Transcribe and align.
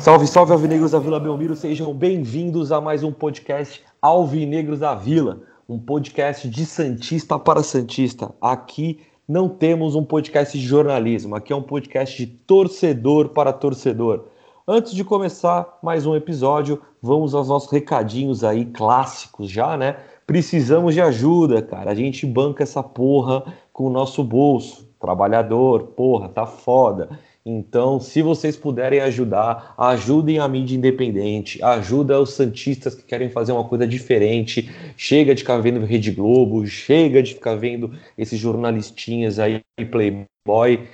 Salve, 0.00 0.26
salve, 0.26 0.52
Alvinegros 0.54 0.92
da 0.92 0.98
Vila 0.98 1.20
Belmiro, 1.20 1.54
sejam 1.54 1.92
bem-vindos 1.92 2.72
a 2.72 2.80
mais 2.80 3.02
um 3.02 3.12
podcast 3.12 3.82
Alvinegros 4.00 4.78
da 4.78 4.94
Vila, 4.94 5.42
um 5.68 5.78
podcast 5.78 6.48
de 6.48 6.64
Santista 6.64 7.38
para 7.38 7.62
Santista. 7.62 8.32
Aqui 8.40 9.00
não 9.28 9.46
temos 9.46 9.94
um 9.94 10.02
podcast 10.02 10.58
de 10.58 10.64
jornalismo, 10.64 11.36
aqui 11.36 11.52
é 11.52 11.56
um 11.56 11.62
podcast 11.62 12.16
de 12.16 12.26
torcedor 12.26 13.28
para 13.28 13.52
torcedor. 13.52 14.24
Antes 14.66 14.94
de 14.94 15.04
começar 15.04 15.78
mais 15.82 16.06
um 16.06 16.16
episódio, 16.16 16.80
vamos 17.02 17.34
aos 17.34 17.48
nossos 17.48 17.70
recadinhos 17.70 18.42
aí 18.42 18.64
clássicos 18.64 19.50
já, 19.50 19.76
né? 19.76 19.98
Precisamos 20.26 20.94
de 20.94 21.02
ajuda, 21.02 21.60
cara. 21.60 21.90
A 21.90 21.94
gente 21.94 22.26
banca 22.26 22.62
essa 22.62 22.82
porra 22.82 23.44
com 23.70 23.84
o 23.84 23.90
nosso 23.90 24.24
bolso. 24.24 24.88
Trabalhador, 24.98 25.88
porra, 25.88 26.28
tá 26.30 26.46
foda. 26.46 27.10
Então, 27.44 27.98
se 27.98 28.20
vocês 28.20 28.56
puderem 28.56 29.00
ajudar, 29.00 29.74
ajudem 29.78 30.38
a 30.38 30.46
mídia 30.46 30.76
independente, 30.76 31.62
ajuda 31.62 32.20
os 32.20 32.34
santistas 32.34 32.94
que 32.94 33.02
querem 33.02 33.30
fazer 33.30 33.52
uma 33.52 33.64
coisa 33.64 33.86
diferente. 33.86 34.70
Chega 34.96 35.34
de 35.34 35.40
ficar 35.40 35.58
vendo 35.58 35.84
Rede 35.86 36.10
Globo, 36.10 36.66
chega 36.66 37.22
de 37.22 37.32
ficar 37.34 37.54
vendo 37.54 37.90
esses 38.18 38.38
jornalistinhas 38.38 39.38
aí, 39.38 39.62
Playboy. 39.90 40.86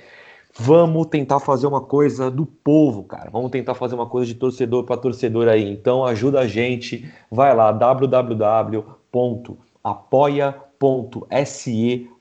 Vamos 0.57 1.07
tentar 1.07 1.41
fazer 1.41 1.67
uma 1.67 1.81
coisa 1.81 2.31
do 2.31 2.45
povo, 2.45 3.03
cara. 3.03 3.29
Vamos 3.29 3.51
tentar 3.51 3.75
fazer 3.75 3.95
uma 3.95 4.07
coisa 4.07 4.27
de 4.27 4.35
torcedor 4.35 4.85
para 4.85 4.95
torcedor 4.95 5.49
aí. 5.49 5.69
Então 5.69 6.05
ajuda 6.05 6.39
a 6.39 6.47
gente. 6.47 7.11
Vai 7.29 7.53
lá, 7.53 7.73
www.apoia.se 7.73 8.89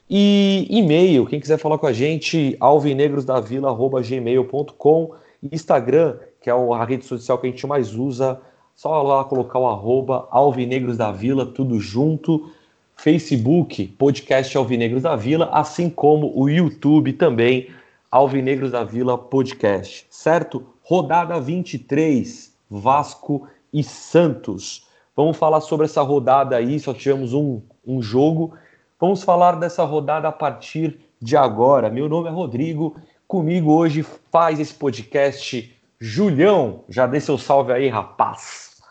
E 0.09 0.67
e-mail, 0.69 1.25
quem 1.25 1.39
quiser 1.39 1.57
falar 1.57 1.77
com 1.77 1.87
a 1.87 1.93
gente, 1.93 2.57
alvinegrosdavila.gmail.com 2.59 5.11
Instagram, 5.41 6.17
que 6.41 6.49
é 6.49 6.53
a 6.53 6.83
rede 6.83 7.05
social 7.05 7.37
que 7.37 7.47
a 7.47 7.49
gente 7.49 7.65
mais 7.65 7.95
usa, 7.95 8.41
só 8.75 9.01
lá 9.01 9.23
colocar 9.23 9.57
o 9.57 9.69
arroba 9.69 10.27
Alvinegros 10.29 10.97
da 10.97 11.13
Vila, 11.13 11.45
tudo 11.45 11.79
junto. 11.79 12.51
Facebook, 12.97 13.87
podcast 13.97 14.57
Alvinegros 14.57 15.03
da 15.03 15.15
Vila, 15.15 15.49
assim 15.53 15.89
como 15.89 16.37
o 16.37 16.49
YouTube 16.49 17.13
também, 17.13 17.69
Alvinegros 18.11 18.71
da 18.71 18.83
Vila 18.83 19.17
Podcast, 19.17 20.05
certo? 20.09 20.61
Rodada 20.83 21.39
23, 21.39 22.53
Vasco 22.69 23.47
e 23.71 23.81
Santos. 23.81 24.84
Vamos 25.15 25.37
falar 25.37 25.61
sobre 25.61 25.85
essa 25.85 26.01
rodada 26.01 26.57
aí, 26.57 26.79
só 26.79 26.93
tivemos 26.93 27.33
um, 27.33 27.61
um 27.85 28.01
jogo. 28.01 28.57
Vamos 28.99 29.23
falar 29.23 29.53
dessa 29.53 29.83
rodada 29.83 30.27
a 30.27 30.31
partir 30.31 30.99
de 31.21 31.37
agora. 31.37 31.89
Meu 31.89 32.09
nome 32.09 32.27
é 32.27 32.31
Rodrigo, 32.31 32.99
comigo 33.27 33.73
hoje 33.73 34.03
faz 34.03 34.59
esse 34.59 34.73
podcast 34.73 35.73
Julião. 35.99 36.83
Já 36.89 37.07
dê 37.07 37.21
seu 37.21 37.37
salve 37.37 37.71
aí, 37.71 37.87
rapaz. 37.87 38.81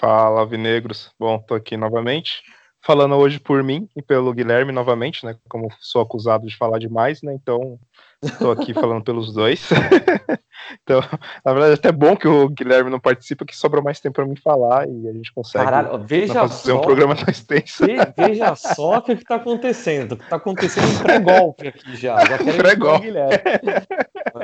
Fala, 0.00 0.46
Vinegros. 0.46 1.12
Bom, 1.18 1.38
tô 1.38 1.54
aqui 1.54 1.76
novamente 1.76 2.42
falando 2.80 3.16
hoje 3.16 3.38
por 3.38 3.62
mim 3.62 3.86
e 3.94 4.00
pelo 4.00 4.32
Guilherme 4.32 4.72
novamente, 4.72 5.26
né? 5.26 5.36
Como 5.48 5.68
sou 5.78 6.00
acusado 6.00 6.46
de 6.46 6.56
falar 6.56 6.78
demais, 6.78 7.20
né? 7.20 7.34
Então 7.34 7.78
estou 8.22 8.50
aqui 8.50 8.74
falando 8.74 9.02
pelos 9.02 9.32
dois. 9.32 9.68
então, 10.82 11.00
na 11.44 11.52
verdade, 11.52 11.72
é 11.72 11.74
até 11.74 11.92
bom 11.92 12.16
que 12.16 12.26
o 12.26 12.48
Guilherme 12.48 12.90
não 12.90 13.00
participa, 13.00 13.44
que 13.44 13.56
sobra 13.56 13.80
mais 13.80 14.00
tempo 14.00 14.16
para 14.16 14.26
mim 14.26 14.36
falar 14.36 14.88
e 14.88 15.08
a 15.08 15.12
gente 15.12 15.32
consegue 15.32 15.64
Caralho, 15.64 15.98
veja 16.04 16.34
fazer 16.34 16.72
só, 16.72 16.78
um 16.78 16.80
programa 16.80 17.14
mais 17.14 17.42
tenso. 17.44 17.84
Veja 18.16 18.54
só 18.56 18.98
o 18.98 19.02
que 19.02 19.12
está 19.12 19.36
acontecendo. 19.36 20.14
Está 20.14 20.36
acontecendo 20.36 20.88
um 20.88 21.02
pré-golpe 21.02 21.68
aqui 21.68 21.96
já. 21.96 22.18
Já 22.24 22.38
querem 22.38 22.56
pré-golpe. 22.56 23.06
Guilherme. 23.06 23.38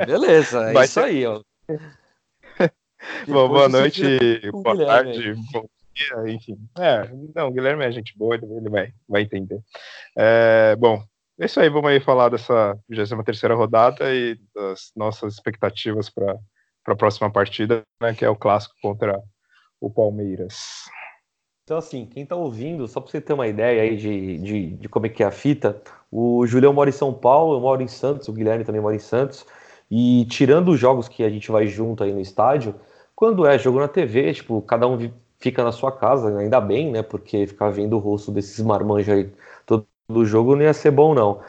Beleza, 0.05 0.69
é 0.69 0.73
Vai 0.73 0.85
isso 0.85 0.93
ser... 0.93 1.05
aí, 1.05 1.25
ó. 1.25 1.41
Bom, 3.27 3.47
boa 3.47 3.69
noite, 3.69 4.01
boa 4.51 4.75
Guilherme 4.75 5.13
tarde, 5.13 5.35
bom 5.53 5.65
dia, 5.93 6.33
enfim. 6.33 6.57
É, 6.79 7.07
não, 7.35 7.49
o 7.49 7.51
Guilherme 7.51 7.85
é 7.85 7.91
gente 7.91 8.17
boa, 8.17 8.35
ele 8.35 8.69
vai, 8.69 8.91
vai 9.07 9.21
entender. 9.21 9.59
É, 10.17 10.75
bom, 10.75 11.03
é 11.39 11.45
isso 11.45 11.59
aí, 11.59 11.69
vamos 11.69 11.89
aí 11.89 11.99
falar 11.99 12.29
dessa 12.29 12.77
23 12.89 13.57
rodada 13.57 14.13
e 14.13 14.39
das 14.53 14.91
nossas 14.95 15.33
expectativas 15.33 16.09
para 16.09 16.37
a 16.87 16.95
próxima 16.95 17.31
partida, 17.31 17.83
né, 18.01 18.13
que 18.13 18.23
é 18.23 18.29
o 18.29 18.35
clássico 18.35 18.75
contra 18.81 19.21
o 19.81 19.89
Palmeiras. 19.89 20.85
Então, 21.63 21.77
assim, 21.77 22.05
quem 22.05 22.25
tá 22.25 22.35
ouvindo, 22.35 22.87
só 22.87 23.01
para 23.01 23.09
você 23.09 23.19
ter 23.19 23.33
uma 23.33 23.47
ideia 23.47 23.81
aí 23.81 23.97
de, 23.97 24.37
de, 24.37 24.67
de 24.77 24.87
como 24.87 25.07
é 25.07 25.09
que 25.09 25.23
é 25.23 25.25
a 25.25 25.31
fita, 25.31 25.81
o 26.11 26.45
Julião 26.45 26.71
mora 26.71 26.89
em 26.89 26.93
São 26.93 27.11
Paulo, 27.11 27.55
eu 27.55 27.59
moro 27.59 27.81
em 27.81 27.87
Santos, 27.87 28.27
o 28.27 28.33
Guilherme 28.33 28.63
também 28.63 28.79
mora 28.79 28.95
em 28.95 28.99
Santos, 28.99 29.45
e 29.89 30.25
tirando 30.29 30.69
os 30.69 30.79
jogos 30.79 31.07
que 31.07 31.23
a 31.23 31.29
gente 31.29 31.51
vai 31.51 31.67
junto 31.67 32.03
aí 32.03 32.13
no 32.13 32.21
estádio, 32.21 32.75
quando 33.15 33.45
é 33.45 33.57
jogo 33.57 33.79
na 33.79 33.87
TV, 33.87 34.33
tipo, 34.33 34.61
cada 34.61 34.87
um 34.87 35.11
fica 35.39 35.63
na 35.63 35.71
sua 35.71 35.91
casa, 35.91 36.37
ainda 36.37 36.61
bem, 36.61 36.91
né, 36.91 37.01
porque 37.01 37.47
ficar 37.47 37.69
vendo 37.71 37.95
o 37.95 37.99
rosto 37.99 38.31
desses 38.31 38.63
marmanjos 38.63 39.09
aí 39.09 39.31
do 40.07 40.25
jogo 40.25 40.55
não 40.55 40.63
ia 40.63 40.73
ser 40.73 40.91
bom, 40.91 41.13
não. 41.13 41.39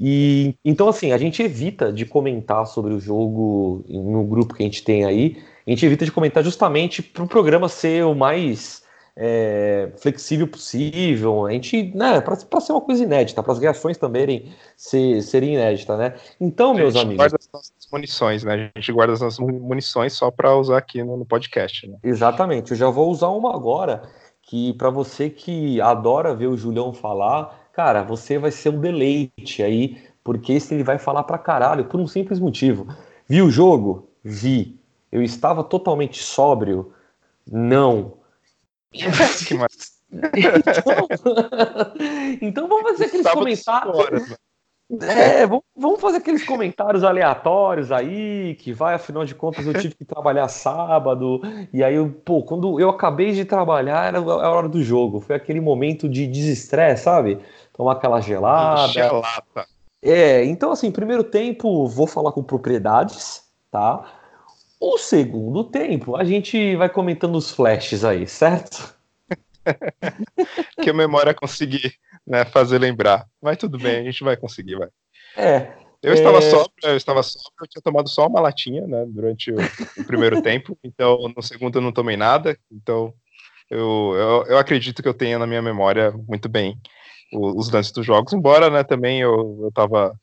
E 0.00 0.54
então, 0.64 0.88
assim, 0.88 1.12
a 1.12 1.18
gente 1.18 1.42
evita 1.42 1.92
de 1.92 2.06
comentar 2.06 2.66
sobre 2.66 2.94
o 2.94 3.00
jogo 3.00 3.84
no 3.88 4.24
grupo 4.24 4.54
que 4.54 4.62
a 4.62 4.66
gente 4.66 4.82
tem 4.82 5.04
aí, 5.04 5.36
a 5.66 5.70
gente 5.70 5.84
evita 5.84 6.04
de 6.04 6.12
comentar 6.12 6.42
justamente 6.42 7.02
para 7.02 7.24
o 7.24 7.28
programa 7.28 7.68
ser 7.68 8.04
o 8.04 8.14
mais 8.14 8.86
é, 9.16 9.90
flexível 9.96 10.46
possível, 10.46 11.46
a 11.46 11.52
gente, 11.52 11.90
né, 11.94 12.20
para 12.20 12.60
ser 12.60 12.72
uma 12.72 12.82
coisa 12.82 13.02
inédita, 13.02 13.42
para 13.42 13.52
as 13.52 13.58
reações 13.58 13.96
também 13.96 14.52
ser, 14.76 15.22
serem 15.22 15.54
inéditas, 15.54 15.98
né? 15.98 16.14
Então, 16.38 16.74
meus 16.74 16.94
a 16.94 16.98
gente 16.98 17.06
amigos, 17.06 17.16
guarda 17.16 17.36
as 17.40 17.48
nossas 17.50 17.88
munições, 17.90 18.44
né? 18.44 18.70
A 18.74 18.78
gente 18.78 18.92
guarda 18.92 19.14
as 19.14 19.20
nossas 19.22 19.38
munições 19.38 20.12
só 20.12 20.30
para 20.30 20.54
usar 20.54 20.76
aqui 20.76 21.02
no, 21.02 21.16
no 21.16 21.24
podcast, 21.24 21.88
né? 21.88 21.96
exatamente, 22.04 22.72
eu 22.72 22.76
já 22.76 22.90
vou 22.90 23.10
usar 23.10 23.28
uma 23.28 23.54
agora, 23.54 24.02
que 24.42 24.74
para 24.74 24.90
você 24.90 25.30
que 25.30 25.80
adora 25.80 26.34
ver 26.34 26.48
o 26.48 26.56
Julião 26.56 26.92
falar, 26.92 27.65
cara, 27.76 28.02
você 28.02 28.38
vai 28.38 28.50
ser 28.50 28.70
um 28.70 28.80
deleite 28.80 29.62
aí, 29.62 30.02
porque 30.24 30.54
esse 30.54 30.72
ele 30.72 30.82
vai 30.82 30.98
falar 30.98 31.24
pra 31.24 31.36
caralho, 31.36 31.84
por 31.84 32.00
um 32.00 32.06
simples 32.06 32.40
motivo. 32.40 32.88
Vi 33.28 33.42
o 33.42 33.50
jogo? 33.50 34.08
Vi. 34.24 34.80
Eu 35.12 35.22
estava 35.22 35.62
totalmente 35.62 36.22
sóbrio? 36.22 36.94
Não. 37.46 38.14
que 39.46 39.54
mais? 39.54 39.94
Então, 40.10 41.08
então 42.40 42.66
vamos 42.66 42.90
fazer 42.92 43.04
aqueles 43.04 43.30
comentários. 43.30 43.98
horas? 43.98 44.36
É, 45.02 45.44
vamos, 45.44 45.64
vamos 45.76 46.00
fazer 46.00 46.18
aqueles 46.18 46.44
comentários 46.44 47.02
aleatórios 47.02 47.90
aí, 47.90 48.54
que 48.54 48.72
vai, 48.72 48.94
afinal 48.94 49.24
de 49.24 49.34
contas, 49.34 49.66
eu 49.66 49.74
tive 49.74 49.96
que 49.96 50.04
trabalhar 50.04 50.46
sábado, 50.46 51.40
e 51.72 51.82
aí, 51.82 51.96
eu, 51.96 52.08
pô, 52.24 52.44
quando 52.44 52.78
eu 52.78 52.88
acabei 52.88 53.32
de 53.32 53.44
trabalhar, 53.44 54.06
era 54.06 54.18
a 54.18 54.50
hora 54.50 54.68
do 54.68 54.80
jogo, 54.80 55.20
foi 55.20 55.34
aquele 55.34 55.60
momento 55.60 56.08
de 56.08 56.24
desestresse, 56.28 57.02
sabe? 57.02 57.40
Tomar 57.76 57.92
aquela 57.92 58.20
gelada. 58.20 58.88
Encher 58.88 59.04
a 59.04 59.12
lata. 59.12 59.66
É, 60.02 60.44
então, 60.44 60.70
assim, 60.70 60.90
primeiro 60.90 61.24
tempo, 61.24 61.86
vou 61.86 62.06
falar 62.06 62.32
com 62.32 62.42
propriedades, 62.42 63.44
tá? 63.70 64.04
O 64.80 64.98
segundo 64.98 65.64
tempo, 65.64 66.16
a 66.16 66.24
gente 66.24 66.76
vai 66.76 66.88
comentando 66.88 67.36
os 67.36 67.50
flashes 67.50 68.04
aí, 68.04 68.26
certo? 68.26 68.94
que 70.80 70.90
a 70.90 70.94
memória 70.94 71.34
conseguir 71.34 71.94
né, 72.26 72.44
fazer 72.44 72.78
lembrar. 72.78 73.26
Mas 73.42 73.56
tudo 73.56 73.78
bem, 73.78 73.98
a 73.98 74.04
gente 74.04 74.22
vai 74.22 74.36
conseguir, 74.36 74.76
vai. 74.76 74.88
É, 75.36 75.72
Eu 76.02 76.12
É. 76.12 76.14
estava 76.14 76.40
sóbrio, 76.40 76.72
eu 76.84 76.96
estava 76.96 77.22
sóbrio, 77.22 77.62
eu 77.62 77.66
tinha 77.66 77.82
tomado 77.82 78.08
só 78.08 78.26
uma 78.26 78.40
latinha, 78.40 78.86
né, 78.86 79.04
durante 79.08 79.50
o, 79.50 79.56
o 79.96 80.04
primeiro 80.04 80.40
tempo, 80.40 80.78
então 80.84 81.18
no 81.34 81.42
segundo 81.42 81.78
eu 81.78 81.82
não 81.82 81.90
tomei 81.90 82.16
nada, 82.16 82.56
então 82.70 83.12
eu, 83.68 84.12
eu, 84.14 84.44
eu 84.50 84.58
acredito 84.58 85.02
que 85.02 85.08
eu 85.08 85.14
tenha 85.14 85.38
na 85.38 85.46
minha 85.46 85.62
memória 85.62 86.12
muito 86.28 86.48
bem 86.48 86.78
os, 87.32 87.70
lances 87.70 87.92
dos 87.92 88.06
jogos, 88.06 88.32
embora, 88.32 88.70
né, 88.70 88.84
também 88.84 89.20
eu, 89.20 89.58
eu 89.62 89.72
tava 89.72 90.14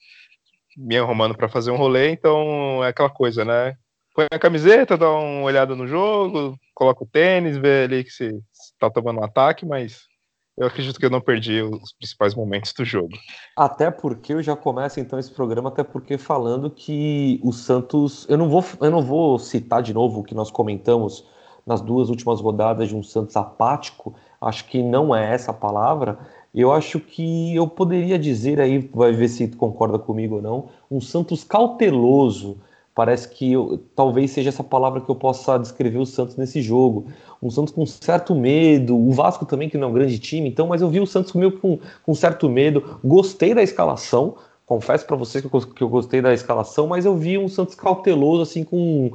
me 0.78 0.98
arrumando 0.98 1.36
para 1.36 1.50
fazer 1.50 1.72
um 1.72 1.78
rolê, 1.78 2.12
então 2.12 2.84
é 2.84 2.90
aquela 2.90 3.10
coisa, 3.10 3.46
né? 3.46 3.76
Põe 4.16 4.28
a 4.32 4.40
camiseta, 4.40 4.98
dá 4.98 5.10
uma 5.10 5.44
olhada 5.44 5.76
no 5.76 5.88
jogo, 5.88 6.58
coloca 6.74 7.04
o 7.04 7.08
tênis, 7.08 7.58
vê 7.58 7.84
ali 7.84 8.04
que 8.04 8.12
se, 8.12 8.30
se 8.52 8.78
tá 8.80 8.90
tomando 8.90 9.20
um 9.20 9.24
ataque, 9.24 9.66
mas 9.66 10.08
eu 10.56 10.68
acredito 10.68 11.00
que 11.00 11.06
eu 11.06 11.10
não 11.10 11.22
perdi 11.22 11.62
os 11.62 11.94
principais 11.94 12.36
momentos 12.36 12.74
do 12.74 12.86
jogo. 12.86 13.18
Até 13.58 13.90
porque 13.90 14.34
eu 14.34 14.44
já 14.44 14.56
começo 14.56 15.00
então 15.00 15.18
esse 15.18 15.32
programa, 15.32 15.70
até 15.70 15.84
porque 15.84 16.18
falando 16.18 16.70
que 16.70 17.40
o 17.44 17.52
Santos. 17.52 18.28
Eu 18.30 18.38
não 18.38 18.50
vou, 18.50 18.64
eu 18.82 18.92
não 18.92 19.02
vou 19.02 19.40
citar 19.40 19.82
de 19.82 19.94
novo 19.94 20.20
o 20.20 20.24
que 20.24 20.36
nós 20.36 20.52
comentamos 20.52 21.28
nas 21.66 21.82
duas 21.82 22.10
últimas 22.10 22.40
rodadas 22.40 22.90
de 22.90 22.96
um 22.96 23.02
Santos 23.02 23.36
apático, 23.36 24.14
acho 24.42 24.66
que 24.66 24.84
não 24.84 25.16
é 25.16 25.34
essa 25.34 25.52
a 25.52 25.56
palavra. 25.56 26.20
Eu 26.54 26.72
acho 26.72 27.00
que 27.00 27.56
eu 27.56 27.68
poderia 27.68 28.20
dizer 28.20 28.60
aí, 28.62 28.78
vai 28.94 29.12
ver 29.12 29.28
se 29.28 29.48
concorda 29.48 29.98
comigo 29.98 30.36
ou 30.36 30.42
não, 30.42 30.70
um 30.90 31.02
Santos 31.02 31.44
cauteloso. 31.44 32.58
Parece 32.94 33.28
que 33.28 33.54
eu, 33.54 33.84
talvez 33.96 34.30
seja 34.32 34.50
essa 34.50 34.64
palavra 34.64 35.02
que 35.02 35.10
eu 35.10 35.16
possa 35.16 35.58
descrever 35.58 35.98
o 35.98 36.06
Santos 36.06 36.38
nesse 36.38 36.62
jogo. 36.62 37.08
Um 37.42 37.50
Santos 37.50 37.74
com 37.74 37.86
certo 37.88 38.36
medo, 38.36 38.96
o 38.96 39.12
Vasco 39.12 39.46
também, 39.46 39.68
que 39.68 39.78
não 39.80 39.88
é 39.88 39.92
um 39.92 39.94
grande 39.94 40.20
time, 40.20 40.48
então, 40.48 40.68
mas 40.68 40.82
eu 40.82 40.90
vi 40.90 41.00
o 41.00 41.08
Santos 41.08 41.34
meio 41.34 41.54
com, 41.54 41.80
com 42.06 42.14
certo 42.14 42.48
medo. 42.48 43.00
Gostei 43.04 43.56
da 43.56 43.64
escalação, 43.64 44.36
confesso 44.66 45.08
para 45.08 45.16
vocês 45.16 45.44
que 45.44 45.52
eu, 45.52 45.62
que 45.62 45.82
eu 45.82 45.90
gostei 45.90 46.22
da 46.22 46.34
escalação, 46.34 46.86
mas 46.86 47.04
eu 47.04 47.16
vi 47.18 47.36
um 47.38 47.48
Santos 47.48 47.74
cauteloso, 47.74 48.44
assim, 48.44 48.64
com 48.64 49.12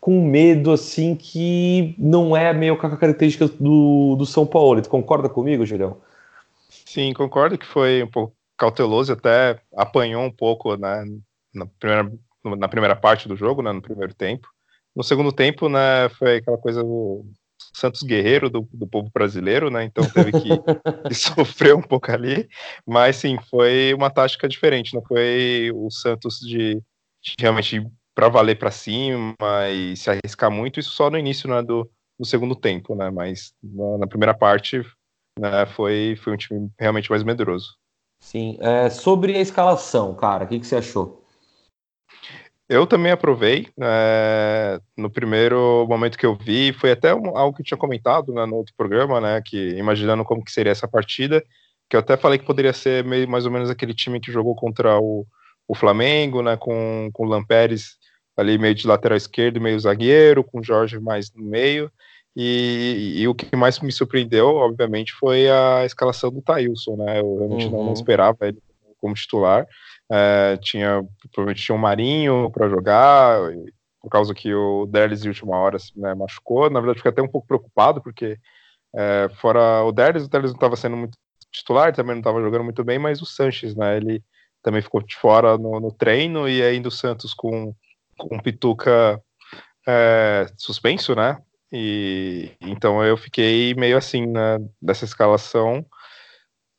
com 0.00 0.22
medo, 0.22 0.70
assim, 0.70 1.14
que 1.14 1.94
não 1.98 2.36
é 2.36 2.52
meio 2.52 2.76
com 2.78 2.86
a 2.86 2.96
característica 2.96 3.48
do, 3.60 4.14
do 4.16 4.24
São 4.24 4.46
Paulo. 4.46 4.80
Tu 4.80 4.88
concorda 4.88 5.28
comigo, 5.28 5.66
Julião? 5.66 5.96
Sim, 6.88 7.12
concordo 7.12 7.58
que 7.58 7.66
foi 7.66 8.02
um 8.02 8.10
pouco 8.10 8.34
cauteloso, 8.56 9.12
até 9.12 9.60
apanhou 9.76 10.22
um 10.22 10.30
pouco 10.30 10.74
né, 10.74 11.04
na, 11.52 11.66
primeira, 11.66 12.10
na 12.56 12.66
primeira 12.66 12.96
parte 12.96 13.28
do 13.28 13.36
jogo, 13.36 13.60
né, 13.60 13.70
no 13.72 13.82
primeiro 13.82 14.14
tempo. 14.14 14.48
No 14.96 15.04
segundo 15.04 15.30
tempo, 15.30 15.68
né, 15.68 16.08
foi 16.18 16.36
aquela 16.36 16.56
coisa 16.56 16.82
do 16.82 17.26
Santos 17.74 18.02
Guerreiro 18.02 18.48
do, 18.48 18.66
do 18.72 18.86
povo 18.86 19.10
brasileiro, 19.12 19.70
né, 19.70 19.84
então 19.84 20.02
teve 20.08 20.32
que, 20.32 20.48
que 21.08 21.14
sofrer 21.14 21.74
um 21.74 21.82
pouco 21.82 22.10
ali, 22.10 22.48
mas 22.86 23.16
sim, 23.16 23.36
foi 23.50 23.92
uma 23.92 24.08
tática 24.08 24.48
diferente, 24.48 24.94
não 24.94 25.04
foi 25.04 25.70
o 25.74 25.90
Santos 25.90 26.38
de, 26.40 26.76
de 27.22 27.34
realmente 27.38 27.86
para 28.14 28.30
valer 28.30 28.58
para 28.58 28.70
cima 28.70 29.36
e 29.70 29.94
se 29.94 30.08
arriscar 30.08 30.50
muito, 30.50 30.80
isso 30.80 30.92
só 30.92 31.10
no 31.10 31.18
início 31.18 31.50
né, 31.50 31.62
do, 31.62 31.88
do 32.18 32.24
segundo 32.24 32.56
tempo, 32.56 32.94
né? 32.96 33.10
Mas 33.10 33.52
na, 33.62 33.98
na 33.98 34.06
primeira 34.06 34.32
parte 34.32 34.82
né, 35.38 35.66
foi, 35.66 36.16
foi 36.22 36.32
um 36.32 36.36
time 36.36 36.70
realmente 36.78 37.10
mais 37.10 37.22
medroso. 37.22 37.76
Sim. 38.20 38.58
É, 38.60 38.90
sobre 38.90 39.36
a 39.36 39.40
escalação, 39.40 40.14
cara, 40.14 40.44
o 40.44 40.48
que, 40.48 40.58
que 40.58 40.66
você 40.66 40.76
achou? 40.76 41.24
Eu 42.68 42.86
também 42.86 43.10
aprovei. 43.10 43.68
É, 43.80 44.78
no 44.96 45.08
primeiro 45.08 45.86
momento 45.88 46.18
que 46.18 46.26
eu 46.26 46.36
vi, 46.36 46.72
foi 46.72 46.92
até 46.92 47.14
um, 47.14 47.36
algo 47.36 47.56
que 47.56 47.62
eu 47.62 47.66
tinha 47.66 47.78
comentado 47.78 48.32
né, 48.32 48.44
no 48.44 48.56
outro 48.56 48.74
programa, 48.76 49.20
né? 49.20 49.40
Que 49.42 49.70
imaginando 49.78 50.22
como 50.22 50.44
que 50.44 50.52
seria 50.52 50.72
essa 50.72 50.86
partida, 50.86 51.42
que 51.88 51.96
eu 51.96 52.00
até 52.00 52.16
falei 52.16 52.38
que 52.38 52.44
poderia 52.44 52.74
ser 52.74 53.02
meio, 53.04 53.26
mais 53.26 53.46
ou 53.46 53.50
menos 53.50 53.70
aquele 53.70 53.94
time 53.94 54.20
que 54.20 54.30
jogou 54.30 54.54
contra 54.54 54.98
o, 55.00 55.26
o 55.66 55.74
Flamengo, 55.74 56.42
né? 56.42 56.58
Com, 56.58 57.08
com 57.14 57.24
o 57.24 57.28
Lamperes 57.28 57.96
ali 58.36 58.58
meio 58.58 58.74
de 58.74 58.86
lateral 58.86 59.16
esquerdo, 59.16 59.60
meio 59.60 59.80
zagueiro, 59.80 60.44
com 60.44 60.60
o 60.60 60.64
Jorge 60.64 61.00
mais 61.00 61.32
no 61.34 61.44
meio. 61.44 61.90
E, 62.40 63.14
e, 63.16 63.26
o 63.26 63.34
que 63.34 63.56
mais 63.56 63.80
me 63.80 63.90
surpreendeu, 63.90 64.54
obviamente, 64.54 65.12
foi 65.12 65.50
a 65.50 65.84
escalação 65.84 66.30
do 66.30 66.40
Thailson, 66.40 66.94
né? 66.96 67.18
Eu 67.18 67.36
realmente 67.36 67.66
uhum. 67.66 67.72
não, 67.72 67.84
não, 67.86 67.92
esperava 67.92 68.46
ele 68.46 68.62
como 69.00 69.14
titular. 69.14 69.66
É, 70.08 70.56
tinha, 70.58 71.04
provavelmente 71.32 71.64
tinha 71.64 71.74
um 71.74 71.80
Marinho 71.80 72.48
para 72.52 72.68
jogar, 72.68 73.40
por 74.00 74.08
causa 74.08 74.32
que 74.32 74.54
o 74.54 74.86
Derlis 74.86 75.22
de 75.22 75.28
última 75.28 75.56
hora 75.56 75.78
né, 75.96 76.14
machucou. 76.14 76.70
Na 76.70 76.78
verdade, 76.78 77.00
fiquei 77.00 77.10
até 77.10 77.20
um 77.20 77.28
pouco 77.28 77.48
preocupado, 77.48 78.00
porque 78.00 78.38
é, 78.94 79.28
fora 79.40 79.82
o 79.82 79.90
Derlis, 79.90 80.26
o 80.26 80.30
Derlis 80.30 80.52
não 80.52 80.58
estava 80.58 80.76
sendo 80.76 80.96
muito 80.96 81.18
titular, 81.50 81.92
também 81.92 82.14
não 82.14 82.20
estava 82.20 82.40
jogando 82.40 82.62
muito 82.62 82.84
bem, 82.84 83.00
mas 83.00 83.20
o 83.20 83.26
Sanches, 83.26 83.74
né? 83.74 83.96
Ele 83.96 84.22
também 84.62 84.80
ficou 84.80 85.02
de 85.02 85.16
fora 85.16 85.58
no, 85.58 85.80
no 85.80 85.90
treino, 85.90 86.48
e 86.48 86.62
ainda 86.62 86.86
o 86.86 86.92
Santos 86.92 87.34
com 87.34 87.74
com 88.18 88.36
o 88.36 88.42
Pituca 88.42 89.22
é, 89.86 90.46
suspenso, 90.56 91.14
né? 91.14 91.38
E 91.72 92.52
então 92.60 93.04
eu 93.04 93.16
fiquei 93.16 93.74
meio 93.74 93.96
assim 93.96 94.26
né, 94.26 94.58
dessa 94.80 95.04
escalação 95.04 95.84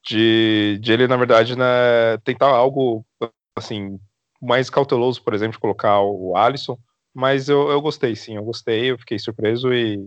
de, 0.06 0.80
de 0.82 0.92
ele, 0.92 1.08
na 1.08 1.18
verdade, 1.18 1.56
né, 1.56 2.18
tentar 2.24 2.48
algo 2.48 3.06
assim 3.56 4.00
mais 4.42 4.70
cauteloso, 4.70 5.22
por 5.22 5.34
exemplo, 5.34 5.54
de 5.54 5.60
colocar 5.60 6.02
o 6.02 6.36
Alisson, 6.36 6.78
mas 7.14 7.50
eu, 7.50 7.70
eu 7.70 7.82
gostei, 7.82 8.16
sim, 8.16 8.38
eu 8.38 8.44
gostei, 8.44 8.92
eu 8.92 8.98
fiquei 8.98 9.20
surpreso 9.20 9.74
e, 9.74 10.00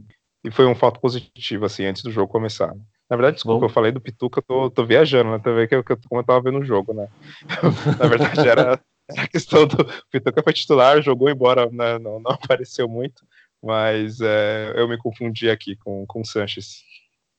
e 0.45 0.51
foi 0.51 0.67
um 0.67 0.75
fato 0.75 0.99
positivo, 1.01 1.67
assim, 1.67 1.85
antes 1.85 2.03
do 2.03 2.11
jogo 2.11 2.33
começar. 2.33 2.73
Na 3.11 3.17
verdade, 3.17 3.35
desculpa, 3.35 3.61
Bom. 3.61 3.67
eu 3.67 3.71
falei 3.71 3.93
do 3.93 4.01
Pituca, 4.01 4.39
eu 4.39 4.43
tô, 4.43 4.71
tô 4.71 4.87
viajando, 4.87 5.33
né? 5.33 5.39
Também 5.39 5.69
que, 5.69 5.83
que, 5.83 5.97
como 6.09 6.23
eu 6.23 6.25
tava 6.25 6.41
vendo 6.41 6.61
o 6.61 6.65
jogo, 6.65 6.95
né? 6.95 7.09
na 8.01 8.09
verdade, 8.09 8.49
era, 8.49 8.81
a 9.19 9.29
questão 9.29 9.67
do 9.67 9.85
Pituca 10.11 10.43
foi 10.43 10.53
titular, 10.55 11.03
jogou 11.03 11.29
embora, 11.29 11.69
né, 11.71 11.99
não, 11.99 12.19
não 12.19 12.31
apareceu 12.33 12.89
muito, 12.89 13.23
mas 13.63 14.21
é, 14.21 14.73
eu 14.77 14.89
me 14.89 14.99
confundi 14.99 15.49
aqui 15.49 15.77
com, 15.77 16.05
com 16.07 16.21
o 16.21 16.25
Sanches. 16.25 16.83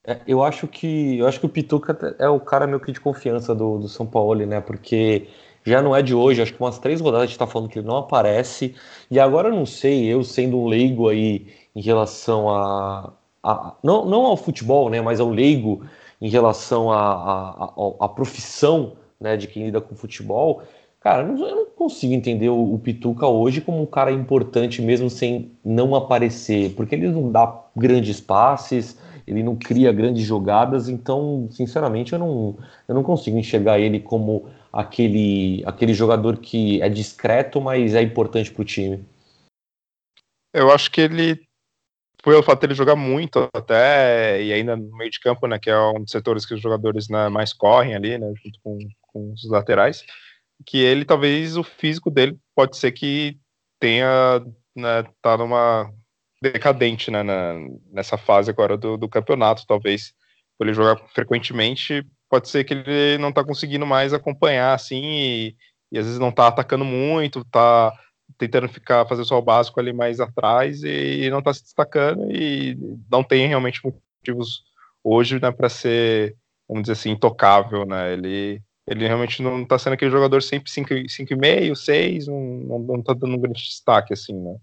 É, 0.06 0.20
eu 0.28 0.44
acho 0.44 0.68
que 0.68 1.20
eu 1.20 1.28
acho 1.28 1.40
que 1.40 1.46
o 1.46 1.50
Pituca 1.50 2.16
é 2.20 2.28
o 2.28 2.40
cara 2.40 2.68
meio 2.68 2.80
que 2.80 2.92
de 2.92 3.00
confiança 3.00 3.54
do, 3.56 3.80
do 3.80 3.88
São 3.90 4.06
Paulo, 4.06 4.46
né? 4.46 4.62
Porque 4.62 5.28
já 5.66 5.82
não 5.82 5.96
é 5.96 6.02
de 6.02 6.14
hoje, 6.14 6.42
acho 6.42 6.54
que 6.54 6.62
umas 6.62 6.78
três 6.80 7.00
rodadas 7.00 7.24
a 7.24 7.28
gente 7.28 7.40
tá 7.40 7.48
falando 7.48 7.70
que 7.70 7.80
ele 7.80 7.88
não 7.88 7.98
aparece. 7.98 8.76
E 9.10 9.20
agora 9.20 9.50
eu 9.50 9.56
não 9.56 9.66
sei, 9.66 10.06
eu 10.06 10.24
sendo 10.24 10.58
um 10.60 10.68
leigo 10.68 11.10
aí 11.10 11.48
em 11.76 11.82
relação 11.82 12.50
a. 12.50 13.14
a 13.42 13.76
não, 13.84 14.06
não 14.06 14.26
ao 14.26 14.38
futebol, 14.38 14.90
né? 14.90 15.02
Mas 15.02 15.20
ao 15.20 15.30
leigo 15.30 15.86
em 16.22 16.30
relação 16.30 16.92
à 16.92 18.10
profissão 18.16 18.98
né, 19.20 19.38
de 19.38 19.48
quem 19.48 19.66
lida 19.66 19.82
com 19.82 19.96
futebol. 19.96 20.64
Cara, 21.04 21.24
eu 21.24 21.36
não 21.36 21.66
consigo 21.66 22.14
entender 22.14 22.48
o, 22.48 22.80
Pituca 22.80 23.28
hoje 23.28 23.60
como 23.60 23.82
um 23.82 23.86
cara 23.86 24.10
importante 24.10 24.82
mesmo 24.82 25.10
sem 25.10 25.52
não 25.64 25.94
aparecer, 25.96 26.74
porque 26.76 26.96
ele 26.96 27.10
não 27.10 27.30
dá 27.30 27.62
grandes 27.76 28.22
passes, 28.22 28.98
ele 29.28 29.44
não 29.44 29.54
cria 29.54 29.92
grandes 29.92 30.24
jogadas, 30.24 30.88
então, 30.88 31.50
sinceramente, 31.52 32.14
eu 32.14 32.20
não, 32.20 32.58
eu 32.88 32.96
não 32.96 33.04
consigo 33.04 33.38
enxergar 33.38 33.80
ele 33.80 34.00
como 34.00 34.50
aquele, 34.72 35.62
aquele 35.66 35.94
jogador 35.94 36.38
que 36.38 36.82
é 36.82 36.88
discreto, 36.88 37.60
mas 37.60 37.96
é 37.96 38.02
importante 38.02 38.50
para 38.50 38.62
o 38.62 38.66
time. 38.66 39.04
Eu 40.54 40.72
acho 40.72 40.90
que 40.90 41.02
ele, 41.02 41.42
foi 42.24 42.36
o 42.36 42.44
fato 42.44 42.62
dele 42.62 42.76
jogar 42.76 42.96
muito 42.96 43.50
até, 43.54 44.42
e 44.42 44.54
ainda 44.54 44.78
no 44.78 44.96
meio 44.96 45.12
de 45.12 45.20
campo, 45.20 45.48
né, 45.48 45.60
que 45.60 45.70
é 45.70 45.78
um 45.78 46.00
dos 46.00 46.12
setores 46.12 46.46
que 46.46 46.54
os 46.54 46.62
jogadores 46.62 47.10
né, 47.10 47.28
mais 47.28 47.52
correm 47.52 47.94
ali, 47.94 48.18
né, 48.18 48.32
junto 48.42 48.58
com, 48.64 48.78
com 49.02 49.34
os 49.34 49.44
laterais, 49.50 50.06
que 50.66 50.78
ele 50.78 51.06
talvez 51.06 51.58
o 51.58 51.64
físico 51.64 52.10
dele 52.10 52.38
pode 52.56 52.78
ser 52.78 52.92
que 52.92 53.38
tenha 53.80 54.42
né, 54.76 55.04
tá 55.22 55.38
numa 55.38 55.92
decadente 56.42 57.10
né, 57.10 57.24
na, 57.24 57.54
nessa 57.92 58.18
fase 58.18 58.50
agora 58.50 58.78
do, 58.78 58.98
do 58.98 59.08
campeonato, 59.08 59.66
talvez 59.66 60.14
por 60.58 60.68
ele 60.68 60.74
jogar 60.74 60.98
frequentemente, 61.10 62.06
pode 62.30 62.50
ser 62.50 62.64
que 62.64 62.74
ele 62.74 63.18
não 63.18 63.32
tá 63.32 63.44
conseguindo 63.44 63.86
mais 63.86 64.14
acompanhar 64.14 64.74
assim 64.74 65.02
e, 65.04 65.56
e 65.92 65.98
às 65.98 66.06
vezes 66.06 66.20
não 66.20 66.32
tá 66.32 66.48
atacando 66.48 66.86
muito, 66.86 67.46
tá 67.46 67.94
tentando 68.38 68.68
ficar 68.68 69.08
fazer 69.08 69.24
só 69.24 69.38
o 69.38 69.42
básico 69.42 69.80
ali 69.80 69.94
mais 69.94 70.20
atrás 70.20 70.84
e, 70.84 71.24
e 71.24 71.30
não 71.30 71.42
tá 71.42 71.54
se 71.54 71.64
destacando 71.64 72.32
e 72.32 72.78
não 73.10 73.24
tem 73.24 73.48
realmente 73.48 73.82
motivos 73.84 74.64
hoje 75.04 75.40
né, 75.40 75.52
para 75.52 75.70
ser, 75.70 76.36
vamos 76.68 76.84
dizer 76.84 76.94
assim, 76.94 77.12
intocável, 77.12 77.86
né? 77.86 78.14
Ele 78.14 78.62
ele 78.88 79.08
realmente 79.08 79.42
não 79.42 79.64
está 79.64 79.80
sendo 79.80 79.94
aquele 79.94 80.12
jogador 80.12 80.42
sempre 80.42 80.70
5,5, 80.72 81.76
6, 81.76 82.28
não, 82.28 82.80
não 82.80 83.02
tá 83.02 83.14
dando 83.14 83.36
um 83.36 83.40
grande 83.40 83.64
destaque, 83.64 84.14
assim, 84.14 84.34
né? 84.34 84.56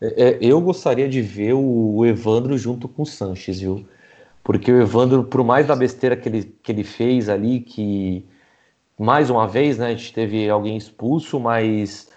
É, 0.00 0.24
é, 0.24 0.38
eu 0.40 0.60
gostaria 0.60 1.08
de 1.08 1.20
ver 1.22 1.54
o 1.54 2.04
Evandro 2.04 2.56
junto 2.58 2.88
com 2.88 3.02
o 3.02 3.06
Sanches, 3.06 3.60
viu? 3.60 3.86
Porque 4.42 4.72
o 4.72 4.80
Evandro, 4.80 5.24
por 5.24 5.44
mais 5.44 5.66
da 5.66 5.76
besteira 5.76 6.16
que 6.16 6.28
ele, 6.28 6.44
que 6.62 6.72
ele 6.72 6.84
fez 6.84 7.28
ali, 7.28 7.60
que 7.60 8.26
mais 8.98 9.30
uma 9.30 9.46
vez, 9.46 9.78
né, 9.78 9.86
a 9.86 9.94
gente 9.94 10.12
teve 10.12 10.48
alguém 10.48 10.76
expulso, 10.76 11.38
mas 11.38 12.10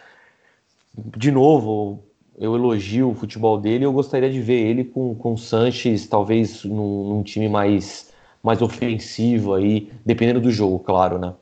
de 0.98 1.32
novo, 1.32 2.04
eu 2.38 2.56
elogio 2.56 3.12
o 3.12 3.15
futebol 3.15 3.60
dele. 3.60 3.86
Eu 3.86 3.94
gostaria 3.94 4.30
de 4.30 4.42
ver 4.42 4.65
ele 4.68 4.84
com, 4.84 5.15
com 5.15 5.34
o 5.34 5.38
Sanches, 5.38 6.08
talvez 6.08 6.63
num, 6.63 7.10
num 7.10 7.24
time 7.24 7.48
mais 7.50 8.12
mais 8.46 8.62
ofensivo 8.62 9.56
aí, 9.56 9.92
dependendo 10.06 10.40
do 10.40 10.52
jogo, 10.52 10.80
claro, 10.80 11.18
né? 11.18 11.34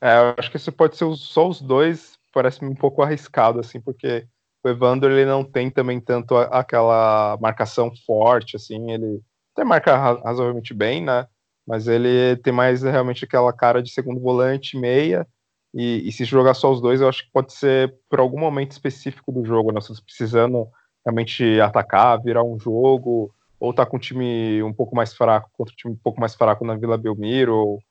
É, 0.00 0.18
eu 0.18 0.34
acho 0.36 0.50
que 0.50 0.56
isso 0.56 0.70
pode 0.70 0.96
ser 0.96 1.06
só 1.16 1.48
os 1.48 1.62
dois, 1.62 2.18
parece 2.32 2.64
um 2.64 2.74
pouco 2.74 3.02
arriscado, 3.02 3.58
assim, 3.58 3.80
porque 3.80 4.26
o 4.62 4.68
Evandro 4.68 5.10
ele 5.10 5.24
não 5.24 5.42
tem 5.42 5.70
também 5.70 6.00
tanto 6.00 6.36
aquela 6.36 7.38
marcação 7.40 7.90
forte, 8.06 8.56
assim, 8.56 8.90
ele 8.90 9.20
até 9.54 9.64
marca 9.64 9.96
razoavelmente 9.96 10.74
bem, 10.74 11.02
né? 11.02 11.26
Mas 11.66 11.88
ele 11.88 12.36
tem 12.42 12.52
mais 12.52 12.82
realmente 12.82 13.24
aquela 13.24 13.52
cara 13.52 13.82
de 13.82 13.90
segundo 13.90 14.20
volante, 14.20 14.76
meia, 14.76 15.26
e, 15.72 16.06
e 16.06 16.12
se 16.12 16.24
jogar 16.24 16.54
só 16.54 16.70
os 16.70 16.80
dois, 16.80 17.00
eu 17.00 17.08
acho 17.08 17.24
que 17.24 17.32
pode 17.32 17.52
ser 17.52 17.94
por 18.10 18.20
algum 18.20 18.38
momento 18.38 18.72
específico 18.72 19.32
do 19.32 19.44
jogo, 19.44 19.72
nós 19.72 19.88
né? 19.88 19.96
precisando 20.04 20.68
realmente 21.04 21.60
atacar, 21.60 22.20
virar 22.20 22.44
um 22.44 22.58
jogo, 22.58 23.34
ou 23.62 23.72
tá 23.72 23.86
com 23.86 23.96
um 23.96 24.00
time 24.00 24.60
um 24.64 24.72
pouco 24.72 24.96
mais 24.96 25.14
fraco 25.14 25.48
contra 25.52 25.72
um 25.72 25.76
time 25.76 25.94
um 25.94 25.98
pouco 26.02 26.20
mais 26.20 26.34
fraco 26.34 26.64
na 26.64 26.74
Vila 26.76 26.98
Belmiro, 26.98 27.54
ou 27.54 27.82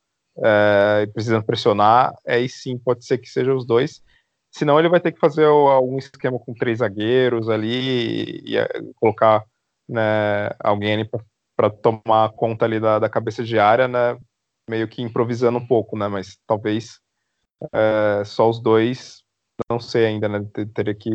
é, 0.44 1.06
precisando 1.14 1.46
pressionar, 1.46 2.14
aí 2.28 2.50
sim 2.50 2.78
pode 2.78 3.06
ser 3.06 3.18
que 3.18 3.30
seja 3.30 3.54
os 3.54 3.66
dois. 3.66 4.04
Senão 4.52 4.78
ele 4.78 4.90
vai 4.90 5.00
ter 5.00 5.14
que 5.14 5.20
fazer 5.20 5.46
algum 5.46 5.98
esquema 5.98 6.38
com 6.38 6.54
três 6.54 6.80
zagueiros 6.80 7.48
ali 7.48 7.70
e, 7.70 8.52
e 8.52 8.58
é, 8.58 8.68
colocar 8.96 9.46
né, 9.88 10.50
alguém 10.60 10.94
ali 10.94 11.10
para 11.56 11.70
tomar 11.70 12.34
conta 12.34 12.66
ali 12.66 12.78
da, 12.78 13.00
da, 13.00 13.10
cabeça 13.10 13.42
de 13.42 13.58
área, 13.58 13.88
né, 13.88 14.18
meio 14.70 14.90
que 14.90 15.02
improvisando 15.02 15.58
um 15.58 15.66
pouco, 15.66 15.98
né, 15.98 16.10
mas 16.10 16.38
talvez 16.46 17.00
é, 17.74 18.24
só 18.26 18.50
os 18.50 18.60
dois, 18.60 19.24
não 19.70 19.80
sei 19.80 20.06
ainda, 20.06 20.28
né, 20.28 20.46
teria 20.74 20.96
que 20.96 21.10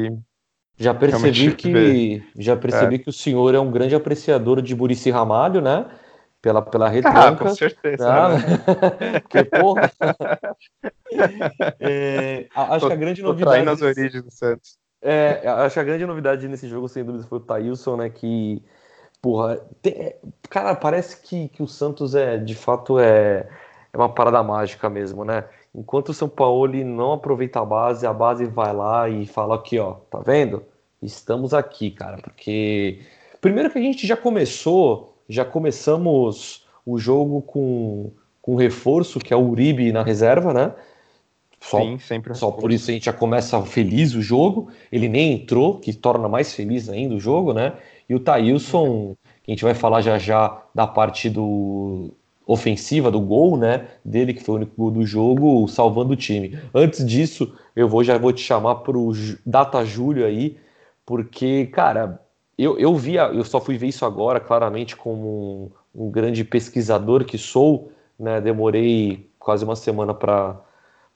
já 0.76 0.95
percebi 0.95 1.54
que 1.56 1.73
ver. 1.73 2.28
já 2.37 2.56
percebi 2.56 2.97
é. 2.97 2.99
que 2.99 3.09
o 3.09 3.12
senhor 3.12 3.54
é 3.54 3.61
um 3.61 3.71
grande 3.71 3.95
apreciador 3.95 4.61
de 4.61 4.75
Murici 4.75 5.11
Ramalho, 5.11 5.61
né? 5.61 5.87
pela, 6.47 6.62
pela 6.62 6.88
retranca. 6.88 7.18
Ah, 7.18 7.37
com 7.37 7.54
certeza. 7.54 8.06
Tá? 8.06 8.28
Né? 8.28 9.21
Porque, 9.21 9.45
porra. 9.45 9.90
é, 11.80 12.47
acho 12.54 12.80
tô, 12.80 12.87
que 12.87 12.92
a 12.92 12.97
grande 12.97 13.23
novidade. 13.23 13.64
nas 13.64 13.83
origens 13.83 14.23
do 14.23 14.30
Santos. 14.30 14.78
É, 15.02 15.42
acho 15.45 15.75
que 15.75 15.80
a 15.80 15.85
grande 15.85 16.06
novidade 16.06 16.47
nesse 16.47 16.68
jogo, 16.68 16.88
sem 16.88 17.04
dúvida, 17.04 17.26
foi 17.26 17.38
o 17.38 17.40
Thailson, 17.40 17.97
né? 17.97 18.11
Que, 18.11 18.62
porra, 19.21 19.56
tem, 19.83 20.14
cara, 20.49 20.75
parece 20.76 21.21
que, 21.21 21.49
que 21.49 21.62
o 21.62 21.66
Santos 21.66 22.14
é, 22.14 22.38
de 22.38 22.54
fato, 22.54 22.99
é, 22.99 23.49
é 23.92 23.97
uma 23.97 24.09
parada 24.09 24.40
mágica 24.42 24.88
mesmo, 24.88 25.25
né? 25.25 25.45
Enquanto 25.76 26.09
o 26.09 26.14
São 26.14 26.28
Paulo 26.28 26.73
não 26.85 27.12
aproveita 27.12 27.61
a 27.61 27.64
base, 27.64 28.06
a 28.06 28.12
base 28.12 28.47
vai 28.47 28.73
lá 28.73 29.09
e 29.09 29.26
fala 29.26 29.56
aqui, 29.56 29.78
ó, 29.78 29.92
tá 30.11 30.21
vendo? 30.21 30.62
Estamos 31.02 31.52
aqui, 31.52 31.90
cara, 31.90 32.16
porque 32.16 33.00
primeiro 33.40 33.71
que 33.71 33.78
a 33.78 33.83
gente 33.83 34.06
já 34.06 34.16
começou 34.16 35.16
já 35.28 35.45
começamos 35.45 36.66
o 36.85 36.99
jogo 36.99 37.42
com, 37.42 38.12
com 38.40 38.54
reforço, 38.54 39.18
que 39.18 39.35
é 39.35 39.37
o 39.37 39.49
Uribe 39.49 39.92
na 39.92 40.02
reserva, 40.02 40.52
né? 40.52 40.73
Só, 41.61 41.80
Sim, 41.80 41.99
sempre. 41.99 42.35
Só 42.35 42.50
por 42.50 42.71
isso 42.71 42.90
a 42.90 42.95
gente 42.95 43.06
já 43.06 43.12
começa 43.12 43.61
feliz 43.62 44.14
o 44.14 44.23
jogo. 44.23 44.68
Ele 44.92 45.09
nem 45.09 45.33
entrou, 45.33 45.80
que 45.80 45.92
torna 45.92 46.28
mais 46.28 46.54
feliz 46.54 46.88
ainda 46.88 47.14
o 47.14 47.21
jogo, 47.21 47.52
né? 47.52 47.73
E 48.09 48.14
o 48.14 48.21
Thailson, 48.21 49.16
que 49.42 49.50
a 49.50 49.54
gente 49.54 49.64
vai 49.64 49.75
falar 49.75 50.00
já 50.00 50.16
já 50.18 50.62
da 50.75 50.87
parte 50.87 51.28
do 51.28 52.14
ofensiva 52.46 53.10
do 53.10 53.20
gol, 53.20 53.56
né? 53.56 53.88
Dele 54.04 54.32
que 54.32 54.42
foi 54.42 54.54
o 54.54 54.56
único 54.58 54.72
gol 54.76 54.90
do 54.90 55.04
jogo, 55.04 55.66
salvando 55.66 56.12
o 56.12 56.16
time. 56.16 56.56
Antes 56.72 57.04
disso, 57.04 57.52
eu 57.74 57.88
vou 57.88 58.04
já 58.04 58.16
vou 58.16 58.32
te 58.32 58.40
chamar 58.40 58.76
pro 58.76 59.10
Data 59.44 59.84
Júlio 59.84 60.24
aí, 60.24 60.56
porque, 61.04 61.66
cara, 61.66 62.20
eu, 62.56 62.78
eu 62.78 62.94
vi, 62.94 63.16
eu 63.16 63.44
só 63.44 63.60
fui 63.60 63.76
ver 63.76 63.88
isso 63.88 64.04
agora, 64.04 64.38
claramente, 64.38 64.94
como 64.94 65.72
um, 65.94 66.06
um 66.06 66.10
grande 66.10 66.44
pesquisador 66.44 67.24
que 67.24 67.36
sou, 67.36 67.90
né? 68.18 68.40
Demorei 68.40 69.28
quase 69.38 69.64
uma 69.64 69.76
semana 69.76 70.14
para 70.14 70.62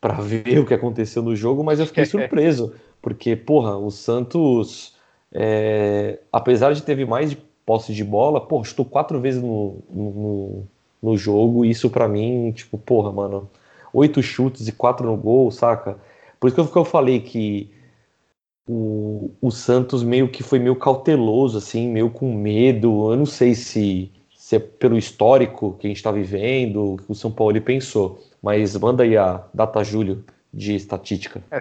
para 0.00 0.14
ver 0.22 0.58
o 0.58 0.66
que 0.66 0.75
aconteceu 0.75 1.22
no 1.22 1.37
jogo, 1.37 1.62
mas 1.62 1.78
eu 1.78 1.87
fiquei 1.87 2.04
surpreso, 2.06 2.75
porque, 3.02 3.37
porra, 3.37 3.76
o 3.76 3.90
Santos, 3.90 4.96
é, 5.32 6.18
apesar 6.32 6.72
de 6.72 6.82
teve 6.82 7.04
mais 7.04 7.30
de 7.30 7.37
posse 7.66 7.92
de 7.92 8.02
bola, 8.02 8.40
pô, 8.40 8.62
estou 8.62 8.84
quatro 8.84 9.20
vezes 9.20 9.42
no, 9.42 9.78
no, 9.90 10.66
no 11.02 11.16
jogo, 11.16 11.64
isso 11.64 11.88
para 11.90 12.09
mim, 12.09 12.52
tipo, 12.52 12.76
porra, 12.76 13.11
mano, 13.12 13.49
oito 13.92 14.23
chutes 14.23 14.69
e 14.69 14.73
quatro 14.73 15.07
no 15.07 15.16
gol, 15.16 15.50
saca? 15.50 15.99
Por 16.38 16.49
isso 16.49 16.71
que 16.71 16.78
eu, 16.78 16.85
falei 16.85 17.21
que 17.21 17.71
o, 18.69 19.30
o 19.40 19.50
Santos 19.50 20.02
meio 20.02 20.28
que 20.28 20.42
foi 20.42 20.59
meio 20.59 20.76
cauteloso, 20.76 21.59
assim, 21.59 21.88
meio 21.88 22.11
com 22.11 22.33
medo. 22.35 23.12
Eu 23.12 23.16
não 23.16 23.26
sei 23.26 23.54
se, 23.54 24.11
se 24.35 24.57
é 24.57 24.59
pelo 24.59 24.97
histórico 24.97 25.76
que 25.78 25.87
a 25.87 25.90
gente 25.90 25.99
está 25.99 26.11
vivendo, 26.11 26.97
que 27.04 27.12
o 27.12 27.14
São 27.14 27.30
Paulo 27.30 27.61
pensou, 27.61 28.23
mas 28.42 28.76
manda 28.76 29.02
aí 29.02 29.16
a 29.16 29.45
data 29.52 29.85
Júlio 29.85 30.25
de 30.52 30.75
estatística. 30.75 31.42
É, 31.50 31.61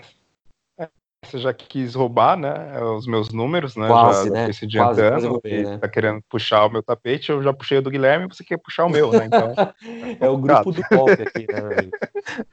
você 1.26 1.38
já 1.38 1.54
quis 1.54 1.96
roubar, 1.96 2.38
né, 2.38 2.82
os 2.82 3.06
meus 3.06 3.32
números, 3.32 3.76
né, 3.76 3.88
quase, 3.88 4.30
já 4.30 4.34
né? 4.34 4.54
se 4.54 4.66
adiantando, 4.66 5.42
quase, 5.42 5.64
né? 5.64 5.78
tá 5.78 5.88
querendo 5.88 6.22
puxar 6.30 6.66
o 6.66 6.70
meu 6.70 6.82
tapete, 6.82 7.30
eu 7.30 7.44
já 7.44 7.52
puxei 7.52 7.78
o 7.78 7.82
do 7.82 7.90
Guilherme, 7.90 8.28
você 8.28 8.44
quer 8.44 8.58
puxar 8.58 8.86
o 8.86 8.90
meu, 8.90 9.12
né, 9.12 9.26
então... 9.26 9.54
é 10.20 10.30
o 10.30 10.38
grupo 10.38 10.72
do 10.72 10.82
golpe 10.90 11.22
aqui, 11.22 11.46
né, 11.52 11.90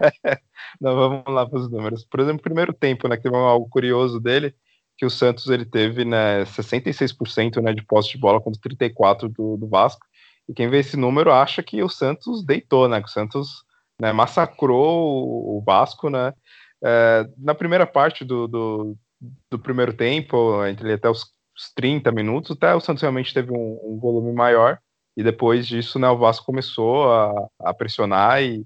é, 0.01 0.39
Não, 0.81 0.95
vamos 0.95 1.25
lá 1.29 1.47
para 1.47 1.59
os 1.59 1.71
números. 1.71 2.05
Por 2.05 2.21
exemplo, 2.21 2.43
primeiro 2.43 2.73
tempo, 2.73 3.09
né, 3.09 3.17
que 3.17 3.23
teve 3.23 3.37
algo 3.37 3.69
curioso 3.69 4.21
dele, 4.21 4.55
que 4.99 5.07
o 5.07 5.11
Santos 5.11 5.49
ele 5.49 5.65
teve, 5.65 6.05
né, 6.05 6.45
66% 6.45 7.63
né, 7.63 7.73
de 7.73 7.85
posse 7.85 8.11
de 8.11 8.19
bola 8.19 8.41
contra 8.41 8.61
34% 8.61 9.33
do, 9.33 9.57
do 9.57 9.69
Vasco, 9.69 10.05
e 10.49 10.55
quem 10.55 10.69
vê 10.69 10.79
esse 10.79 10.97
número 10.97 11.33
acha 11.33 11.63
que 11.63 11.83
o 11.83 11.89
Santos 11.89 12.45
deitou, 12.45 12.89
né, 12.89 13.01
que 13.01 13.09
o 13.09 13.13
Santos 13.13 13.65
né, 14.01 14.13
massacrou 14.13 15.57
o 15.57 15.63
Vasco, 15.65 16.11
né, 16.11 16.33
é, 16.85 17.27
na 17.39 17.55
primeira 17.55 17.87
parte 17.87 18.25
do, 18.25 18.47
do, 18.47 18.97
do, 19.51 19.59
primeiro 19.59 19.93
tempo, 19.93 20.65
entre 20.67 20.93
até 20.93 21.09
os, 21.09 21.23
os 21.57 21.73
30 21.75 22.13
minutos, 22.13 22.51
até 22.51 22.75
o 22.75 22.81
Santos 22.81 23.03
realmente 23.03 23.33
teve 23.33 23.51
um, 23.53 23.81
um, 23.83 23.99
volume 24.01 24.33
maior, 24.33 24.79
e 25.17 25.23
depois 25.23 25.67
disso, 25.67 25.99
né, 25.99 26.09
o 26.09 26.19
Vasco 26.19 26.45
começou 26.45 27.11
a, 27.11 27.33
a 27.61 27.75
pressionar 27.75 28.43
e 28.43 28.65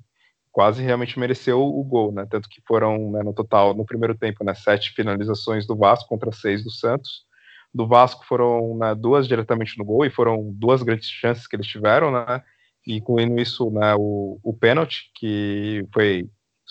quase 0.50 0.82
realmente 0.82 1.18
mereceu 1.18 1.62
o 1.62 1.84
gol, 1.84 2.12
né, 2.12 2.26
tanto 2.28 2.48
que 2.48 2.60
foram, 2.66 3.12
né, 3.12 3.22
no 3.22 3.32
total, 3.32 3.72
no 3.74 3.84
primeiro 3.84 4.16
tempo, 4.16 4.42
né, 4.44 4.54
sete 4.54 4.90
finalizações 4.90 5.66
do 5.66 5.76
Vasco 5.76 6.08
contra 6.08 6.32
seis 6.32 6.64
do 6.64 6.70
Santos, 6.70 7.24
do 7.72 7.86
Vasco 7.86 8.26
foram 8.26 8.76
né, 8.76 8.94
duas 8.96 9.28
diretamente 9.28 9.78
no 9.78 9.84
gol, 9.84 10.04
e 10.04 10.10
foram 10.10 10.50
duas 10.52 10.82
grandes 10.82 11.08
chances 11.08 11.46
que 11.46 11.54
eles 11.54 11.68
tiveram, 11.68 12.10
né, 12.10 12.42
incluindo 12.84 13.40
isso, 13.40 13.70
né, 13.70 13.94
o, 13.96 14.40
o 14.42 14.52
pênalti, 14.52 15.12
que 15.14 15.86
foi 15.94 16.28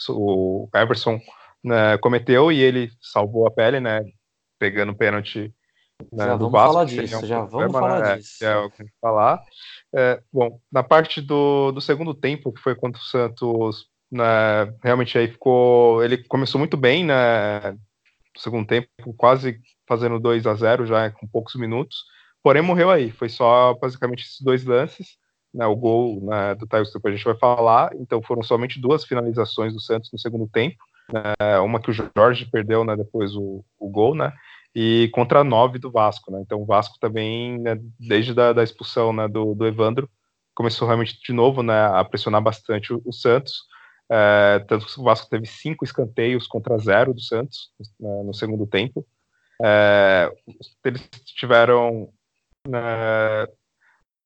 o 0.08 0.70
Everson 0.74 1.20
né, 1.64 1.98
cometeu 1.98 2.52
e 2.52 2.62
ele 2.62 2.92
salvou 3.02 3.48
a 3.48 3.52
pele, 3.52 3.80
né? 3.80 4.02
Pegando 4.58 4.92
o 4.92 4.96
pênalti 4.96 5.54
né, 6.12 6.26
já 6.26 6.34
do 6.34 6.50
vamos 6.50 6.52
Vasco. 6.52 6.74
Falar 6.74 6.86
disso, 6.86 7.18
um 7.18 7.26
já 7.26 7.40
problema, 7.40 7.50
vamos 7.50 7.72
falar 7.74 8.02
né, 8.02 8.18
disso. 8.18 8.46
É, 8.46 8.58
o 8.58 8.70
que 8.70 8.86
falar. 9.02 9.44
É, 9.94 10.22
bom, 10.32 10.60
na 10.72 10.84
parte 10.84 11.22
do, 11.22 11.72
do 11.72 11.82
segundo 11.82 12.14
tempo, 12.14 12.54
que 12.54 12.62
foi 12.62 12.76
quando 12.76 12.96
o 12.96 13.00
Santos 13.00 13.88
né, 14.12 14.74
realmente 14.84 15.18
aí 15.18 15.28
ficou. 15.28 16.04
Ele 16.04 16.24
começou 16.24 16.60
muito 16.60 16.78
bem, 16.78 17.06
né? 17.06 17.72
No 17.72 18.42
segundo 18.42 18.68
tempo, 18.68 18.90
quase 19.18 19.60
fazendo 19.88 20.20
2 20.20 20.46
a 20.48 20.54
0 20.54 20.86
já 20.86 21.12
com 21.12 21.28
poucos 21.28 21.56
minutos. 21.56 21.98
Porém, 22.42 22.62
morreu 22.62 22.90
aí. 22.90 23.12
Foi 23.12 23.28
só 23.28 23.74
basicamente 23.74 24.24
esses 24.24 24.42
dois 24.42 24.64
lances 24.64 25.18
né, 25.54 25.66
o 25.66 25.76
gol 25.76 26.22
né, 26.22 26.56
do 26.56 26.68
Thaís 26.68 26.92
que 26.92 27.08
a 27.08 27.12
gente 27.12 27.26
vai 27.26 27.36
falar, 27.36 27.92
então 27.96 28.22
foram 28.22 28.44
somente 28.44 28.80
duas 28.80 29.04
finalizações 29.04 29.74
do 29.74 29.80
Santos 29.80 30.12
no 30.12 30.20
segundo 30.20 30.48
tempo, 30.48 30.78
né, 31.12 31.60
uma 31.60 31.80
que 31.80 31.90
o 31.90 31.94
Jorge 31.94 32.46
perdeu 32.46 32.84
né, 32.84 32.96
depois 32.96 33.36
o, 33.36 33.64
o 33.80 33.90
gol, 33.90 34.16
né, 34.16 34.32
e 34.76 35.10
contra 35.14 35.44
nove 35.44 35.80
do 35.80 35.92
Vasco, 35.92 36.32
né, 36.32 36.40
então 36.42 36.62
o 36.62 36.66
Vasco 36.66 36.98
também, 37.00 37.60
né, 37.60 37.80
desde 38.00 38.34
da, 38.34 38.54
da 38.54 38.64
expulsão 38.64 39.12
né, 39.12 39.28
do, 39.28 39.56
do 39.56 39.66
Evandro, 39.66 40.10
começou 40.54 40.88
realmente 40.88 41.20
de 41.22 41.34
novo 41.34 41.64
né, 41.64 41.86
a 41.88 42.04
pressionar 42.04 42.42
bastante 42.42 42.94
o, 42.94 43.02
o 43.06 43.12
Santos, 43.12 43.64
é, 44.12 44.60
tanto 44.68 44.86
que 44.86 45.00
o 45.00 45.04
Vasco 45.04 45.30
teve 45.30 45.46
cinco 45.46 45.86
escanteios 45.86 46.48
contra 46.48 46.78
zero 46.80 47.14
do 47.14 47.22
Santos 47.22 47.70
no 48.00 48.34
segundo 48.34 48.66
tempo, 48.66 49.06
é, 49.62 50.32
eles 50.86 51.08
tiveram 51.36 52.10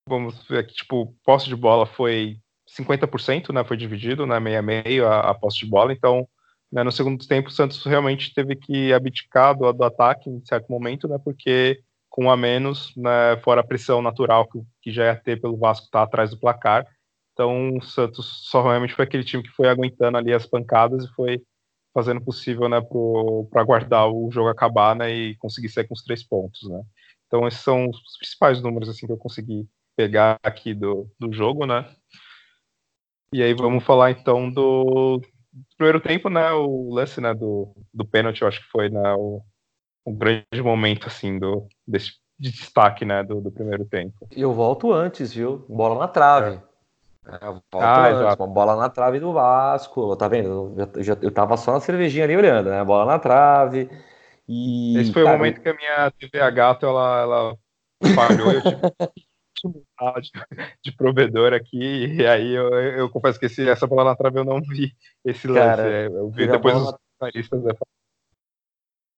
vamos 0.07 0.45
ver 0.47 0.59
aqui, 0.59 0.73
tipo, 0.73 1.15
posse 1.23 1.47
de 1.47 1.55
bola 1.55 1.85
foi 1.85 2.37
50%, 2.67 3.53
né, 3.53 3.63
foi 3.63 3.77
dividido, 3.77 4.25
né, 4.25 4.39
meio 4.39 4.59
a 4.59 4.61
meio 4.61 5.07
a, 5.07 5.31
a 5.31 5.33
posse 5.33 5.59
de 5.59 5.65
bola, 5.65 5.93
então, 5.93 6.27
né, 6.71 6.83
no 6.83 6.91
segundo 6.91 7.25
tempo 7.27 7.49
o 7.49 7.51
Santos 7.51 7.83
realmente 7.85 8.33
teve 8.33 8.55
que 8.55 8.93
abdicar 8.93 9.57
do, 9.57 9.71
do 9.71 9.83
ataque 9.83 10.29
em 10.29 10.43
certo 10.45 10.69
momento, 10.69 11.07
né, 11.07 11.17
porque 11.23 11.79
com 12.09 12.29
a 12.29 12.37
menos, 12.37 12.93
né, 12.95 13.37
fora 13.43 13.61
a 13.61 13.65
pressão 13.65 14.01
natural 14.01 14.47
que, 14.47 14.61
que 14.81 14.91
já 14.91 15.05
ia 15.05 15.15
ter 15.15 15.41
pelo 15.41 15.57
Vasco 15.57 15.85
estar 15.85 15.99
tá 15.99 16.03
atrás 16.03 16.29
do 16.31 16.39
placar, 16.39 16.85
então 17.33 17.77
o 17.77 17.81
Santos 17.81 18.47
só 18.49 18.61
realmente 18.61 18.93
foi 18.93 19.05
aquele 19.05 19.23
time 19.23 19.43
que 19.43 19.49
foi 19.49 19.67
aguentando 19.67 20.17
ali 20.17 20.33
as 20.33 20.45
pancadas 20.45 21.05
e 21.05 21.13
foi 21.13 21.41
fazendo 21.93 22.17
o 22.17 22.25
possível, 22.25 22.67
né, 22.67 22.81
para 23.51 23.61
aguardar 23.61 24.07
o 24.09 24.29
jogo 24.31 24.49
acabar, 24.49 24.95
né, 24.95 25.11
e 25.13 25.35
conseguir 25.37 25.69
sair 25.69 25.87
com 25.87 25.93
os 25.93 26.03
três 26.03 26.23
pontos, 26.23 26.67
né. 26.69 26.81
Então 27.27 27.47
esses 27.47 27.61
são 27.61 27.87
os 27.89 28.17
principais 28.17 28.61
números, 28.61 28.89
assim, 28.89 29.07
que 29.07 29.11
eu 29.11 29.17
consegui 29.17 29.67
pegar 29.95 30.37
aqui 30.43 30.73
do, 30.73 31.09
do 31.19 31.31
jogo, 31.31 31.65
né? 31.65 31.89
E 33.31 33.41
aí 33.41 33.53
vamos 33.53 33.83
falar 33.83 34.11
então 34.11 34.49
do, 34.49 35.21
primeiro 35.77 35.99
tempo, 35.99 36.29
né? 36.29 36.51
O 36.51 36.93
lance 36.93 37.19
né, 37.19 37.33
do, 37.33 37.73
do 37.93 38.05
pênalti, 38.05 38.41
eu 38.41 38.47
acho 38.47 38.61
que 38.61 38.69
foi 38.69 38.89
né, 38.89 39.13
o, 39.13 39.41
um 40.05 40.15
grande 40.15 40.61
momento 40.61 41.07
assim 41.07 41.37
do 41.37 41.67
desse 41.87 42.13
de 42.39 42.51
destaque, 42.51 43.05
né, 43.05 43.23
do, 43.23 43.39
do 43.39 43.51
primeiro 43.51 43.85
tempo. 43.85 44.27
Eu 44.31 44.51
volto 44.53 44.91
antes, 44.91 45.33
viu? 45.33 45.65
Bola 45.69 45.99
na 45.99 46.07
trave. 46.07 46.57
É. 46.57 46.73
É, 47.25 47.47
volto 47.47 47.63
ah, 47.75 48.07
antes, 48.07 48.19
exato. 48.19 48.43
uma 48.43 48.53
bola 48.53 48.75
na 48.75 48.89
trave 48.89 49.19
do 49.19 49.31
Vasco, 49.31 50.13
tá 50.17 50.27
vendo? 50.27 50.75
Eu, 50.75 51.03
já, 51.03 51.17
eu 51.21 51.31
tava 51.31 51.55
só 51.55 51.71
na 51.71 51.79
cervejinha 51.79 52.25
ali 52.25 52.35
olhando, 52.35 52.69
né? 52.69 52.83
Bola 52.83 53.05
na 53.05 53.17
trave. 53.17 53.89
E, 54.47 54.97
Esse 54.97 55.13
foi 55.13 55.23
cara, 55.23 55.35
o 55.35 55.37
momento 55.37 55.61
que 55.61 55.69
a 55.69 55.73
minha 55.73 56.11
TV 56.11 56.41
a 56.41 56.49
gato 56.49 56.85
ela, 56.85 57.21
ela 57.21 57.57
falhou, 58.13 58.51
eu 58.51 58.61
tive 58.61 58.81
mudar 59.67 60.19
de, 60.21 60.31
de, 60.83 60.91
provedor 60.91 61.53
aqui, 61.53 62.05
e 62.07 62.25
aí 62.25 62.53
eu, 62.53 62.69
eu 62.73 63.09
confesso 63.09 63.39
que 63.39 63.45
esse, 63.45 63.67
essa 63.67 63.87
bola 63.87 64.05
na 64.05 64.15
trave 64.15 64.39
eu 64.39 64.45
não 64.45 64.61
vi 64.61 64.93
esse 65.23 65.47
lance. 65.47 65.59
Cara, 65.59 65.89
é, 65.89 66.07
eu 66.07 66.29
vi 66.29 66.47
depois 66.47 66.75
os 66.75 66.95
jornalistas. 67.19 67.63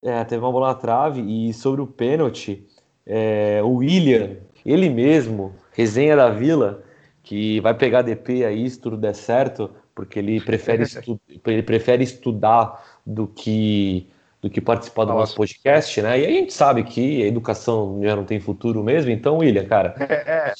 É, 0.04 0.24
teve 0.24 0.42
uma 0.42 0.52
bola 0.52 0.68
na 0.68 0.74
trave, 0.74 1.20
e 1.20 1.52
sobre 1.52 1.80
o 1.80 1.86
pênalti, 1.86 2.66
é, 3.04 3.60
o 3.62 3.76
William, 3.76 4.36
ele 4.64 4.88
mesmo, 4.88 5.54
resenha 5.72 6.16
da 6.16 6.30
Vila, 6.30 6.84
que 7.22 7.60
vai 7.60 7.74
pegar 7.74 8.02
DP 8.02 8.44
aí 8.44 8.68
se 8.70 8.80
tudo 8.80 8.96
der 8.96 9.14
certo, 9.14 9.70
porque 9.94 10.18
ele 10.18 10.40
prefere, 10.40 10.82
estu 10.84 11.20
ele 11.44 11.62
prefere 11.62 12.04
estudar 12.04 13.00
do 13.04 13.26
que 13.26 14.08
do 14.46 14.50
que 14.50 14.60
participar 14.60 15.04
do 15.04 15.08
Nossa. 15.08 15.20
nosso 15.20 15.36
podcast, 15.36 16.00
né? 16.02 16.20
E 16.20 16.26
a 16.26 16.30
gente 16.30 16.52
sabe 16.52 16.84
que 16.84 17.22
a 17.22 17.26
educação 17.26 18.00
já 18.02 18.14
não 18.14 18.24
tem 18.24 18.38
futuro 18.38 18.82
mesmo, 18.82 19.10
então, 19.10 19.38
William, 19.38 19.66
cara, 19.66 19.94
é. 19.98 20.54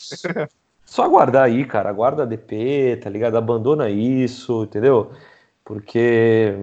só 0.84 1.04
aguardar 1.04 1.44
aí, 1.44 1.64
cara, 1.64 1.88
aguarda 1.88 2.24
a 2.24 2.26
DP, 2.26 3.00
tá 3.02 3.08
ligado? 3.10 3.36
Abandona 3.36 3.88
isso, 3.88 4.64
entendeu? 4.64 5.12
Porque 5.64 6.54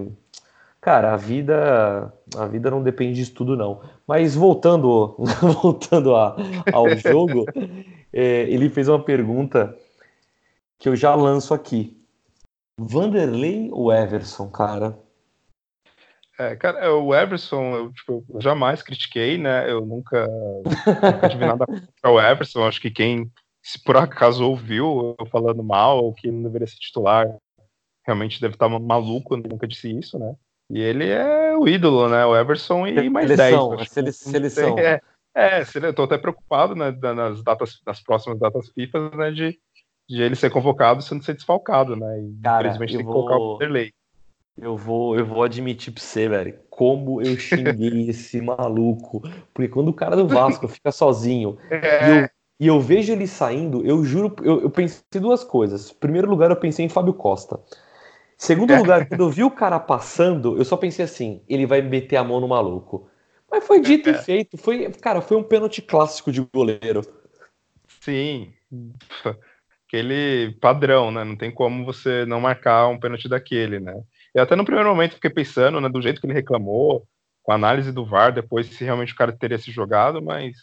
Cara, 0.84 1.14
a 1.14 1.16
vida, 1.16 2.14
a 2.36 2.46
vida 2.46 2.70
não 2.70 2.84
depende 2.84 3.14
disso 3.14 3.34
tudo, 3.34 3.56
não. 3.56 3.80
Mas 4.06 4.36
voltando, 4.36 5.16
voltando 5.64 6.14
a, 6.14 6.36
ao 6.74 6.90
jogo, 6.98 7.46
é, 8.12 8.42
ele 8.50 8.70
fez 8.70 8.90
uma 8.90 9.02
pergunta 9.02 9.74
que 10.78 10.90
eu 10.90 10.96
já 10.96 11.16
lanço 11.16 11.54
aqui. 11.54 11.98
Vanderlei 12.78 13.70
ou 13.72 13.94
Everson, 13.94 14.50
cara? 14.50 15.00
É, 16.52 16.56
cara, 16.56 16.80
é, 16.80 16.90
o 16.90 17.16
Everson, 17.16 17.76
eu, 17.76 17.94
tipo, 17.94 18.26
eu 18.34 18.42
jamais 18.42 18.82
critiquei, 18.82 19.38
né? 19.38 19.70
Eu 19.72 19.86
nunca, 19.86 20.28
nunca 20.28 21.30
tive 21.30 21.46
nada 21.46 21.66
contra 21.66 22.12
o 22.12 22.20
Everson. 22.20 22.66
Acho 22.66 22.82
que 22.82 22.92
quem, 22.92 23.32
se 23.62 23.82
por 23.82 23.96
acaso 23.96 24.48
ouviu 24.48 25.16
eu 25.20 25.26
falando 25.28 25.64
mal 25.64 26.04
ou 26.04 26.14
que 26.14 26.30
não 26.30 26.44
deveria 26.44 26.68
ser 26.68 26.78
titular, 26.78 27.28
realmente 28.06 28.42
deve 28.42 28.56
estar 28.56 28.68
maluco. 28.68 29.36
Eu 29.36 29.44
nunca 29.50 29.68
disse 29.68 29.90
isso, 29.98 30.20
né? 30.20 30.36
E 30.70 30.80
ele 30.80 31.10
é 31.10 31.56
o 31.56 31.68
ídolo, 31.68 32.10
né? 32.10 32.26
O 32.26 32.36
Everson 32.36 32.88
e 32.88 33.10
mais 33.10 33.28
seleção, 33.28 33.70
10. 33.76 33.82
A 33.82 34.14
seleção. 34.14 34.80
É, 34.80 35.02
é, 35.36 35.64
eu 35.82 35.94
tô 35.94 36.04
até 36.04 36.18
preocupado 36.18 36.76
né, 36.76 36.92
nas 36.92 37.44
datas, 37.44 37.80
nas 37.86 38.02
próximas 38.02 38.40
datas 38.40 38.70
FIFA, 38.70 39.10
né, 39.16 39.32
de, 39.32 39.60
de 40.10 40.22
ele 40.22 40.36
ser 40.36 40.52
convocado 40.52 41.02
sendo 41.02 41.24
ser 41.24 41.34
desfalcado, 41.34 41.96
né? 41.96 42.22
E, 42.22 42.40
Cara, 42.42 42.68
infelizmente 42.68 42.98
tem 42.98 43.06
vou... 43.06 43.14
que 43.14 43.20
colocar 43.20 43.38
o 43.38 43.54
Vanderlei. 43.54 43.94
Eu 44.58 44.78
vou, 44.78 45.18
eu 45.18 45.26
vou 45.26 45.44
admitir 45.44 45.92
pra 45.92 46.04
você, 46.04 46.30
velho, 46.30 46.56
como 46.70 47.22
eu 47.22 47.38
xinguei 47.38 48.10
esse 48.10 48.40
maluco. 48.40 49.22
Porque 49.54 49.68
quando 49.68 49.90
o 49.90 49.94
cara 49.94 50.16
do 50.16 50.28
Vasco 50.28 50.68
fica 50.68 50.92
sozinho 50.92 51.58
é... 51.70 51.78
e, 51.80 52.10
eu, 52.10 52.30
e, 52.60 52.68
eu, 52.68 52.80
vejo 52.80 53.12
ele 53.12 53.26
saindo, 53.26 53.84
eu 53.86 54.04
juro, 54.06 54.36
eu, 54.44 54.62
eu 54.62 54.70
pensei 54.70 55.02
duas 55.20 55.44
coisas. 55.44 55.92
Em 55.92 55.96
primeiro 55.96 56.30
lugar, 56.30 56.52
eu 56.52 56.56
pensei 56.56 56.86
em 56.86 56.90
Fábio 56.90 57.14
Costa. 57.14 57.60
Segundo 58.38 58.76
lugar, 58.76 59.08
quando 59.08 59.22
eu 59.22 59.30
vi 59.30 59.44
o 59.44 59.52
cara 59.52 59.80
passando, 59.80 60.58
eu 60.58 60.66
só 60.66 60.76
pensei 60.76 61.06
assim, 61.06 61.42
ele 61.48 61.66
vai 61.66 61.82
meter 61.82 62.18
a 62.18 62.24
mão 62.24 62.40
no 62.40 62.48
maluco. 62.48 63.10
Mas 63.50 63.66
foi 63.66 63.80
dito 63.80 64.10
e 64.10 64.14
é. 64.14 64.18
feito, 64.18 64.58
foi, 64.58 64.92
cara, 64.94 65.22
foi 65.22 65.38
um 65.38 65.44
pênalti 65.44 65.82
clássico 65.82 66.32
de 66.32 66.42
goleiro. 66.54 67.02
Sim. 68.02 68.52
Aquele 69.88 70.58
padrão, 70.60 71.12
né? 71.12 71.24
Não 71.24 71.36
tem 71.36 71.52
como 71.52 71.86
você 71.86 72.26
não 72.26 72.42
marcar 72.42 72.88
um 72.88 73.00
pênalti 73.00 73.30
daquele, 73.30 73.80
né? 73.80 74.04
E 74.36 74.40
até 74.40 74.56
no 74.56 74.66
primeiro 74.66 74.90
momento 74.90 75.16
fiquei 75.16 75.30
pensando, 75.30 75.80
né, 75.80 75.90
do 75.90 76.02
jeito 76.02 76.20
que 76.20 76.28
ele 76.28 76.34
reclamou, 76.34 77.08
com 77.44 77.52
a 77.52 77.56
análise 77.56 77.92
do 77.92 78.06
VAR, 78.06 78.34
depois 78.34 78.68
se 78.68 78.84
realmente 78.84 79.14
o 79.14 79.16
cara 79.16 79.32
teria 79.32 79.58
se 79.58 79.72
jogado, 79.72 80.22
mas 80.22 80.56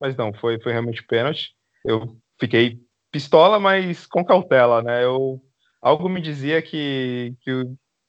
mas 0.00 0.16
não, 0.16 0.32
foi 0.34 0.60
foi 0.60 0.72
realmente 0.72 1.04
pênalti. 1.06 1.54
Eu 1.84 2.16
fiquei 2.38 2.80
pistola, 3.10 3.58
mas 3.58 4.06
com 4.06 4.24
cautela, 4.24 4.82
né? 4.82 5.04
Eu 5.04 5.40
algo 5.80 6.08
me 6.08 6.20
dizia 6.20 6.60
que, 6.60 7.34
que, 7.40 7.64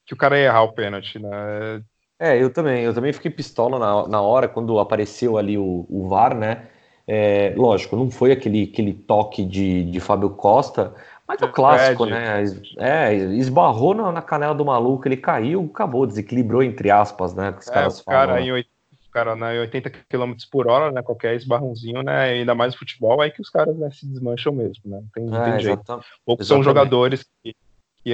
que 0.05 0.13
o 0.13 0.17
cara 0.17 0.37
ia 0.37 0.45
errar 0.45 0.63
o 0.63 0.73
pênalti, 0.73 1.19
né? 1.19 1.81
É, 2.19 2.41
eu 2.41 2.51
também. 2.51 2.83
Eu 2.83 2.93
também 2.93 3.13
fiquei 3.13 3.31
pistola 3.31 3.79
na, 3.79 4.07
na 4.07 4.21
hora, 4.21 4.47
quando 4.47 4.79
apareceu 4.79 5.37
ali 5.37 5.57
o, 5.57 5.85
o 5.89 6.07
VAR, 6.07 6.35
né? 6.35 6.67
É, 7.07 7.53
lógico, 7.57 7.95
não 7.95 8.09
foi 8.11 8.31
aquele, 8.31 8.69
aquele 8.71 8.93
toque 8.93 9.43
de, 9.43 9.83
de 9.85 9.99
Fábio 9.99 10.29
Costa, 10.29 10.93
mas 11.31 11.41
é 11.41 11.45
o 11.45 11.51
clássico, 11.51 12.05
né? 12.05 12.43
É, 12.77 13.13
esbarrou 13.13 13.93
na, 13.93 14.11
na, 14.11 14.21
canela 14.21 14.53
do 14.53 14.65
maluco, 14.65 15.07
ele 15.07 15.15
caiu, 15.15 15.69
acabou, 15.73 16.05
desequilibrou, 16.05 16.61
entre 16.61 16.91
aspas, 16.91 17.33
né? 17.33 17.53
Que 17.53 17.59
os 17.59 17.67
é, 17.69 17.73
caras 17.73 17.99
o 17.99 18.05
cara 18.05 18.33
falam. 18.33 18.57
Em, 18.57 18.65
cara 19.11 19.35
na 19.35 19.49
80 19.49 19.89
km 19.89 20.33
por 20.49 20.67
hora, 20.67 20.91
né? 20.91 21.01
Qualquer 21.01 21.35
esbarrãozinho, 21.35 22.01
né? 22.01 22.31
Ainda 22.31 22.55
mais 22.55 22.73
no 22.73 22.79
futebol, 22.79 23.21
é 23.21 23.29
que 23.29 23.41
os 23.41 23.49
caras 23.49 23.75
né, 23.77 23.89
se 23.91 24.05
desmancham 24.05 24.53
mesmo, 24.53 24.83
né? 24.85 25.01
Não 25.01 25.09
tem, 25.13 25.25
não 25.25 25.41
é, 25.41 25.51
tem 25.51 25.59
jeito. 25.59 26.01
Poucos 26.25 26.47
são 26.47 26.63
jogadores 26.63 27.25
que 27.43 27.55
que 28.03 28.13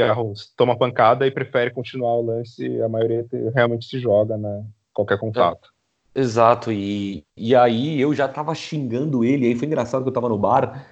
toma 0.57 0.77
pancada 0.77 1.25
e 1.25 1.31
prefere 1.31 1.71
continuar 1.71 2.15
o 2.15 2.25
lance, 2.25 2.81
a 2.81 2.89
maioria 2.89 3.25
realmente 3.55 3.85
se 3.85 3.99
joga, 3.99 4.37
né? 4.37 4.65
Qualquer 4.93 5.17
contato. 5.17 5.69
É, 6.13 6.19
exato, 6.19 6.73
e, 6.73 7.23
e 7.37 7.55
aí 7.55 7.99
eu 8.01 8.13
já 8.13 8.27
tava 8.27 8.53
xingando 8.53 9.23
ele, 9.23 9.45
aí 9.45 9.55
foi 9.55 9.65
engraçado 9.65 10.03
que 10.03 10.09
eu 10.09 10.13
tava 10.13 10.27
no 10.27 10.37
bar, 10.37 10.85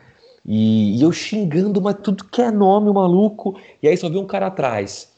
e, 0.45 0.99
e 0.99 1.01
eu 1.01 1.11
xingando, 1.11 1.81
mas 1.81 1.95
tudo 2.03 2.25
que 2.25 2.41
é 2.41 2.51
nome, 2.51 2.89
o 2.89 2.93
maluco, 2.93 3.57
e 3.81 3.87
aí 3.87 3.97
só 3.97 4.07
vi 4.09 4.17
um 4.17 4.27
cara 4.27 4.47
atrás. 4.47 5.13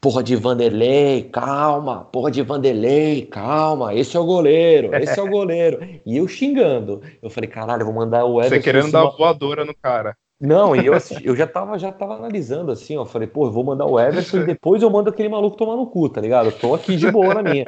Porra 0.00 0.22
de 0.22 0.36
Vanderlei, 0.36 1.22
calma. 1.24 2.04
Porra 2.04 2.30
de 2.30 2.42
Vanderlei, 2.42 3.26
calma. 3.26 3.94
Esse 3.94 4.16
é 4.16 4.20
o 4.20 4.24
goleiro, 4.24 4.94
esse 4.94 5.18
é 5.18 5.22
o 5.22 5.28
goleiro. 5.30 5.80
E 6.04 6.16
eu 6.16 6.28
xingando. 6.28 7.02
Eu 7.22 7.30
falei, 7.30 7.48
caralho, 7.48 7.82
eu 7.82 7.86
vou 7.86 7.94
mandar 7.94 8.24
o 8.24 8.38
Everson. 8.38 8.56
Você 8.56 8.62
querendo 8.62 8.92
dar 8.92 9.06
voadora 9.06 9.64
no 9.64 9.74
cara. 9.74 10.16
Não, 10.40 10.76
e 10.76 10.84
eu, 10.84 10.92
eu 11.24 11.34
já, 11.34 11.46
tava, 11.46 11.78
já 11.78 11.90
tava 11.90 12.16
analisando 12.16 12.70
assim, 12.70 12.96
ó. 12.98 13.06
Falei, 13.06 13.26
pô, 13.26 13.46
eu 13.46 13.52
vou 13.52 13.64
mandar 13.64 13.86
o 13.86 13.98
Everson 13.98 14.38
e 14.38 14.44
depois 14.46 14.82
eu 14.82 14.90
mando 14.90 15.08
aquele 15.08 15.28
maluco 15.28 15.56
tomar 15.56 15.76
no 15.76 15.86
cu, 15.86 16.08
tá 16.08 16.20
ligado? 16.20 16.46
Eu 16.46 16.52
tô 16.52 16.74
aqui 16.74 16.96
de 16.96 17.10
boa 17.10 17.34
na 17.34 17.42
minha. 17.42 17.64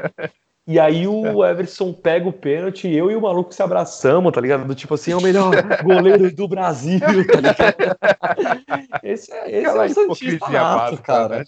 E 0.66 0.80
aí 0.80 1.06
o 1.06 1.44
Everson 1.44 1.92
pega 1.92 2.28
o 2.28 2.32
pênalti, 2.32 2.88
eu 2.88 3.08
e 3.08 3.14
o 3.14 3.20
maluco 3.20 3.54
se 3.54 3.62
abraçamos, 3.62 4.32
tá 4.32 4.40
ligado? 4.40 4.66
Do 4.66 4.74
tipo 4.74 4.94
assim, 4.94 5.12
é 5.12 5.16
o 5.16 5.22
melhor 5.22 5.52
goleiro 5.84 6.34
do 6.34 6.48
Brasil, 6.48 6.98
tá 6.98 7.40
ligado? 7.40 9.00
Esse 9.04 9.32
é, 9.32 9.60
esse 9.60 9.66
é 9.66 9.84
o 9.84 9.88
Santista 9.88 10.48
nato, 10.50 11.00
cara. 11.02 11.38
Né? 11.38 11.44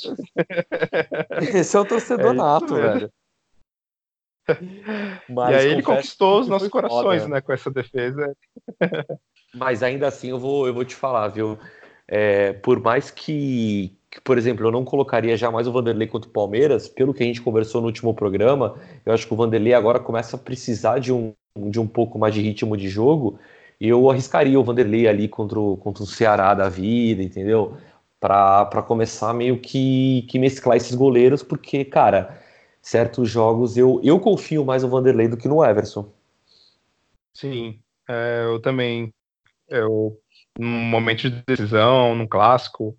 Esse 1.53 1.77
é 1.77 1.81
o 1.81 1.85
torcedor 1.85 2.31
é 2.31 2.37
nato, 2.37 2.77
velho. 2.77 3.11
Mas, 5.29 5.51
e 5.51 5.55
aí 5.55 5.69
ele 5.73 5.83
conquistou 5.83 6.41
os 6.41 6.49
nossos 6.49 6.69
corações, 6.69 7.23
foda. 7.23 7.35
né, 7.35 7.41
com 7.41 7.53
essa 7.53 7.71
defesa. 7.73 8.37
Mas 9.53 9.83
ainda 9.83 10.07
assim 10.07 10.31
eu 10.31 10.39
vou, 10.39 10.69
eu 10.69 10.73
vou 10.73 10.85
te 10.85 10.95
falar, 10.95 11.27
viu? 11.29 11.59
É, 12.07 12.53
por 12.53 12.81
mais 12.81 13.11
que, 13.11 13.98
que, 14.11 14.21
por 14.21 14.39
exemplo, 14.39 14.67
eu 14.67 14.73
não 14.73 14.85
colocaria 14.85 15.37
jamais 15.37 15.67
o 15.67 15.73
Vanderlei 15.73 16.07
contra 16.07 16.29
o 16.29 16.33
Palmeiras, 16.33 16.89
pelo 16.89 17.13
que 17.13 17.23
a 17.23 17.27
gente 17.27 17.43
conversou 17.43 17.81
no 17.81 17.87
último 17.87 18.15
programa, 18.15 18.75
eu 19.05 19.13
acho 19.13 19.27
que 19.27 19.35
o 19.35 19.37
Vanderlei 19.37 19.75
agora 19.75 20.01
começa 20.01 20.37
a 20.37 20.39
precisar 20.39 20.99
de 20.99 21.13
um, 21.13 21.35
de 21.57 21.79
um 21.79 21.87
pouco 21.87 22.19
mais 22.19 22.35
de 22.35 22.41
ritmo 22.41 22.77
de 22.77 22.89
jogo, 22.89 23.39
e 23.81 23.89
eu 23.89 24.11
arriscaria 24.11 24.59
o 24.59 24.65
Vanderlei 24.65 25.07
ali 25.07 25.29
contra 25.29 25.61
o, 25.61 25.77
contra 25.77 26.03
o 26.03 26.07
Ceará 26.07 26.55
da 26.55 26.69
vida, 26.69 27.23
entendeu? 27.23 27.77
Para 28.19 28.83
começar 28.83 29.33
meio 29.33 29.61
que, 29.61 30.27
que 30.29 30.39
mesclar 30.39 30.77
esses 30.77 30.95
goleiros, 30.95 31.43
porque, 31.43 31.85
cara, 31.85 32.43
certos 32.81 33.31
jogos 33.31 33.77
eu, 33.77 34.01
eu 34.03 34.19
confio 34.19 34.65
mais 34.65 34.83
no 34.83 34.89
Vanderlei 34.89 35.29
do 35.29 35.37
que 35.37 35.47
no 35.47 35.65
Everson. 35.65 36.11
Sim, 37.35 37.79
é, 38.09 38.45
eu 38.47 38.61
também 38.61 39.13
eu, 39.69 40.19
num 40.59 40.67
momento 40.67 41.31
de 41.31 41.43
decisão, 41.47 42.15
num 42.15 42.27
clássico, 42.27 42.97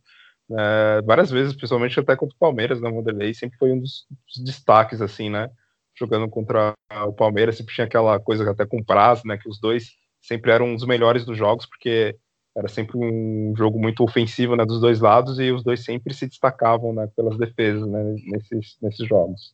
é, 0.51 1.01
várias 1.03 1.29
vezes, 1.29 1.53
principalmente 1.53 1.99
até 1.99 2.15
contra 2.15 2.35
o 2.35 2.39
Palmeiras, 2.39 2.81
né, 2.81 2.89
Vanderlei 2.89 3.33
sempre 3.33 3.57
foi 3.57 3.71
um 3.71 3.79
dos, 3.79 4.05
dos, 4.27 4.43
destaques, 4.43 5.01
assim, 5.01 5.29
né, 5.29 5.49
jogando 5.97 6.27
contra 6.29 6.73
o 7.05 7.13
Palmeiras, 7.13 7.57
sempre 7.57 7.73
tinha 7.73 7.85
aquela 7.85 8.19
coisa 8.19 8.49
até 8.49 8.65
com 8.65 8.83
prazo, 8.83 9.23
né, 9.25 9.38
que 9.38 9.49
os 9.49 9.59
dois 9.59 9.91
sempre 10.21 10.51
eram 10.51 10.73
os 10.73 10.85
melhores 10.85 11.25
dos 11.25 11.38
jogos, 11.38 11.65
porque 11.65 12.15
era 12.57 12.67
sempre 12.67 12.97
um 12.97 13.53
jogo 13.55 13.79
muito 13.79 14.03
ofensivo, 14.03 14.55
né, 14.55 14.65
dos 14.65 14.81
dois 14.81 14.99
lados, 14.99 15.39
e 15.39 15.51
os 15.51 15.63
dois 15.63 15.83
sempre 15.83 16.13
se 16.13 16.27
destacavam, 16.27 16.93
né, 16.93 17.07
pelas 17.15 17.38
defesas, 17.38 17.88
né, 17.88 18.15
nesses, 18.25 18.77
nesses 18.81 19.07
jogos. 19.07 19.53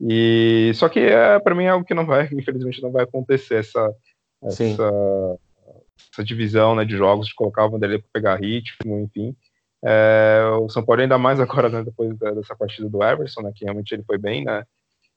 E 0.00 0.72
só 0.74 0.88
que 0.88 0.98
é, 0.98 1.38
para 1.38 1.54
mim 1.54 1.64
é 1.64 1.68
algo 1.68 1.84
que 1.84 1.94
não 1.94 2.04
vai, 2.04 2.28
infelizmente, 2.32 2.82
não 2.82 2.90
vai 2.90 3.04
acontecer 3.04 3.56
essa, 3.56 3.94
essa 4.42 4.90
essa 6.12 6.24
divisão 6.24 6.74
né, 6.74 6.84
de 6.84 6.96
jogos, 6.96 7.28
de 7.28 7.34
colocar 7.34 7.64
o 7.64 7.70
Vanderlei 7.70 7.98
para 7.98 8.08
pegar 8.12 8.40
ritmo, 8.40 8.98
enfim. 8.98 9.34
É, 9.84 10.42
o 10.60 10.68
São 10.68 10.84
Paulo 10.84 11.02
ainda 11.02 11.18
mais 11.18 11.40
agora, 11.40 11.68
né, 11.68 11.82
depois 11.82 12.16
dessa 12.16 12.54
partida 12.54 12.88
do 12.88 13.02
Everson, 13.02 13.42
né, 13.42 13.52
que 13.54 13.64
realmente 13.64 13.92
ele 13.92 14.04
foi 14.04 14.16
bem, 14.16 14.44
né, 14.44 14.64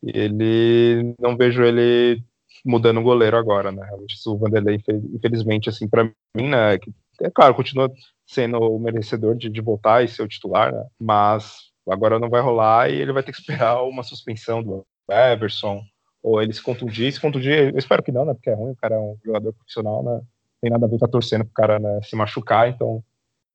ele 0.03 1.13
não 1.19 1.37
vejo 1.37 1.63
ele 1.63 2.23
mudando 2.63 2.99
o 2.99 3.03
goleiro 3.03 3.37
agora, 3.37 3.71
né? 3.71 3.87
O 4.25 4.37
Vanderlei, 4.37 4.81
infelizmente, 5.13 5.69
assim, 5.69 5.87
para 5.87 6.03
mim, 6.35 6.49
né? 6.49 6.75
É 7.21 7.29
claro, 7.29 7.53
continua 7.53 7.91
sendo 8.25 8.57
o 8.57 8.79
merecedor 8.79 9.35
de, 9.35 9.49
de 9.49 9.61
voltar 9.61 10.03
e 10.03 10.07
ser 10.07 10.23
o 10.23 10.27
titular, 10.27 10.73
né? 10.73 10.83
Mas 10.99 11.71
agora 11.87 12.19
não 12.19 12.29
vai 12.29 12.41
rolar 12.41 12.89
e 12.89 12.95
ele 12.95 13.13
vai 13.13 13.23
ter 13.23 13.31
que 13.31 13.39
esperar 13.39 13.83
uma 13.83 14.03
suspensão 14.03 14.63
do 14.63 14.85
Everson, 15.09 15.81
ou 16.23 16.41
ele 16.41 16.53
se 16.53 16.61
contundir. 16.61 17.11
Se 17.11 17.21
contundir, 17.21 17.71
eu 17.71 17.77
espero 17.77 18.01
que 18.01 18.11
não, 18.11 18.25
né? 18.25 18.33
Porque 18.33 18.49
é 18.49 18.55
ruim, 18.55 18.71
o 18.71 18.75
cara 18.75 18.95
é 18.95 18.99
um 18.99 19.17
jogador 19.23 19.53
profissional, 19.53 20.03
né? 20.03 20.21
Tem 20.61 20.71
nada 20.71 20.85
a 20.85 20.89
ver 20.89 20.97
com 20.97 21.05
a 21.05 21.09
torcendo 21.09 21.45
pro 21.45 21.53
cara 21.53 21.77
né, 21.77 21.99
se 22.03 22.15
machucar, 22.15 22.67
então 22.69 23.03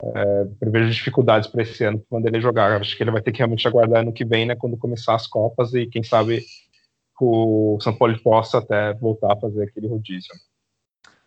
é, 0.03 0.45
prevejo 0.59 0.91
dificuldades 0.91 1.49
para 1.49 1.63
esse 1.63 1.85
ano 1.85 2.03
quando 2.09 2.27
ele 2.27 2.41
jogar. 2.41 2.81
Acho 2.81 2.97
que 2.97 3.03
ele 3.03 3.11
vai 3.11 3.23
ter 3.23 3.33
que 3.33 3.39
realmente 3.39 3.67
aguardar 3.67 4.01
ano 4.01 4.13
que 4.13 4.25
vem, 4.25 4.47
né? 4.47 4.57
Quando 4.57 4.77
começar 4.77 5.15
as 5.15 5.27
Copas 5.27 5.75
e 5.75 5.87
quem 5.87 6.03
sabe 6.03 6.45
o 7.21 7.79
São 7.81 7.95
Paulo 7.95 8.19
possa 8.23 8.59
até 8.59 8.95
voltar 8.95 9.35
a 9.35 9.37
fazer 9.37 9.65
aquele 9.65 9.87
rodízio. 9.87 10.35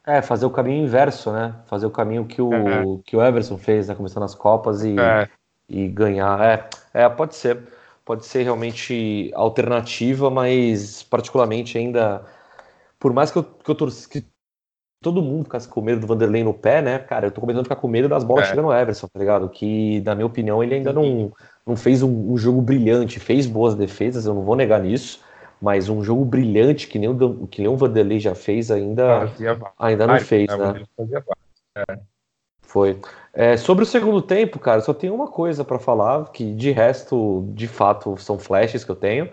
É, 0.06 0.22
fazer 0.22 0.46
o 0.46 0.50
caminho 0.50 0.84
inverso, 0.84 1.32
né? 1.32 1.56
Fazer 1.68 1.86
o 1.86 1.92
caminho 1.92 2.26
que 2.26 2.42
o, 2.42 2.54
é. 2.54 2.84
que 3.06 3.16
o 3.16 3.24
Everson 3.24 3.58
fez, 3.58 3.88
né? 3.88 3.96
Começando 3.96 4.24
as 4.24 4.36
Copas 4.36 4.84
e, 4.84 5.00
é. 5.00 5.30
e 5.70 5.88
ganhar. 5.88 6.42
É, 6.42 6.70
é, 6.94 7.10
pode 7.10 7.36
ser. 7.36 7.60
Pode 8.04 8.26
ser 8.26 8.44
realmente 8.44 9.32
alternativa, 9.34 10.30
mas 10.30 11.04
particularmente 11.04 11.78
ainda. 11.78 12.26
Por 13.00 13.14
mais 13.14 13.32
que 13.32 13.38
eu, 13.38 13.44
que 13.46 13.72
eu 13.72 13.76
torci, 13.76 14.10
que 14.10 14.26
todo 15.04 15.22
mundo 15.22 15.44
ficasse 15.44 15.68
com 15.68 15.82
medo 15.82 16.02
do 16.02 16.08
Vanderlei 16.08 16.44
no 16.44 16.54
pé, 16.54 16.82
né? 16.82 16.98
Cara, 16.98 17.28
eu 17.28 17.32
tô 17.32 17.42
começando 17.42 17.62
a 17.62 17.66
ficar 17.66 17.76
com 17.76 17.88
medo 17.88 18.10
das 18.10 18.24
bolas 18.24 18.46
é. 18.46 18.50
chegando 18.50 18.66
no 18.66 18.74
Everson, 18.74 19.08
tá 19.08 19.20
ligado? 19.20 19.50
Que, 19.50 20.02
na 20.02 20.16
minha 20.16 20.26
opinião, 20.26 20.63
ele 20.63 20.76
ainda 20.76 20.92
não, 20.92 21.32
não 21.68 21.76
fez 21.76 22.02
um, 22.02 22.32
um 22.32 22.38
jogo 22.38 22.62
brilhante, 22.62 23.20
fez 23.20 23.46
boas 23.46 23.76
defesas, 23.76 24.26
eu 24.26 24.34
não 24.34 24.42
vou 24.42 24.56
negar 24.56 24.82
nisso 24.82 25.20
mas 25.63 25.88
um 25.88 26.04
jogo 26.04 26.26
brilhante 26.26 26.89
que 26.89 27.00
nem 27.00 27.08
o, 27.08 27.48
que 27.48 27.62
nem 27.62 27.72
o 27.72 27.78
Vanderlei 27.78 28.20
já 28.20 28.36
fez 28.36 28.70
ainda, 28.70 29.32
ainda 29.80 30.06
não 30.06 30.20
fez, 30.20 30.50
né? 30.50 30.84
É. 31.78 32.00
Foi. 32.62 33.00
É, 33.34 33.56
sobre 33.56 33.84
o 33.84 33.88
segundo 33.88 34.22
tempo, 34.22 34.60
cara, 34.60 34.82
só 34.82 34.94
tenho 34.94 35.16
uma 35.16 35.28
coisa 35.28 35.63
para 35.63 35.80
falar, 35.80 36.26
que 36.32 36.54
de 36.54 36.72
resto, 36.72 37.46
de 37.54 37.68
fato, 37.68 38.18
são 38.18 38.38
flashes 38.38 38.84
que 38.84 38.92
eu 38.92 38.96
tenho, 38.96 39.30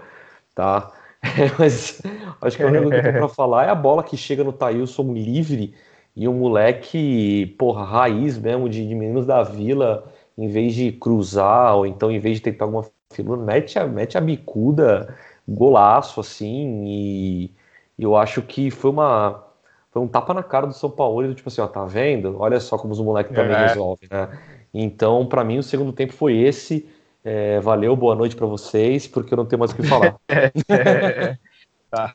tá? 0.54 0.92
mas 1.59 2.00
acho 2.40 2.56
que 2.56 2.62
a 2.62 2.66
única 2.66 2.83
coisa 2.83 3.02
que 3.02 3.09
eu 3.09 3.12
tenho 3.12 3.26
pra 3.26 3.28
falar 3.35 3.66
é 3.66 3.68
a 3.70 3.74
bola 3.74 4.02
que 4.02 4.16
chega 4.16 4.42
no 4.42 4.52
Thailson 4.52 5.12
livre 5.12 5.74
e 6.16 6.26
um 6.26 6.35
moleque, 6.35 7.54
porra, 7.59 7.85
raiz 7.85 8.38
mesmo, 8.38 8.68
de, 8.68 8.87
de 8.87 8.94
meninos 8.94 9.26
da 9.26 9.42
vila, 9.42 10.12
em 10.37 10.48
vez 10.48 10.74
de 10.74 10.92
cruzar, 10.92 11.76
ou 11.76 11.87
então 11.87 12.11
em 12.11 12.18
vez 12.18 12.37
de 12.37 12.42
tentar 12.42 12.64
alguma 12.64 12.85
figura, 13.12 13.40
mete 13.40 13.78
a, 13.78 13.87
mete 13.87 14.16
a 14.18 14.20
bicuda 14.20 15.16
golaço, 15.46 16.20
assim, 16.20 16.85
e, 16.87 17.54
eu 17.98 18.16
acho 18.16 18.42
que 18.42 18.70
foi 18.70 18.90
uma 18.90 19.46
foi 19.90 20.00
um 20.00 20.09
tapa 20.09 20.33
na 20.33 20.42
cara 20.42 20.66
do 20.66 20.72
São 20.72 20.88
Paulo, 20.88 21.26
do 21.26 21.35
tipo 21.35 21.48
assim, 21.48 21.61
ó, 21.61 21.66
tá 21.66 21.85
vendo? 21.85 22.37
Olha 22.38 22.61
só 22.61 22.78
como 22.78 22.92
os 22.92 23.00
moleques 23.00 23.35
também 23.35 23.56
é. 23.56 23.66
resolvem, 23.66 24.09
né? 24.11 24.38
Então, 24.72 25.26
para 25.26 25.42
mim, 25.42 25.59
o 25.59 25.64
segundo 25.64 25.92
tempo 25.92 26.12
foi 26.12 26.37
esse. 26.37 26.88
É, 27.22 27.61
valeu, 27.61 27.94
boa 27.94 28.14
noite 28.14 28.35
para 28.35 28.46
vocês, 28.46 29.06
porque 29.06 29.35
eu 29.35 29.37
não 29.37 29.46
tenho 29.46 29.61
mais 29.61 29.72
o 29.72 29.76
que 29.76 29.83
falar. 29.83 30.16
é, 30.28 31.37
tá. 31.90 32.14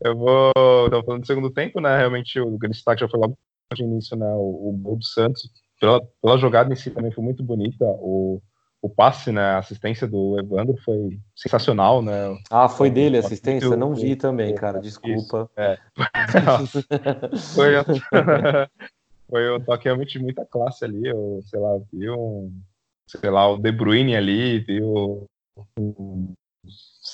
Eu 0.00 0.16
vou. 0.16 0.52
Então, 0.86 1.02
falando 1.04 1.22
do 1.22 1.26
segundo 1.26 1.50
tempo, 1.50 1.80
né? 1.80 1.98
Realmente 1.98 2.38
o 2.40 2.56
grande 2.56 2.76
destaque 2.76 3.00
já 3.00 3.08
foi 3.08 3.18
logo 3.18 3.36
no 3.78 3.86
início, 3.86 4.16
né? 4.16 4.32
O, 4.34 4.70
o 4.70 4.72
gol 4.72 4.96
do 4.96 5.04
Santos. 5.04 5.50
Pela, 5.80 6.00
pela 6.22 6.38
jogada 6.38 6.72
em 6.72 6.76
si 6.76 6.90
também 6.90 7.10
foi 7.10 7.24
muito 7.24 7.42
bonita. 7.42 7.84
O, 7.84 8.40
o 8.84 8.88
passe, 8.88 9.32
né, 9.32 9.40
a 9.40 9.58
assistência 9.58 10.06
do 10.06 10.38
Evandro 10.38 10.76
foi 10.84 11.18
sensacional, 11.34 12.02
né? 12.02 12.36
Ah, 12.50 12.68
foi 12.68 12.90
dele 12.90 13.16
a 13.16 13.20
assistência? 13.20 13.64
Eu 13.66 13.78
não 13.78 13.94
vi 13.94 14.14
também, 14.14 14.54
cara, 14.54 14.78
desculpa. 14.78 15.50
É. 15.56 15.78
foi, 17.54 17.72
foi 19.28 19.56
um 19.56 19.60
toque 19.60 19.84
realmente 19.86 20.18
de 20.18 20.22
muita 20.22 20.44
classe 20.44 20.84
ali, 20.84 21.06
eu, 21.06 21.40
sei 21.46 21.58
lá, 21.58 21.78
vi 21.90 22.10
um, 22.10 22.52
sei 23.06 23.30
lá, 23.30 23.48
o 23.48 23.58
De 23.58 23.70
Bruyne 23.72 24.16
ali, 24.16 24.60
viu 24.60 25.26
um 25.78 26.34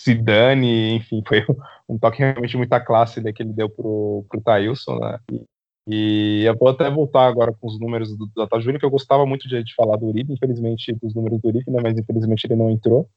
Zidane, 0.05 0.95
enfim, 0.95 1.23
foi 1.27 1.45
um 1.89 1.99
toque 1.99 2.19
realmente 2.19 2.57
muita 2.57 2.81
classe 2.81 3.21
ali 3.21 3.33
que 3.33 3.43
ele 3.43 3.53
deu 3.53 3.69
pro, 3.69 4.25
pro 4.29 4.41
Thailson, 4.41 4.99
né? 4.99 5.19
E, 5.31 5.45
e 5.87 6.45
eu 6.45 6.57
vou 6.57 6.69
até 6.69 6.89
voltar 6.89 7.27
agora 7.27 7.53
com 7.53 7.67
os 7.67 7.79
números 7.79 8.17
do 8.17 8.31
Data 8.35 8.61
Júnior, 8.61 8.79
que 8.79 8.87
eu 8.87 8.91
gostava 8.91 9.27
muito 9.27 9.49
de, 9.49 9.63
de, 9.63 9.75
falar 9.75 9.97
do 9.97 10.07
Uribe, 10.07 10.33
infelizmente, 10.33 10.93
dos 11.03 11.15
números 11.15 11.41
do 11.41 11.49
Uribe, 11.49 11.71
né, 11.71 11.81
mas 11.83 11.99
infelizmente 11.99 12.45
ele 12.45 12.57
não 12.57 12.71
entrou 12.71 13.09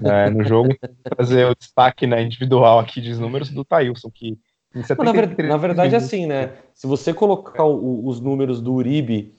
né, 0.00 0.28
no 0.30 0.44
jogo. 0.44 0.74
trazer 1.04 1.46
o 1.46 1.54
destaque 1.54 2.06
né, 2.06 2.22
individual 2.22 2.78
aqui 2.78 3.00
de 3.00 3.14
números 3.14 3.50
do 3.50 3.64
Thailson, 3.64 4.10
que 4.10 4.38
na, 4.74 5.12
ver, 5.12 5.48
na, 5.48 5.56
verdade, 5.56 5.94
é 5.94 5.98
assim, 5.98 6.26
né? 6.26 6.52
Se 6.74 6.86
você 6.86 7.14
colocar 7.14 7.64
o, 7.64 8.06
os 8.06 8.20
números 8.20 8.60
do 8.60 8.74
Uribe 8.74 9.34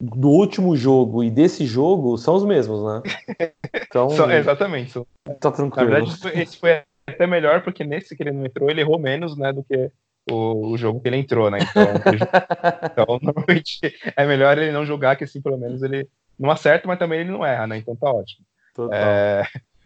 do 0.00 0.28
último 0.28 0.76
jogo 0.76 1.22
e 1.22 1.30
desse 1.30 1.66
jogo, 1.66 2.16
são 2.18 2.34
os 2.34 2.44
mesmos, 2.44 2.82
né? 2.84 3.02
Então, 3.86 4.08
exatamente. 4.30 5.00
Tá 5.40 5.52
tranquilo. 5.52 5.90
Na 5.90 5.98
verdade, 6.00 6.40
esse 6.40 6.56
foi 6.56 6.82
até 7.06 7.26
melhor, 7.26 7.62
porque 7.62 7.84
nesse 7.84 8.16
que 8.16 8.22
ele 8.22 8.32
não 8.32 8.44
entrou, 8.44 8.68
ele 8.68 8.80
errou 8.80 8.98
menos, 8.98 9.36
né, 9.36 9.52
do 9.52 9.62
que 9.62 9.90
o, 10.30 10.72
o 10.72 10.76
jogo 10.76 11.00
que 11.00 11.08
ele 11.08 11.18
entrou, 11.18 11.50
né? 11.50 11.58
Então, 11.60 11.84
então, 12.90 13.18
normalmente 13.22 13.80
é 14.16 14.26
melhor 14.26 14.58
ele 14.58 14.72
não 14.72 14.84
jogar, 14.84 15.16
que 15.16 15.24
assim 15.24 15.40
pelo 15.40 15.58
menos 15.58 15.82
ele 15.82 16.08
não 16.38 16.50
acerta, 16.50 16.88
mas 16.88 16.98
também 16.98 17.20
ele 17.20 17.30
não 17.30 17.44
erra, 17.44 17.66
né? 17.66 17.78
Então 17.78 17.94
tá 17.94 18.10
ótimo. 18.10 18.44
É, 18.92 19.44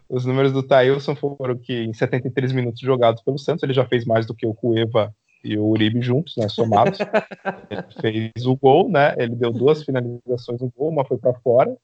os 0.08 0.24
números 0.24 0.52
do 0.52 0.62
Thailson 0.62 1.14
foram 1.14 1.56
que 1.58 1.84
em 1.84 1.92
73 1.92 2.52
minutos 2.52 2.80
jogados 2.80 3.22
pelo 3.22 3.38
Santos, 3.38 3.62
ele 3.62 3.74
já 3.74 3.84
fez 3.84 4.04
mais 4.04 4.26
do 4.26 4.34
que 4.34 4.46
o 4.46 4.54
Cueva 4.54 5.12
e 5.42 5.56
o 5.56 5.64
Uribe 5.66 6.00
juntos, 6.02 6.36
né, 6.36 6.48
somados. 6.48 6.98
ele 7.70 7.84
fez 8.32 8.46
o 8.46 8.56
gol, 8.56 8.90
né? 8.90 9.14
Ele 9.16 9.34
deu 9.34 9.52
duas 9.52 9.84
finalizações 9.84 10.60
no 10.60 10.72
gol, 10.76 10.90
uma 10.90 11.04
foi 11.04 11.18
para 11.18 11.34
fora. 11.40 11.76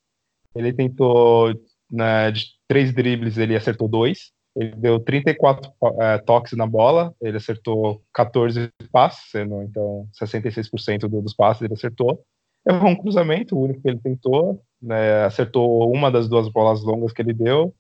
Ele 0.54 0.72
tentou 0.72 1.52
né, 1.90 2.30
de 2.30 2.46
três 2.68 2.92
dribles, 2.92 3.38
ele 3.38 3.56
acertou 3.56 3.88
dois. 3.88 4.32
Ele 4.56 4.70
deu 4.76 5.00
34 5.00 5.72
é, 6.00 6.18
toques 6.18 6.52
na 6.52 6.66
bola, 6.66 7.12
ele 7.20 7.36
acertou 7.36 8.02
14 8.12 8.70
passes, 8.92 9.30
sendo 9.30 9.62
então 9.62 10.06
66% 10.20 11.08
do, 11.08 11.20
dos 11.20 11.34
passes 11.34 11.62
ele 11.62 11.74
acertou. 11.74 12.24
Errou 12.66 12.90
um 12.90 12.96
cruzamento, 12.96 13.56
o 13.56 13.62
único 13.62 13.82
que 13.82 13.88
ele 13.88 13.98
tentou, 13.98 14.62
né, 14.80 15.24
acertou 15.24 15.92
uma 15.92 16.10
das 16.10 16.28
duas 16.28 16.48
bolas 16.48 16.82
longas 16.82 17.12
que 17.12 17.20
ele 17.20 17.34
deu. 17.34 17.74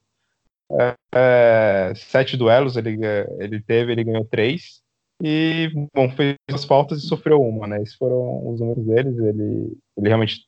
É, 0.72 0.94
é, 1.14 1.92
sete 1.94 2.36
duelos 2.36 2.76
ele, 2.76 2.98
ele 3.38 3.60
teve, 3.60 3.92
ele 3.92 4.04
ganhou 4.04 4.24
três. 4.24 4.82
E, 5.22 5.70
bom, 5.94 6.10
fez 6.10 6.36
as 6.50 6.64
faltas 6.64 6.98
e 6.98 7.06
sofreu 7.06 7.40
uma, 7.40 7.66
né? 7.66 7.82
Esses 7.82 7.94
foram 7.94 8.48
os 8.48 8.60
números 8.60 8.84
deles. 8.84 9.18
Ele, 9.18 9.76
ele 9.96 10.08
realmente 10.08 10.40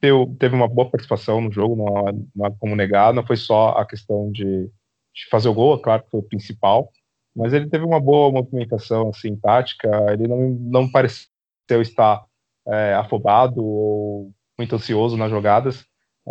teve, 0.00 0.26
teve 0.38 0.54
uma 0.54 0.68
boa 0.68 0.90
participação 0.90 1.40
no 1.40 1.52
jogo, 1.52 1.76
não 1.76 2.28
não 2.34 2.46
há 2.46 2.50
como 2.50 2.76
negar. 2.76 3.14
Não 3.14 3.26
foi 3.26 3.36
só 3.36 3.70
a 3.70 3.86
questão 3.86 4.30
de 4.30 4.70
de 5.14 5.28
fazer 5.30 5.48
o 5.48 5.54
gol, 5.54 5.76
é 5.76 5.80
claro 5.80 6.02
que 6.02 6.10
foi 6.10 6.20
o 6.20 6.24
principal, 6.24 6.90
mas 7.34 7.52
ele 7.52 7.70
teve 7.70 7.84
uma 7.84 8.00
boa 8.00 8.32
movimentação 8.32 9.10
assim, 9.10 9.36
tática, 9.36 9.88
ele 10.12 10.26
não, 10.26 10.50
não 10.50 10.90
pareceu 10.90 11.28
estar 11.80 12.24
é, 12.66 12.94
afobado 12.94 13.64
ou 13.64 14.32
muito 14.58 14.74
ansioso 14.74 15.16
nas 15.16 15.30
jogadas, 15.30 15.84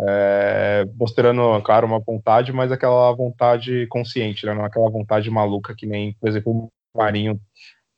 é, 0.06 0.84
mostrando, 0.96 1.60
claro, 1.62 1.86
uma 1.86 2.00
vontade, 2.00 2.52
mas 2.52 2.70
aquela 2.70 3.12
vontade 3.12 3.86
consciente, 3.88 4.44
né, 4.44 4.52
não 4.52 4.64
aquela 4.64 4.90
vontade 4.90 5.30
maluca 5.30 5.74
que 5.74 5.86
nem, 5.86 6.14
por 6.14 6.28
exemplo, 6.28 6.70
o 6.94 6.98
Marinho 6.98 7.40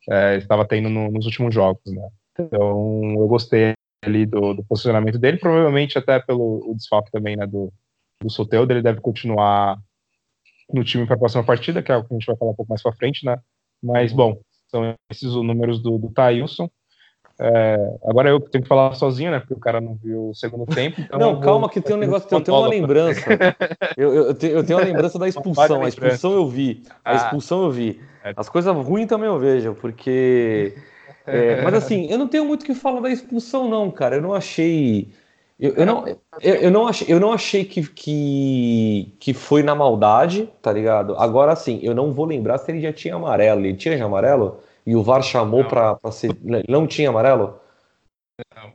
é, 0.09 0.37
estava 0.37 0.67
tendo 0.67 0.89
no, 0.89 1.11
nos 1.11 1.25
últimos 1.25 1.53
jogos. 1.53 1.81
Né. 1.85 2.09
Então, 2.39 3.15
eu 3.17 3.27
gostei 3.27 3.73
ali 4.03 4.25
do, 4.25 4.53
do, 4.53 4.63
posicionamento 4.63 5.17
dele, 5.17 5.37
provavelmente 5.37 5.97
até 5.97 6.19
pelo 6.19 6.73
desfalque 6.75 7.11
também 7.11 7.35
né, 7.35 7.45
do, 7.47 7.71
do 8.21 8.29
Soteldo, 8.29 8.71
ele 8.71 8.81
deve 8.81 9.01
continuar 9.01 9.77
no 10.71 10.83
time 10.83 11.05
para 11.05 11.15
a 11.15 11.19
próxima 11.19 11.43
partida, 11.43 11.81
que 11.81 11.91
é 11.91 11.97
o 11.97 12.03
que 12.03 12.13
a 12.13 12.17
gente 12.17 12.25
vai 12.25 12.35
falar 12.35 12.51
um 12.51 12.55
pouco 12.55 12.69
mais 12.69 12.81
para 12.81 12.93
frente, 12.93 13.25
né? 13.25 13.37
Mas, 13.81 14.11
bom, 14.11 14.39
são 14.67 14.95
esses 15.09 15.23
os 15.23 15.45
números 15.45 15.81
do, 15.81 15.97
do 15.97 16.11
Thailson. 16.11 16.69
É, 17.39 17.97
agora 18.03 18.29
eu 18.29 18.39
tenho 18.39 18.63
que 18.63 18.67
falar 18.67 18.93
sozinho, 18.95 19.29
né? 19.29 19.39
Porque 19.39 19.53
o 19.53 19.59
cara 19.59 19.79
não 19.79 19.93
viu 19.93 20.29
o 20.29 20.33
segundo 20.33 20.65
tempo. 20.65 20.99
Então 20.99 21.19
não, 21.19 21.39
calma, 21.39 21.69
que 21.69 21.79
tem 21.79 21.95
um 21.95 21.99
negócio, 21.99 22.27
eu 22.31 22.41
tenho 22.41 22.57
uma 22.57 22.67
lembrança. 22.67 23.21
eu, 23.95 24.13
eu, 24.13 24.33
tenho, 24.33 24.53
eu 24.53 24.63
tenho 24.63 24.79
uma 24.79 24.85
lembrança 24.85 25.19
da 25.19 25.27
expulsão. 25.27 25.83
A 25.83 25.87
expulsão 25.87 26.33
eu 26.33 26.47
vi. 26.47 26.83
A 27.05 27.11
ah. 27.11 27.15
expulsão 27.15 27.63
eu 27.63 27.71
vi. 27.71 28.01
É. 28.23 28.33
As 28.35 28.49
coisas 28.49 28.75
ruins 28.75 29.07
também 29.07 29.27
eu 29.27 29.37
vejo, 29.37 29.75
porque. 29.75 30.75
É, 31.27 31.61
mas 31.61 31.73
assim, 31.73 32.07
eu 32.09 32.17
não 32.17 32.27
tenho 32.27 32.45
muito 32.45 32.63
o 32.63 32.65
que 32.65 32.73
falar 32.73 33.01
da 33.01 33.09
expulsão, 33.09 33.69
não, 33.69 33.91
cara. 33.91 34.15
Eu 34.15 34.21
não 34.21 34.33
achei. 34.33 35.09
Eu, 35.59 35.73
eu, 35.73 35.85
não, 35.85 36.07
eu, 36.07 36.55
eu, 36.55 36.71
não 36.71 36.87
achei, 36.87 37.13
eu 37.13 37.19
não 37.19 37.33
achei 37.33 37.65
que, 37.65 37.81
que, 37.87 39.13
que 39.19 39.33
foi 39.33 39.63
na 39.63 39.73
maldade, 39.73 40.47
tá 40.61 40.71
ligado? 40.71 41.15
Agora 41.17 41.55
sim, 41.55 41.79
eu 41.81 41.95
não 41.95 42.13
vou 42.13 42.25
lembrar 42.25 42.59
se 42.59 42.71
ele 42.71 42.79
já 42.79 42.93
tinha 42.93 43.15
amarelo. 43.15 43.61
Ele 43.61 43.75
tinha 43.75 43.97
já 43.97 44.05
amarelo? 44.05 44.59
E 44.87 44.95
o 44.95 45.03
VAR 45.03 45.21
chamou 45.21 45.65
pra, 45.65 45.95
pra 45.95 46.11
ser. 46.11 46.31
Não 46.69 46.87
tinha 46.87 47.09
amarelo? 47.09 47.59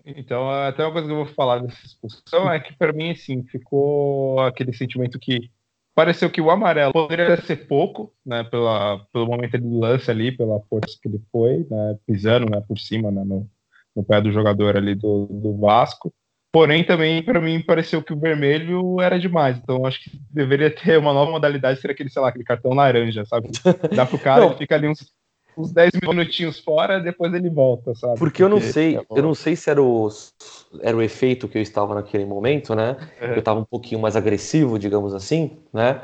Então, 0.04 0.50
até 0.50 0.84
uma 0.84 0.92
coisa 0.92 1.06
que 1.06 1.12
eu 1.12 1.24
vou 1.24 1.34
falar 1.34 1.60
dessa 1.60 1.86
expulsão 1.86 2.52
é 2.52 2.60
que, 2.60 2.76
para 2.76 2.92
mim, 2.92 3.12
assim, 3.12 3.42
ficou 3.44 4.38
aquele 4.40 4.74
sentimento 4.74 5.18
que 5.18 5.50
pareceu 5.94 6.28
que 6.28 6.40
o 6.40 6.50
amarelo 6.50 6.92
poderia 6.92 7.40
ser 7.40 7.66
pouco, 7.66 8.12
né, 8.26 8.44
pela, 8.44 8.98
pelo 9.10 9.26
momento 9.26 9.56
do 9.58 9.78
lance 9.78 10.10
ali, 10.10 10.30
pela 10.32 10.60
força 10.68 10.98
que 11.00 11.08
ele 11.08 11.22
foi, 11.32 11.66
né, 11.70 11.98
pisando 12.06 12.50
né, 12.50 12.62
por 12.66 12.78
cima 12.78 13.10
né, 13.10 13.24
no, 13.24 13.48
no 13.96 14.04
pé 14.04 14.20
do 14.20 14.30
jogador 14.30 14.76
ali 14.76 14.94
do, 14.94 15.26
do 15.26 15.56
Vasco. 15.56 16.12
Porém, 16.52 16.84
também, 16.84 17.22
para 17.22 17.40
mim, 17.40 17.62
pareceu 17.62 18.02
que 18.02 18.12
o 18.12 18.18
vermelho 18.18 19.00
era 19.00 19.18
demais. 19.18 19.56
Então, 19.56 19.86
acho 19.86 20.02
que 20.02 20.10
deveria 20.30 20.70
ter 20.70 20.98
uma 20.98 21.14
nova 21.14 21.30
modalidade, 21.30 21.80
ser 21.80 21.90
aquele, 21.90 22.10
sei 22.10 22.20
lá, 22.20 22.28
aquele 22.28 22.44
cartão 22.44 22.74
laranja, 22.74 23.24
sabe? 23.24 23.48
Dá 23.96 24.04
pro 24.04 24.18
cara, 24.18 24.44
ele 24.44 24.56
fica 24.56 24.74
ali 24.74 24.86
uns, 24.86 25.10
uns 25.56 25.72
10 25.72 25.92
minutinhos 26.02 26.58
fora, 26.58 27.00
depois 27.00 27.32
ele 27.34 27.50
volta, 27.50 27.94
sabe? 27.94 28.18
Porque 28.18 28.42
eu 28.42 28.48
não 28.48 28.60
sei, 28.60 28.96
é 28.96 29.04
eu 29.10 29.22
não 29.22 29.34
sei 29.34 29.56
se 29.56 29.70
era 29.70 29.82
o, 29.82 30.08
era 30.80 30.96
o 30.96 31.02
efeito 31.02 31.48
que 31.48 31.58
eu 31.58 31.62
estava 31.62 31.94
naquele 31.94 32.24
momento, 32.24 32.74
né? 32.74 32.96
É. 33.20 33.32
Eu 33.32 33.38
estava 33.38 33.60
um 33.60 33.64
pouquinho 33.64 34.00
mais 34.00 34.16
agressivo, 34.16 34.78
digamos 34.78 35.14
assim, 35.14 35.58
né? 35.72 36.00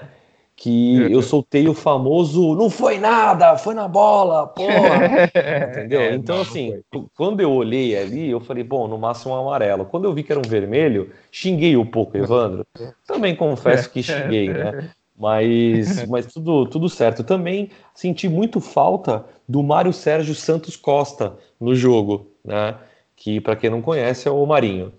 que 0.59 1.13
eu 1.13 1.23
soltei 1.23 1.69
o 1.69 1.73
famoso 1.73 2.57
não 2.57 2.69
foi 2.69 2.99
nada, 2.99 3.57
foi 3.57 3.75
na 3.75 3.87
bola, 3.87 4.49
porra. 4.49 5.31
Entendeu? 5.71 6.01
É, 6.01 6.15
então, 6.15 6.35
não, 6.35 6.43
assim, 6.43 6.83
não 6.93 7.09
quando 7.17 7.41
eu 7.41 7.53
olhei 7.53 7.97
ali, 7.97 8.29
eu 8.29 8.41
falei, 8.41 8.65
bom, 8.65 8.89
no 8.89 8.99
máximo 8.99 9.35
um 9.35 9.39
amarelo. 9.39 9.85
Quando 9.85 10.07
eu 10.07 10.13
vi 10.13 10.25
que 10.25 10.33
era 10.33 10.41
um 10.41 10.49
vermelho, 10.49 11.13
xinguei 11.31 11.77
um 11.77 11.87
pouco, 11.87 12.19
Evandro. 12.19 12.67
Também 13.07 13.37
confesso 13.37 13.89
que 13.89 14.03
xinguei, 14.03 14.49
né? 14.49 14.91
Mas, 15.19 16.07
mas 16.09 16.27
tudo, 16.27 16.67
tudo 16.67 16.89
certo. 16.89 17.25
Também 17.25 17.71
senti 17.95 18.29
muito 18.29 18.61
falta 18.61 19.25
do 19.49 19.63
Mário 19.63 19.93
Sérgio 19.93 20.35
Santos 20.35 20.77
Costa 20.77 21.37
no 21.61 21.75
jogo, 21.75 22.31
né? 22.45 22.77
Que, 23.17 23.41
para 23.41 23.57
quem 23.57 23.69
não 23.69 23.83
conhece, 23.83 24.29
é 24.29 24.31
o 24.31 24.47
Marinho. 24.47 24.93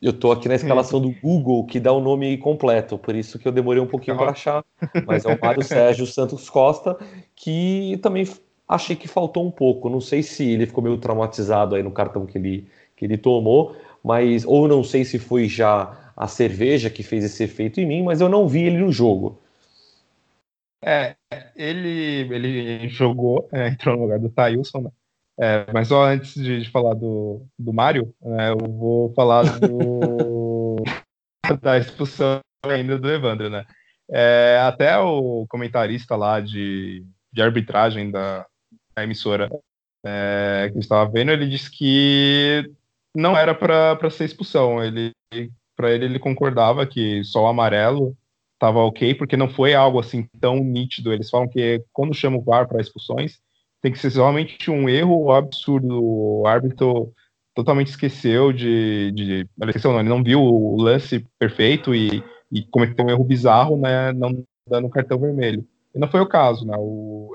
Eu 0.00 0.12
tô 0.14 0.32
aqui 0.32 0.48
na 0.48 0.54
escalação 0.54 1.00
do 1.00 1.10
Google 1.20 1.66
que 1.66 1.78
dá 1.78 1.92
o 1.92 2.00
nome 2.00 2.38
completo, 2.38 2.96
por 2.96 3.14
isso 3.14 3.38
que 3.38 3.46
eu 3.46 3.52
demorei 3.52 3.82
um 3.82 3.86
pouquinho 3.86 4.16
para 4.16 4.30
achar. 4.30 4.64
Mas 5.04 5.24
é 5.24 5.34
o 5.34 5.38
Mário 5.38 5.62
Sérgio 5.62 6.06
Santos 6.06 6.48
Costa, 6.48 6.96
que 7.34 7.98
também 8.02 8.26
achei 8.66 8.96
que 8.96 9.08
faltou 9.08 9.44
um 9.44 9.50
pouco. 9.50 9.90
Não 9.90 10.00
sei 10.00 10.22
se 10.22 10.48
ele 10.48 10.64
ficou 10.64 10.82
meio 10.82 10.96
traumatizado 10.96 11.74
aí 11.74 11.82
no 11.82 11.90
cartão 11.90 12.24
que 12.24 12.38
ele, 12.38 12.66
que 12.96 13.04
ele 13.04 13.18
tomou, 13.18 13.76
mas 14.02 14.44
ou 14.46 14.66
não 14.66 14.82
sei 14.82 15.04
se 15.04 15.18
foi 15.18 15.48
já 15.48 16.09
a 16.20 16.28
cerveja 16.28 16.90
que 16.90 17.02
fez 17.02 17.24
esse 17.24 17.42
efeito 17.42 17.80
em 17.80 17.86
mim, 17.86 18.02
mas 18.02 18.20
eu 18.20 18.28
não 18.28 18.46
vi 18.46 18.64
ele 18.64 18.76
no 18.76 18.92
jogo. 18.92 19.40
É, 20.84 21.16
ele, 21.56 22.28
ele 22.30 22.88
jogou, 22.90 23.48
é, 23.50 23.68
entrou 23.68 23.96
no 23.96 24.02
lugar 24.02 24.18
do 24.18 24.28
Thailson, 24.28 24.82
né? 24.82 24.90
É, 25.38 25.72
mas 25.72 25.88
só 25.88 26.04
antes 26.04 26.34
de, 26.34 26.60
de 26.60 26.70
falar 26.70 26.92
do, 26.92 27.46
do 27.58 27.72
Mário, 27.72 28.14
é, 28.22 28.50
eu 28.50 28.58
vou 28.68 29.14
falar 29.14 29.44
do, 29.60 30.76
da 31.62 31.78
expulsão 31.78 32.40
ainda 32.66 32.98
do 32.98 33.10
Evandro, 33.10 33.48
né? 33.48 33.64
É, 34.10 34.60
até 34.62 34.98
o 34.98 35.46
comentarista 35.48 36.16
lá 36.16 36.38
de, 36.38 37.02
de 37.32 37.40
arbitragem 37.40 38.10
da, 38.10 38.44
da 38.94 39.04
emissora 39.04 39.48
é, 40.04 40.68
que 40.70 40.80
estava 40.80 41.10
vendo, 41.10 41.30
ele 41.30 41.48
disse 41.48 41.70
que 41.70 42.70
não 43.16 43.34
era 43.34 43.54
para 43.54 44.10
ser 44.10 44.26
expulsão. 44.26 44.84
Ele, 44.84 45.12
para 45.80 45.92
ele, 45.92 46.04
ele 46.04 46.18
concordava 46.18 46.86
que 46.86 47.24
só 47.24 47.44
o 47.44 47.46
amarelo 47.46 48.16
estava 48.54 48.80
ok, 48.80 49.14
porque 49.14 49.36
não 49.36 49.48
foi 49.48 49.74
algo 49.74 49.98
assim 49.98 50.28
tão 50.38 50.56
nítido. 50.56 51.12
Eles 51.12 51.30
falam 51.30 51.48
que 51.48 51.82
quando 51.92 52.14
chama 52.14 52.36
o 52.36 52.42
VAR 52.42 52.68
para 52.68 52.80
expulsões, 52.80 53.38
tem 53.80 53.90
que 53.90 53.98
ser 53.98 54.12
realmente 54.12 54.70
um 54.70 54.88
erro 54.88 55.32
absurdo. 55.32 55.88
O 56.02 56.46
árbitro 56.46 57.12
totalmente 57.54 57.88
esqueceu 57.88 58.52
de. 58.52 59.12
de 59.12 59.48
ele, 59.60 59.70
esqueceu, 59.70 59.92
não, 59.92 60.00
ele 60.00 60.08
não 60.08 60.22
viu 60.22 60.42
o 60.42 60.76
lance 60.76 61.26
perfeito 61.38 61.94
e, 61.94 62.22
e 62.52 62.62
cometeu 62.64 63.06
um 63.06 63.10
erro 63.10 63.24
bizarro, 63.24 63.78
né? 63.78 64.12
Não 64.12 64.44
dando 64.68 64.90
cartão 64.90 65.18
vermelho. 65.18 65.66
E 65.94 65.98
não 65.98 66.08
foi 66.08 66.20
o 66.20 66.28
caso, 66.28 66.66
né? 66.66 66.76
O, 66.78 67.32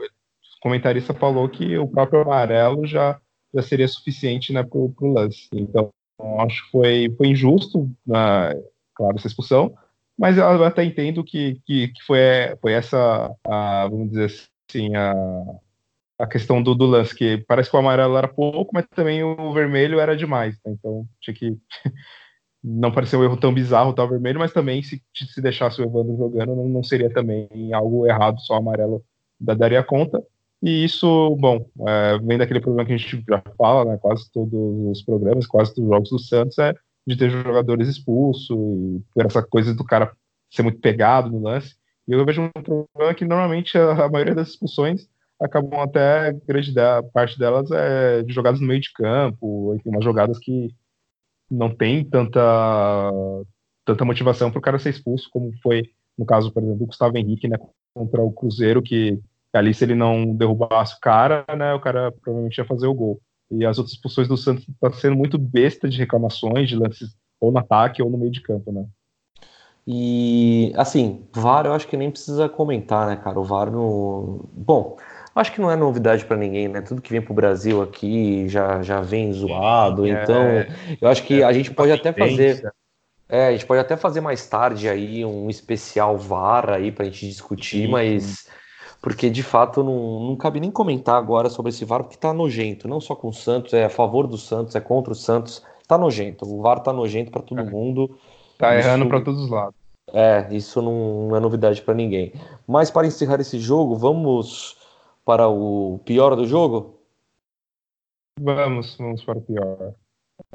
comentarista 0.65 1.13
falou 1.13 1.47
que 1.47 1.77
o 1.77 1.88
próprio 1.88 2.21
amarelo 2.21 2.88
já, 2.88 3.21
já 3.53 3.62
seria 3.62 3.88
suficiente 3.88 4.51
né, 4.51 4.63
para 4.63 4.79
o 4.79 5.13
lance. 5.13 5.47
Então, 5.53 5.91
acho 6.39 6.65
que 6.65 6.71
foi, 6.71 7.13
foi 7.17 7.28
injusto, 7.28 7.89
né, 8.06 8.54
claro, 8.93 9.15
essa 9.17 9.28
expulsão, 9.28 9.73
mas 10.17 10.38
eu 10.38 10.63
até 10.63 10.84
entendo 10.84 11.23
que, 11.23 11.62
que, 11.65 11.89
que 11.89 12.04
foi, 12.04 12.19
foi 12.62 12.71
essa, 12.73 13.36
a, 13.45 13.88
vamos 13.89 14.12
dizer 14.12 14.32
assim, 14.69 14.95
a, 14.95 15.13
a 16.19 16.25
questão 16.25 16.62
do, 16.63 16.73
do, 16.73 16.86
lance, 16.86 17.13
que 17.13 17.43
parece 17.47 17.69
que 17.69 17.75
o 17.75 17.80
amarelo 17.80 18.17
era 18.17 18.28
pouco, 18.28 18.71
mas 18.73 18.86
também 18.88 19.23
o 19.23 19.54
vermelho 19.54 19.99
era 19.99 20.15
demais. 20.15 20.56
Né? 20.65 20.73
Então 20.73 21.06
tinha 21.19 21.34
que. 21.34 21.58
não 22.63 22.91
parecia 22.91 23.19
um 23.19 23.23
erro 23.23 23.38
tão 23.38 23.54
bizarro 23.54 23.93
tal 23.93 24.10
vermelho, 24.10 24.39
mas 24.39 24.54
também 24.54 24.82
se, 24.82 25.01
se 25.13 25.41
deixasse 25.41 25.82
o 25.82 25.84
Evandro 25.84 26.17
jogando, 26.17 26.56
não, 26.56 26.67
não 26.67 26.84
seria 26.84 27.13
também 27.13 27.47
algo 27.73 28.08
errado, 28.08 28.39
só 28.41 28.56
amarelo 28.56 29.04
daria 29.39 29.84
conta. 29.84 30.23
E 30.65 30.84
isso, 30.84 31.36
bom, 31.36 31.69
é, 31.88 32.17
vem 32.17 32.39
daquele 32.39 32.60
problema 32.60 32.88
que 32.88 32.93
a 32.93 32.97
gente 32.97 33.23
já 33.30 33.39
fala, 33.56 33.86
né, 33.86 33.99
quase 33.99 34.32
todos 34.32 34.51
os 34.97 35.04
programas, 35.04 35.45
quase 35.45 35.75
todos 35.75 35.88
os 35.88 35.93
jogos 35.93 36.10
do 36.10 36.17
Santos, 36.17 36.58
é 36.58 36.73
de 37.06 37.15
ter 37.15 37.30
jogadores 37.30 37.88
expulsos 37.88 38.49
e 38.49 38.99
por 39.13 39.28
essa 39.28 39.43
coisa 39.43 39.75
do 39.75 39.86
cara 39.86 40.12
ser 40.49 40.63
muito 40.63 40.80
pegado 40.80 41.30
no 41.30 41.39
lance. 41.39 41.75
E 42.08 42.13
eu 42.13 42.25
vejo 42.25 42.41
um 42.41 42.49
problema 42.49 43.13
que 43.13 43.25
normalmente 43.25 43.78
a, 43.78 44.06
a 44.06 44.10
maioria 44.10 44.34
das 44.34 44.49
expulsões 44.49 45.08
acabam 45.39 45.80
até 45.82 46.34
grande 46.47 46.73
parte 47.13 47.38
delas 47.38 47.69
é 47.69 48.23
de 48.23 48.34
jogadas 48.34 48.60
no 48.60 48.65
meio 48.65 48.82
de 48.82 48.91
campo, 48.91 49.78
tem 49.84 49.93
umas 49.93 50.04
jogadas 50.04 50.39
que 50.39 50.73
não 51.51 51.69
tem 51.69 52.04
tanta 52.04 52.41
tanta 53.86 54.04
motivação 54.04 54.49
para 54.49 54.58
o 54.58 54.62
cara 54.63 54.80
ser 54.80 54.89
expulso, 54.89 55.30
como 55.30 55.54
foi 55.62 55.91
no 56.17 56.25
caso, 56.25 56.51
por 56.51 56.63
exemplo, 56.63 56.80
do 56.80 56.88
Gustavo 56.88 57.15
Henrique, 57.19 57.47
né, 57.47 57.58
contra 57.93 58.23
o 58.23 58.32
Cruzeiro, 58.32 58.82
que 58.82 59.19
ali 59.57 59.73
se 59.73 59.83
ele 59.83 59.95
não 59.95 60.35
derrubasse 60.35 60.95
o 60.95 60.99
cara, 60.99 61.45
né, 61.55 61.73
o 61.73 61.79
cara 61.79 62.11
provavelmente 62.11 62.57
ia 62.57 62.65
fazer 62.65 62.87
o 62.87 62.93
gol. 62.93 63.19
E 63.51 63.65
as 63.65 63.77
outras 63.77 63.93
expulsões 63.95 64.27
do 64.27 64.37
Santos 64.37 64.67
estão 64.67 64.89
tá 64.89 64.97
sendo 64.97 65.15
muito 65.15 65.37
besta 65.37 65.87
de 65.87 65.97
reclamações, 65.97 66.67
de 66.67 66.75
lances 66.75 67.15
ou 67.39 67.51
no 67.51 67.59
ataque 67.59 68.01
ou 68.01 68.09
no 68.09 68.17
meio 68.17 68.31
de 68.31 68.41
campo, 68.41 68.71
né. 68.71 68.85
E, 69.87 70.73
assim, 70.75 71.27
VAR 71.31 71.67
eu 71.67 71.73
acho 71.73 71.87
que 71.87 71.95
nem 71.95 72.09
precisa 72.09 72.49
comentar, 72.49 73.07
né, 73.07 73.15
cara? 73.17 73.39
O 73.39 73.43
VAR 73.43 73.69
no. 73.69 74.49
Bom, 74.51 74.97
Acho 75.35 75.51
que 75.51 75.59
não 75.59 75.69
é 75.69 75.75
novidade 75.75 76.23
para 76.23 76.37
ninguém, 76.37 76.69
né? 76.69 76.79
Tudo 76.79 77.01
que 77.01 77.11
vem 77.11 77.21
para 77.21 77.33
o 77.33 77.35
Brasil 77.35 77.81
aqui 77.81 78.47
já, 78.47 78.81
já 78.81 79.01
vem 79.01 79.33
zoado. 79.33 80.07
É, 80.07 80.09
então, 80.09 80.41
eu 81.01 81.09
acho 81.09 81.23
que 81.23 81.41
é, 81.41 81.43
a 81.43 81.51
gente 81.51 81.71
pode 81.71 81.91
até 81.91 82.13
fazer. 82.13 82.73
É, 83.27 83.47
a 83.47 83.51
gente 83.51 83.65
pode 83.65 83.81
até 83.81 83.97
fazer 83.97 84.21
mais 84.21 84.47
tarde 84.47 84.87
aí 84.87 85.25
um 85.25 85.49
especial 85.49 86.17
VAR 86.17 86.69
aí 86.69 86.89
para 86.89 87.03
a 87.03 87.09
gente 87.09 87.27
discutir, 87.27 87.85
sim, 87.85 87.87
mas. 87.89 88.47
Porque 89.05 89.29
de 89.29 89.43
fato 89.43 89.83
não, 89.83 90.19
não 90.19 90.35
cabe 90.35 90.59
nem 90.59 90.71
comentar 90.71 91.15
agora 91.15 91.47
sobre 91.47 91.69
esse 91.69 91.85
VAR, 91.85 92.01
porque 92.01 92.17
tá 92.17 92.33
nojento, 92.33 92.87
não 92.87 92.99
só 92.99 93.15
com 93.15 93.27
o 93.27 93.33
Santos, 93.33 93.71
é 93.71 93.85
a 93.85 93.89
favor 93.89 94.25
do 94.25 94.35
Santos, 94.35 94.73
é 94.73 94.81
contra 94.81 95.13
o 95.13 95.15
Santos, 95.15 95.61
tá 95.87 95.95
nojento. 95.95 96.43
O 96.43 96.59
VAR 96.63 96.79
tá 96.79 96.91
nojento 96.91 97.29
para 97.29 97.43
todo 97.43 97.61
é. 97.61 97.63
mundo. 97.63 98.17
Tá 98.57 98.75
isso, 98.75 98.87
errando 98.87 99.07
para 99.07 99.21
todos 99.21 99.43
os 99.43 99.49
lados. 99.51 99.75
É, 100.11 100.47
isso 100.49 100.81
não, 100.81 101.27
não 101.27 101.35
é 101.35 101.39
novidade 101.39 101.83
para 101.83 101.93
ninguém. 101.93 102.33
Mas 102.65 102.89
para 102.89 103.05
encerrar 103.05 103.39
esse 103.39 103.59
jogo, 103.59 103.95
vamos 103.95 104.75
para 105.23 105.47
o 105.47 105.99
pior 106.03 106.35
do 106.35 106.47
jogo? 106.47 106.95
Vamos, 108.39 108.97
vamos 108.97 109.23
para 109.23 109.37
o 109.37 109.41
pior. 109.41 109.93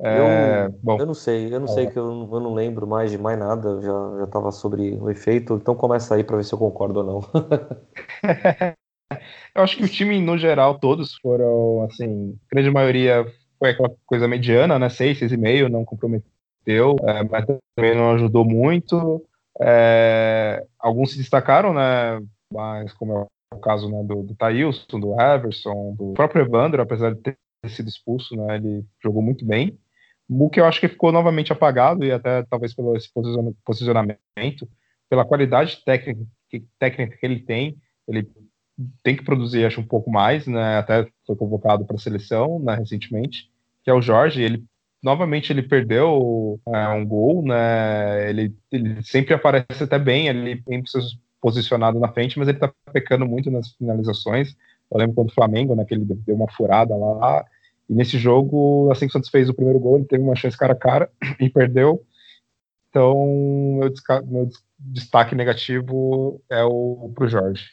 É, 0.03 0.67
eu, 0.67 0.79
bom, 0.83 0.99
eu 0.99 1.07
não 1.07 1.15
sei, 1.15 1.53
eu 1.53 1.61
não 1.61 1.67
é. 1.67 1.73
sei 1.73 1.87
que 1.87 1.99
eu, 1.99 2.07
eu, 2.07 2.41
não 2.41 2.55
lembro 2.55 2.87
mais 2.87 3.11
de 3.11 3.19
mais 3.19 3.39
nada, 3.39 3.81
já 3.83 4.19
já 4.19 4.25
estava 4.25 4.51
sobre 4.51 4.97
o 4.99 5.11
efeito, 5.11 5.55
então 5.55 5.75
começa 5.75 6.15
aí 6.15 6.25
para 6.25 6.37
ver 6.37 6.45
se 6.45 6.55
eu 6.55 6.59
concordo 6.59 7.01
ou 7.01 7.05
não. 7.05 7.21
eu 9.55 9.63
acho 9.63 9.77
que 9.77 9.85
o 9.85 9.89
time 9.89 10.19
no 10.21 10.39
geral 10.39 10.79
todos 10.79 11.17
foram 11.17 11.85
assim, 11.85 12.39
a 12.51 12.55
grande 12.55 12.71
maioria 12.71 13.27
foi 13.59 13.71
aquela 13.71 13.91
coisa 14.07 14.27
mediana, 14.27 14.79
né, 14.79 14.89
seis, 14.89 15.19
seis 15.19 15.33
e 15.33 15.37
meio, 15.37 15.69
não 15.69 15.85
comprometeu, 15.85 16.97
é, 17.03 17.23
mas 17.25 17.45
também 17.77 17.95
não 17.95 18.13
ajudou 18.13 18.45
muito. 18.45 19.23
É, 19.61 20.65
alguns 20.79 21.11
se 21.11 21.19
destacaram, 21.19 21.75
né, 21.75 22.23
mas 22.51 22.95
como 22.95 23.13
eu 23.13 23.27
o 23.53 23.59
caso 23.59 23.91
né, 23.91 24.03
do, 24.05 24.23
do 24.23 24.35
Thailson, 24.35 25.01
do 25.01 25.21
Everson, 25.21 25.95
do 25.95 26.13
próprio 26.15 26.43
Evandro, 26.43 26.83
apesar 26.83 27.15
de 27.15 27.21
ter 27.21 27.37
sido 27.69 27.89
expulso, 27.89 28.37
né, 28.37 28.57
ele 28.57 28.85
jogou 29.03 29.23
muito 29.23 29.45
bem. 29.45 29.79
Muque 30.31 30.61
eu 30.61 30.65
acho 30.65 30.81
que 30.81 30.89
ficou 30.89 31.11
novamente 31.11 31.53
apagado 31.53 32.05
e 32.05 32.13
até 32.13 32.45
talvez 32.45 32.73
pelo 32.73 32.97
esse 32.97 33.11
posicionamento, 33.65 34.69
pela 35.09 35.25
qualidade 35.25 35.83
técnica 35.85 36.25
que, 36.49 36.65
técnica 36.79 37.17
que 37.17 37.27
ele 37.27 37.41
tem, 37.41 37.77
ele 38.07 38.31
tem 39.03 39.17
que 39.17 39.25
produzir 39.25 39.67
acho 39.67 39.81
um 39.81 39.87
pouco 39.87 40.11
mais, 40.11 40.47
né, 40.47 40.79
até 40.79 41.09
foi 41.27 41.35
convocado 41.35 41.85
para 41.85 41.97
a 41.97 41.99
seleção 41.99 42.61
né, 42.61 42.77
recentemente, 42.77 43.51
que 43.83 43.91
é 43.91 43.95
o 43.95 44.01
Jorge, 44.01 44.41
ele 44.41 44.65
novamente 45.03 45.53
ele 45.53 45.63
perdeu 45.63 46.61
é, 46.69 46.89
um 46.89 47.05
gol, 47.07 47.43
né? 47.43 48.29
Ele, 48.29 48.55
ele 48.71 49.03
sempre 49.03 49.35
aparece 49.35 49.83
até 49.83 49.99
bem 49.99 50.29
ali 50.29 50.63
em 50.69 50.85
seus 50.87 51.19
posicionado 51.41 51.99
na 51.99 52.13
frente, 52.13 52.39
mas 52.39 52.49
ele 52.49 52.59
tá 52.59 52.71
pecando 52.93 53.27
muito 53.27 53.51
nas 53.51 53.71
finalizações. 53.73 54.55
Eu 54.91 54.99
lembro 54.99 55.15
quando 55.15 55.31
o 55.31 55.35
Flamengo, 55.35 55.75
né, 55.75 55.87
ele 55.91 56.05
deu 56.05 56.35
uma 56.35 56.51
furada 56.51 56.95
lá, 56.95 57.45
e 57.91 57.95
nesse 57.95 58.17
jogo, 58.17 58.89
assim 58.93 59.07
que 59.07 59.11
o 59.11 59.13
Santos 59.13 59.31
fez 59.31 59.49
o 59.49 59.55
primeiro 59.55 59.81
gol, 59.81 59.97
ele 59.97 60.07
teve 60.07 60.23
uma 60.23 60.37
chance 60.37 60.57
cara 60.57 60.75
a 60.75 60.77
cara 60.77 61.11
e 61.41 61.51
perdeu. 61.51 62.05
Então, 62.89 63.81
meu, 64.29 64.49
destaque 64.79 65.35
negativo 65.35 66.41
é 66.49 66.63
o 66.63 67.11
pro 67.13 67.27
Jorge. 67.27 67.65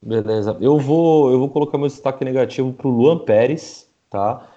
Beleza. 0.00 0.56
Eu 0.60 0.78
vou, 0.78 1.32
eu 1.32 1.40
vou 1.40 1.50
colocar 1.50 1.78
meu 1.78 1.88
destaque 1.88 2.24
negativo 2.24 2.72
pro 2.72 2.88
Luan 2.88 3.18
Pérez, 3.18 3.90
tá? 4.08 4.48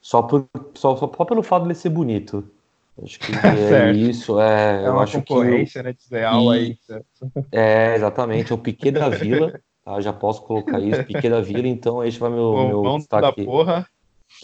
Só, 0.00 0.22
por, 0.22 0.48
só, 0.74 0.96
só, 0.96 1.12
só 1.14 1.24
pelo 1.26 1.42
fato 1.42 1.64
de 1.64 1.68
ele 1.68 1.74
ser 1.74 1.90
bonito. 1.90 2.42
Acho 3.02 3.18
que 3.18 3.32
é 3.74 3.92
isso. 3.92 4.40
É, 4.40 4.84
é 4.84 4.90
uma 4.90 5.02
acho 5.02 5.18
concorrência, 5.18 5.82
que, 5.82 5.88
né? 5.88 5.92
Desleal 5.92 6.48
aí. 6.50 6.78
É, 7.52 7.94
exatamente. 7.94 8.52
É 8.52 8.54
o 8.54 8.58
Piquet 8.58 8.92
da 8.92 9.10
Vila. 9.10 9.60
Tá? 9.84 10.00
Já 10.00 10.14
posso 10.14 10.42
colocar 10.44 10.80
isso. 10.80 11.04
Piquet 11.04 11.28
da 11.28 11.42
Vila, 11.42 11.68
então 11.68 12.02
esse 12.02 12.18
vai 12.18 12.30
meu, 12.30 12.52
Bom, 12.52 12.68
meu 12.68 12.96
destaque. 12.96 13.44
Da 13.44 13.52
porra. 13.52 13.86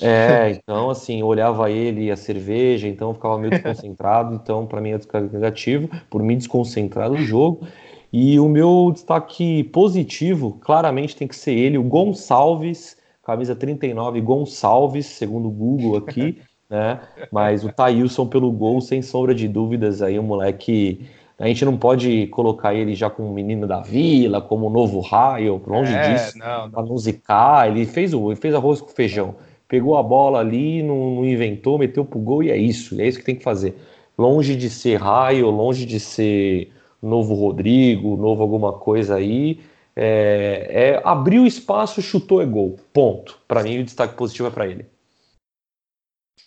É, 0.01 0.51
então 0.57 0.91
assim, 0.91 1.23
olhava 1.23 1.71
ele 1.71 2.05
e 2.05 2.11
a 2.11 2.17
cerveja, 2.17 2.89
então 2.89 3.15
ficava 3.15 3.39
meio 3.39 3.51
desconcentrado, 3.51 4.35
então 4.35 4.67
para 4.67 4.81
mim 4.81 4.91
é 4.91 4.99
negativo, 5.33 5.89
por 6.09 6.23
me 6.23 6.37
desconcentrar 6.37 7.11
no 7.11 7.19
jogo. 7.19 7.67
E 8.13 8.39
o 8.39 8.49
meu 8.49 8.91
destaque 8.93 9.65
positivo, 9.65 10.59
claramente 10.61 11.17
tem 11.17 11.27
que 11.27 11.37
ser 11.37 11.53
ele, 11.53 11.79
o 11.79 11.83
Gonçalves, 11.83 12.97
camisa 13.23 13.57
39, 13.57 14.21
Gonçalves, 14.21 15.07
segundo 15.07 15.49
o 15.49 15.51
Google 15.51 15.97
aqui, 15.97 16.39
né? 16.69 17.01
Mas 17.31 17.65
o 17.65 17.73
Thailson 17.73 18.27
pelo 18.27 18.53
gol, 18.53 18.83
sem 18.83 19.01
sombra 19.01 19.35
de 19.35 19.49
dúvidas, 19.49 20.03
aí 20.03 20.19
o 20.19 20.23
moleque 20.23 21.09
a 21.39 21.49
gente 21.49 21.65
não 21.65 21.77
pode 21.77 22.29
colocar 22.29 22.73
ele 22.73 22.95
já 22.95 23.11
como 23.11 23.33
menino 23.33 23.67
da 23.67 23.81
vila, 23.81 24.41
como 24.41 24.71
novo 24.71 25.01
raio, 25.01 25.61
longe 25.67 25.93
é, 25.93 26.13
disso, 26.13 26.39
para 26.39 26.83
não 26.85 26.97
zicar. 26.97 27.69
Ele 27.69 27.85
fez, 27.85 28.15
o, 28.15 28.31
ele 28.31 28.41
fez 28.41 28.55
arroz 28.55 28.81
com 28.81 28.89
feijão 28.89 29.35
pegou 29.73 29.97
a 29.97 30.03
bola 30.03 30.39
ali, 30.39 30.83
não, 30.83 31.15
não, 31.15 31.25
inventou, 31.25 31.79
meteu 31.79 32.05
pro 32.05 32.19
gol 32.19 32.43
e 32.43 32.51
é 32.51 32.57
isso, 32.59 33.01
é 33.01 33.09
isso 33.09 33.19
que 33.19 33.25
tem 33.25 33.37
que 33.37 33.43
fazer. 33.43 33.75
Longe 34.19 34.55
de 34.55 34.69
ser 34.69 34.97
raio, 34.97 35.49
longe 35.49 35.87
de 35.87 35.99
ser 35.99 36.71
novo 37.01 37.35
Rodrigo, 37.35 38.15
novo 38.19 38.43
alguma 38.43 38.79
coisa 38.79 39.15
aí, 39.17 39.63
é, 39.97 40.69
é 40.71 41.01
abriu 41.03 41.47
espaço, 41.47 42.03
chutou 42.03 42.43
é 42.43 42.45
gol. 42.45 42.77
Ponto. 42.93 43.41
Para 43.49 43.63
mim, 43.63 43.79
o 43.79 43.85
destaque 43.85 44.15
positivo 44.15 44.49
é 44.49 44.51
para 44.51 44.67
ele. 44.67 44.85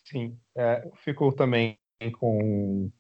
Sim, 0.08 0.38
é, 0.56 0.88
ficou 1.04 1.32
também 1.32 1.80
com, 2.20 2.92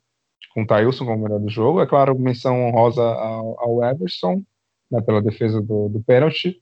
com 0.55 0.63
o 0.63 0.65
Thailson 0.65 1.05
como 1.05 1.21
melhor 1.21 1.39
do 1.39 1.49
jogo. 1.49 1.81
É 1.81 1.85
claro, 1.85 2.17
menção 2.17 2.63
honrosa 2.63 3.03
ao, 3.03 3.59
ao 3.59 3.83
Everson, 3.83 4.41
né, 4.89 4.99
pela 5.01 5.21
defesa 5.21 5.61
do, 5.61 5.88
do 5.88 6.01
pênalti. 6.01 6.59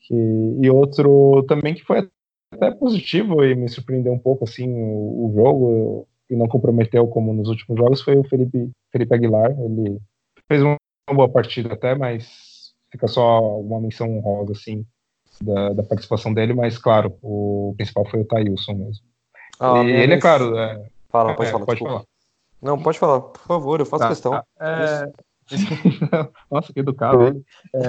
Que, 0.00 0.14
e 0.62 0.70
outro 0.70 1.44
também 1.46 1.74
que 1.74 1.84
foi 1.84 2.08
até 2.54 2.70
positivo 2.70 3.44
e 3.44 3.54
me 3.54 3.68
surpreendeu 3.68 4.12
um 4.12 4.18
pouco 4.18 4.44
assim 4.44 4.68
o, 4.72 5.26
o 5.26 5.32
jogo 5.34 6.08
e 6.30 6.36
não 6.36 6.46
comprometeu 6.46 7.06
como 7.06 7.32
nos 7.32 7.48
últimos 7.48 7.78
jogos 7.78 8.00
foi 8.00 8.16
o 8.16 8.24
Felipe, 8.24 8.70
Felipe 8.90 9.14
Aguilar. 9.14 9.50
Ele 9.50 10.00
fez 10.48 10.62
uma 10.62 10.76
boa 11.12 11.28
partida 11.28 11.74
até, 11.74 11.94
mas 11.94 12.72
fica 12.90 13.06
só 13.06 13.60
uma 13.60 13.80
menção 13.80 14.18
honrosa 14.18 14.52
assim 14.52 14.86
da, 15.42 15.72
da 15.72 15.82
participação 15.82 16.32
dele, 16.32 16.54
mas 16.54 16.78
claro, 16.78 17.16
o 17.22 17.74
principal 17.76 18.08
foi 18.08 18.20
o 18.20 18.24
Thailson 18.24 18.74
mesmo. 18.74 19.04
Ah, 19.58 19.82
e 19.82 19.90
ele, 19.90 20.14
é 20.14 20.20
claro. 20.20 20.56
É, 20.56 20.88
Fala, 21.08 21.34
pode 21.34 21.48
é, 21.48 21.52
falar. 21.52 21.66
Pode 21.66 21.80
falar. 21.80 22.02
Não, 22.60 22.82
pode 22.82 22.98
falar, 22.98 23.20
por 23.20 23.42
favor, 23.42 23.80
eu 23.80 23.86
faço 23.86 24.02
tá, 24.02 24.08
questão. 24.08 24.32
Tá, 24.32 24.44
é... 24.60 25.12
Nossa, 26.50 26.72
que 26.72 26.80
educado 26.80 27.26
ele. 27.26 27.44
É... 27.74 27.82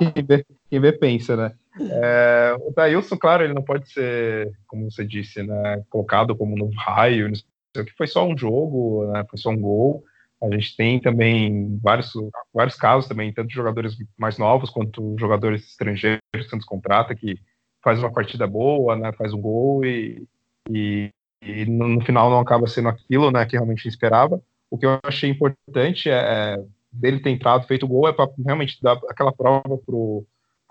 quem, 0.12 0.24
vê, 0.24 0.46
quem 0.70 0.80
vê 0.80 0.92
pensa, 0.92 1.36
né? 1.36 1.54
É, 1.80 2.56
o 2.60 2.72
Dailson, 2.72 3.16
claro, 3.16 3.42
ele 3.42 3.54
não 3.54 3.62
pode 3.62 3.90
ser, 3.90 4.52
como 4.66 4.90
você 4.90 5.04
disse, 5.04 5.42
né, 5.42 5.82
colocado 5.90 6.36
como 6.36 6.56
no 6.56 6.70
raio, 6.76 7.32
o 7.76 7.84
que, 7.84 7.92
foi 7.96 8.06
só 8.06 8.26
um 8.26 8.36
jogo, 8.36 9.10
né, 9.12 9.24
foi 9.28 9.38
só 9.38 9.50
um 9.50 9.60
gol. 9.60 10.04
A 10.42 10.50
gente 10.50 10.76
tem 10.76 11.00
também 11.00 11.78
vários, 11.82 12.12
vários 12.52 12.76
casos 12.76 13.08
também, 13.08 13.32
tanto 13.32 13.52
jogadores 13.52 13.96
mais 14.16 14.38
novos 14.38 14.70
quanto 14.70 15.16
jogadores 15.18 15.64
estrangeiros 15.64 16.20
que 16.32 16.42
se 16.42 16.66
contrata, 16.66 17.14
que 17.14 17.40
faz 17.82 17.98
uma 17.98 18.12
partida 18.12 18.46
boa, 18.46 18.96
né, 18.96 19.12
faz 19.12 19.32
um 19.32 19.40
gol 19.40 19.84
e, 19.84 20.28
e, 20.70 21.10
e 21.42 21.64
no, 21.66 21.88
no, 21.88 22.00
final 22.04 22.30
não 22.30 22.38
acaba 22.40 22.66
sendo 22.66 22.88
aquilo 22.88 23.30
né, 23.30 23.44
que 23.46 23.56
realmente 23.56 23.88
esperava. 23.88 24.40
O 24.70 24.78
que 24.78 24.86
eu 24.86 24.98
achei 25.02 25.30
importante 25.30 26.08
é, 26.08 26.14
é 26.14 26.64
dele 26.92 27.20
ter 27.20 27.30
entrado, 27.30 27.66
feito 27.66 27.84
o 27.84 27.88
gol, 27.88 28.08
é 28.08 28.12
para 28.12 28.30
realmente 28.44 28.78
dar 28.80 28.98
aquela 29.08 29.32
prova 29.32 29.76
pro 29.84 30.24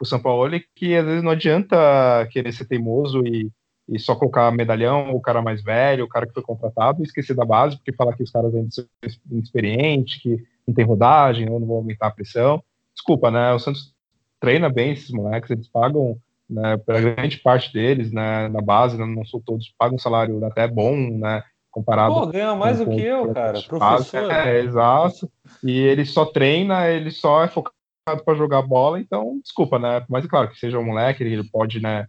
o 0.04 0.06
São 0.06 0.20
Paulo 0.20 0.52
que 0.76 0.96
às 0.96 1.06
vezes 1.06 1.24
não 1.24 1.32
adianta 1.32 2.28
querer 2.30 2.52
ser 2.52 2.66
teimoso 2.66 3.26
e, 3.26 3.50
e 3.88 3.98
só 3.98 4.16
colocar 4.16 4.52
medalhão, 4.52 5.12
o 5.12 5.22
cara 5.22 5.42
mais 5.42 5.64
velho, 5.64 6.04
o 6.04 6.10
cara 6.10 6.28
que 6.28 6.34
foi 6.34 6.44
contratado, 6.44 7.02
e 7.02 7.04
esquecer 7.04 7.34
da 7.34 7.46
base, 7.46 7.78
porque 7.78 7.94
falar 7.94 8.14
que 8.14 8.24
os 8.24 8.30
caras 8.30 8.54
ainda 8.54 8.70
são 8.70 8.86
inexperientes, 9.32 10.22
que 10.22 10.38
não 10.68 10.76
tem 10.76 10.86
rodagem, 10.86 11.50
ou 11.50 11.60
não 11.60 11.68
vão 11.68 11.78
aumentar 11.78 12.08
a 12.08 12.12
pressão. 12.12 12.62
Desculpa, 12.94 13.32
né? 13.32 13.54
O 13.54 13.60
Santos 13.60 13.94
treina 14.42 14.70
bem 14.70 14.92
esses 14.92 15.10
moleques, 15.10 15.50
eles 15.50 15.70
pagam, 15.70 16.18
né, 16.50 16.76
para 16.78 17.00
grande 17.00 17.38
parte 17.38 17.72
deles, 17.72 18.12
né, 18.12 18.50
na 18.50 18.62
base, 18.62 18.98
não, 18.98 19.08
não 19.08 19.26
são 19.26 19.40
todos, 19.40 19.74
pagam 19.78 19.96
um 19.96 20.00
salário 20.00 20.44
até 20.46 20.68
bom, 20.68 20.96
né? 21.18 21.42
Comparado. 21.72 22.14
Pô, 22.14 22.28
ganha 22.28 22.54
mais 22.54 22.78
do 22.78 22.90
que 22.90 23.02
eu, 23.02 23.34
cara. 23.34 23.60
Professor. 23.64 24.32
É, 24.32 24.58
é, 24.58 24.64
exato. 24.64 25.32
E 25.64 25.80
ele 25.80 26.06
só 26.06 26.24
treina, 26.24 26.88
ele 26.88 27.10
só 27.10 27.44
é 27.44 27.48
focado 27.48 27.74
para 28.04 28.36
jogar 28.36 28.62
bola, 28.62 29.00
então, 29.00 29.40
desculpa, 29.42 29.80
né? 29.80 30.06
Mas, 30.10 30.26
claro, 30.26 30.50
que 30.50 30.60
seja 30.60 30.78
um 30.78 30.86
moleque, 30.86 31.24
ele 31.24 31.44
pode, 31.50 31.82
né, 31.82 32.08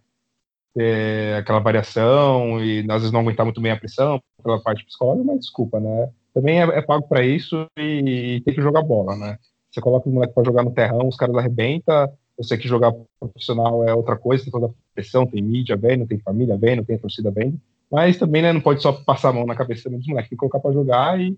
ter 0.75 1.37
aquela 1.37 1.61
variação 1.61 2.63
e 2.63 2.81
às 2.91 3.03
vezes 3.03 3.13
não 3.13 3.21
aguentar 3.21 3.47
muito 3.47 3.61
bem 3.61 3.71
a 3.71 3.79
pressão 3.79 4.21
pela 4.43 4.61
parte 4.61 4.85
psicológica, 4.85 5.25
mas 5.25 5.41
desculpa, 5.41 5.79
né? 5.79 6.11
Também 6.35 6.61
é, 6.61 6.65
é 6.65 6.83
pago 6.83 7.07
para 7.09 7.25
isso 7.25 7.67
e, 7.79 8.37
e, 8.37 8.41
tem 8.41 8.53
que 8.53 8.61
jogar 8.61 8.83
bola, 8.83 9.17
né? 9.17 9.39
Você 9.71 9.81
coloca 9.81 10.09
o 10.09 10.13
moleque 10.13 10.35
para 10.35 10.45
jogar 10.45 10.65
no 10.65 10.73
terrão, 10.73 11.09
os 11.09 11.17
caras 11.17 11.37
arrebentam. 11.37 12.13
Eu 12.37 12.43
sei 12.43 12.59
que 12.59 12.67
jogar 12.67 12.93
profissional 13.21 13.85
é 13.89 13.95
outra 13.95 14.17
coisa, 14.17 14.43
tem 14.43 14.51
toda 14.51 14.67
a 14.67 14.71
pressão, 14.93 15.27
tem 15.27 15.41
mídia 15.41 15.77
vendo, 15.77 16.07
tem 16.07 16.19
família 16.19 16.57
vendo, 16.57 16.85
tem 16.85 16.99
torcida 16.99 17.31
vendo. 17.31 17.61
Mas 17.91 18.17
também, 18.17 18.43
né, 18.43 18.53
não 18.53 18.61
pode 18.61 18.83
só 18.83 18.93
passar 18.93 19.29
a 19.29 19.33
mão 19.33 19.47
na 19.47 19.55
cabeça 19.55 19.89
dos 19.89 20.07
moleques, 20.07 20.29
tem 20.31 20.37
que 20.37 20.41
colocar 20.41 20.59
para 20.59 20.73
jogar 20.73 21.21
e 21.21 21.37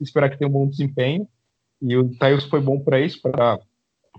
esperar 0.00 0.30
que 0.30 0.38
tenha 0.38 0.48
um 0.48 0.52
bom 0.52 0.68
desempenho. 0.68 1.26
E 1.82 1.96
o 1.96 2.16
Tails 2.16 2.44
foi 2.44 2.60
bom 2.60 2.78
para 2.78 3.00
isso, 3.00 3.20
para 3.20 3.58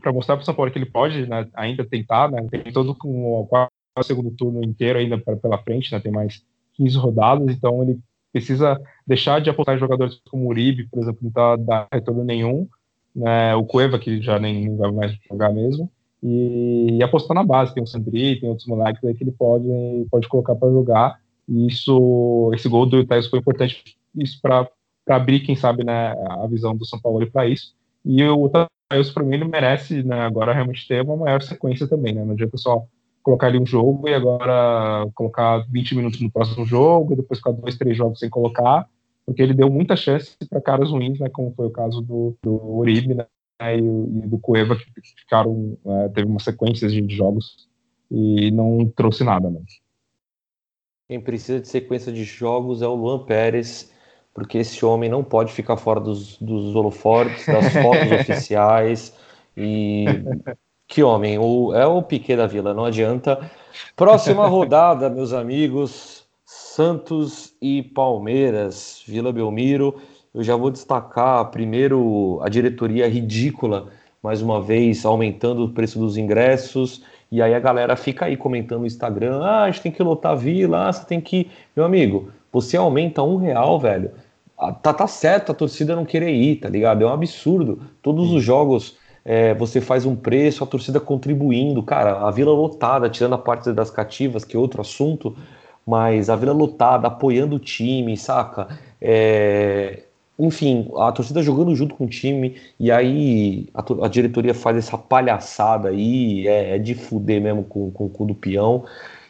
para 0.02 0.14
mostrar 0.14 0.36
para 0.36 0.44
o 0.44 0.46
São 0.46 0.54
Paulo 0.54 0.72
que 0.72 0.78
ele 0.78 0.86
pode 0.86 1.26
né, 1.28 1.48
ainda 1.54 1.86
tentar, 1.86 2.30
né, 2.32 2.46
tem 2.50 2.72
todo 2.72 2.96
com 2.96 3.42
o 3.42 4.04
segundo 4.04 4.32
turno 4.32 4.64
inteiro 4.64 5.00
ainda 5.00 5.18
pra, 5.18 5.36
pela 5.36 5.58
frente, 5.58 5.92
né, 5.92 6.00
tem 6.00 6.12
mais 6.12 6.44
15 6.74 6.98
rodadas, 6.98 7.56
então 7.56 7.84
ele 7.84 8.00
precisa 8.32 8.80
deixar 9.06 9.42
de 9.42 9.50
apostar 9.50 9.76
em 9.76 9.80
jogadores 9.80 10.22
como 10.30 10.46
o 10.46 10.50
Uribe, 10.50 10.88
por 10.88 11.02
exemplo, 11.02 11.20
não 11.22 11.30
está 11.30 11.56
dando 11.56 11.88
retorno 11.92 12.24
nenhum, 12.24 12.68
né, 13.16 13.56
o 13.56 13.66
Cueva, 13.66 14.00
que 14.00 14.22
já 14.22 14.40
nem 14.40 14.76
vai 14.76 14.92
mais 14.92 15.18
jogar 15.30 15.52
mesmo, 15.52 15.92
e, 16.22 16.98
e, 16.98 17.04
apostar 17.04 17.34
na 17.34 17.44
base, 17.44 17.74
tem 17.74 17.82
o 17.82 17.88
Sandri, 17.88 18.40
tem 18.40 18.50
outros 18.50 18.68
moleques 18.68 19.04
aí 19.04 19.14
que 19.14 19.24
ele 19.24 19.32
pode, 19.32 19.68
pode 20.12 20.28
colocar 20.28 20.56
para 20.56 20.70
jogar, 20.70 21.20
e 21.48 21.68
isso, 21.68 22.52
esse 22.54 22.70
gol 22.70 22.86
do 22.86 23.00
Itaís 23.00 23.28
foi 23.28 23.40
importante 23.40 23.98
isso 24.16 24.40
para 24.42 24.70
abrir, 25.10 25.40
quem 25.40 25.56
sabe, 25.56 25.84
né, 25.84 26.14
a 26.30 26.46
visão 26.48 26.76
do 26.76 26.86
São 26.86 27.00
Paulo 27.00 27.26
para 27.32 27.48
isso, 27.48 27.74
e 28.06 28.24
o 28.24 28.50
Miles, 28.92 29.12
para 29.12 29.24
mim, 29.24 29.36
ele 29.36 29.46
merece 29.46 30.04
né, 30.04 30.22
agora 30.22 30.54
realmente 30.54 30.88
ter 30.88 31.04
uma 31.04 31.16
maior 31.16 31.42
sequência 31.42 31.88
também, 31.88 32.14
né? 32.14 32.24
Não 32.26 32.34
adianta 32.34 32.58
só 32.58 32.86
colocar 33.22 33.48
ali 33.48 33.60
um 33.60 33.66
jogo 33.66 34.08
e 34.08 34.14
agora 34.14 35.08
colocar 35.14 35.60
20 35.70 35.96
minutos 35.96 36.22
no 36.22 36.32
próximo 36.32 36.66
jogo, 36.66 37.14
e 37.14 37.18
depois 37.18 37.40
ficar 37.40 37.52
dois, 37.52 37.78
três 37.78 37.96
jogos 37.96 38.20
sem 38.20 38.30
colocar, 38.30 38.88
porque 39.26 39.42
ele 39.42 39.54
deu 39.54 39.70
muita 39.70 39.96
chance 39.96 40.36
para 40.50 40.62
caras 40.62 40.90
ruins, 40.90 41.20
né? 41.20 41.30
Como 41.30 41.54
foi 41.54 41.68
o 41.68 41.72
caso 41.72 42.02
do, 42.02 42.36
do 42.42 42.52
Uribe 42.78 43.14
né, 43.14 43.28
e, 43.62 43.78
e 43.78 44.28
do 44.28 44.40
Cueva, 44.40 44.76
que 44.76 44.86
ficaram, 45.18 45.78
é, 45.86 46.10
teve 46.10 46.28
uma 46.28 46.40
sequência 46.40 46.88
de 46.88 47.16
jogos 47.16 47.70
e 48.10 48.50
não 48.50 48.92
trouxe 48.96 49.24
nada, 49.24 49.50
né? 49.50 49.62
Quem 51.08 51.20
precisa 51.20 51.60
de 51.60 51.68
sequência 51.68 52.12
de 52.12 52.24
jogos 52.24 52.82
é 52.82 52.88
o 52.88 52.96
Luan 52.96 53.26
Pérez 53.26 53.92
porque 54.34 54.60
esse 54.60 54.86
homem 54.86 55.10
não 55.10 55.24
pode 55.24 55.52
ficar 55.52 55.78
fora 55.78 56.00
dos, 56.00 56.38
dos 56.38 56.76
holofortes, 56.76 57.46
das 57.46 57.74
fotos 57.82 58.12
oficiais. 58.12 59.14
E 59.56 60.06
que 60.88 61.04
homem, 61.04 61.38
o, 61.38 61.74
é 61.74 61.86
o 61.86 62.02
Piquet 62.02 62.36
da 62.36 62.48
Vila, 62.48 62.74
não 62.74 62.86
adianta. 62.86 63.40
Próxima 63.96 64.48
rodada, 64.48 65.10
meus 65.10 65.34
amigos, 65.34 66.26
Santos 66.46 67.54
e 67.62 67.84
Palmeiras, 67.84 69.04
Vila 69.08 69.32
Belmiro. 69.32 70.02
Eu 70.34 70.44
já 70.44 70.56
vou 70.56 70.72
destacar 70.72 71.46
primeiro 71.52 72.40
a 72.42 72.50
diretoria 72.50 73.08
ridícula, 73.08 73.88
mais 74.22 74.42
uma 74.42 74.62
vez 74.62 75.06
aumentando 75.06 75.66
o 75.66 75.70
preço 75.70 76.00
dos 76.00 76.18
ingressos. 76.18 77.04
E 77.32 77.42
aí 77.42 77.54
a 77.54 77.60
galera 77.60 77.96
fica 77.96 78.26
aí 78.26 78.36
comentando 78.36 78.82
no 78.82 78.88
Instagram: 78.88 79.42
ah, 79.44 79.64
a 79.64 79.72
gente 79.72 79.82
tem 79.82 79.92
que 79.92 80.02
lotar 80.02 80.32
a 80.32 80.36
vila, 80.36 80.88
ah, 80.88 80.94
você 80.94 81.06
tem 81.06 81.22
que. 81.22 81.50
Meu 81.76 81.86
amigo, 81.86 82.32
você 82.52 82.78
aumenta 82.78 83.22
um 83.22 83.38
real, 83.38 83.80
velho. 83.80 84.12
Tá, 84.82 84.94
tá 84.94 85.08
certo 85.08 85.52
a 85.52 85.56
torcida 85.56 85.96
não 85.96 86.04
querer 86.06 86.32
ir, 86.32 86.58
tá 86.58 86.68
ligado? 86.70 87.04
É 87.04 87.08
um 87.08 87.14
absurdo. 87.14 87.82
Todos 88.02 88.32
os 88.32 88.44
jogos 88.44 88.98
é, 89.24 89.54
você 89.54 89.80
faz 89.80 90.06
um 90.06 90.16
preço, 90.16 90.64
a 90.64 90.68
torcida 90.68 91.00
contribuindo. 91.00 91.82
Cara, 91.84 92.28
a 92.28 92.32
vila 92.32 92.52
lotada, 92.52 93.10
tirando 93.10 93.36
a 93.36 93.38
parte 93.38 93.72
das 93.72 93.90
cativas, 93.90 94.44
que 94.44 94.56
é 94.58 94.60
outro 94.60 94.82
assunto, 94.82 95.36
mas 95.86 96.30
a 96.30 96.36
vila 96.36 96.52
lotada, 96.54 97.08
apoiando 97.08 97.56
o 97.56 97.60
time, 97.60 98.18
saca? 98.18 98.68
É, 99.02 100.04
enfim, 100.38 100.90
a 100.98 101.12
torcida 101.12 101.42
jogando 101.44 101.76
junto 101.76 101.96
com 101.96 102.06
o 102.06 102.10
time, 102.10 102.56
e 102.80 102.92
aí 102.92 103.68
a, 103.74 103.84
a 104.06 104.08
diretoria 104.08 104.54
faz 104.54 104.78
essa 104.78 104.98
palhaçada 104.98 105.90
aí, 105.90 106.48
é, 106.48 106.76
é, 106.76 106.80
de 106.80 106.96
fuder 106.96 107.42
mesmo 107.42 107.64
com, 107.64 107.92
com 107.92 108.06
o 108.06 108.10
cu 108.10 108.26
do 108.26 108.36
peão. 108.36 108.86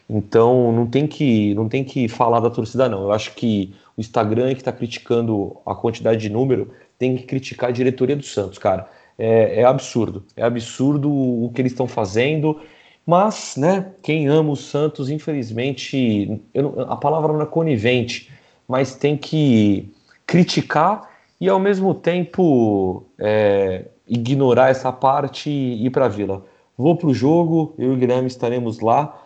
Então 0.08 0.72
não 0.72 0.86
tem 0.86 1.06
que 1.06 1.54
não 1.54 1.68
tem 1.68 1.84
que 1.84 2.08
falar 2.08 2.40
da 2.40 2.50
torcida 2.50 2.88
não. 2.88 3.02
Eu 3.04 3.12
acho 3.12 3.34
que 3.34 3.74
Instagram 4.00 4.48
que 4.54 4.60
está 4.60 4.72
criticando 4.72 5.56
a 5.64 5.74
quantidade 5.74 6.20
de 6.20 6.30
número 6.30 6.72
tem 6.98 7.16
que 7.16 7.24
criticar 7.24 7.70
a 7.70 7.72
diretoria 7.72 8.16
do 8.16 8.22
Santos, 8.22 8.58
cara. 8.58 8.88
É, 9.18 9.60
é 9.60 9.64
absurdo, 9.64 10.24
é 10.36 10.42
absurdo 10.42 11.10
o 11.10 11.50
que 11.54 11.60
eles 11.60 11.72
estão 11.72 11.86
fazendo. 11.86 12.60
Mas, 13.06 13.56
né, 13.56 13.92
quem 14.02 14.28
ama 14.28 14.50
o 14.50 14.56
Santos, 14.56 15.10
infelizmente, 15.10 16.40
não, 16.54 16.80
a 16.80 16.96
palavra 16.96 17.32
não 17.32 17.42
é 17.42 17.46
conivente, 17.46 18.30
mas 18.68 18.94
tem 18.94 19.16
que 19.16 19.92
criticar 20.26 21.10
e 21.40 21.48
ao 21.48 21.58
mesmo 21.58 21.94
tempo 21.94 23.04
é, 23.18 23.86
ignorar 24.06 24.70
essa 24.70 24.92
parte 24.92 25.50
e 25.50 25.86
ir 25.86 25.90
para 25.90 26.04
a 26.04 26.08
Vila. 26.08 26.44
Vou 26.76 26.96
para 26.96 27.08
o 27.08 27.14
jogo, 27.14 27.74
eu 27.78 27.92
e 27.92 27.94
o 27.94 27.98
Guilherme 27.98 28.28
estaremos 28.28 28.80
lá. 28.80 29.22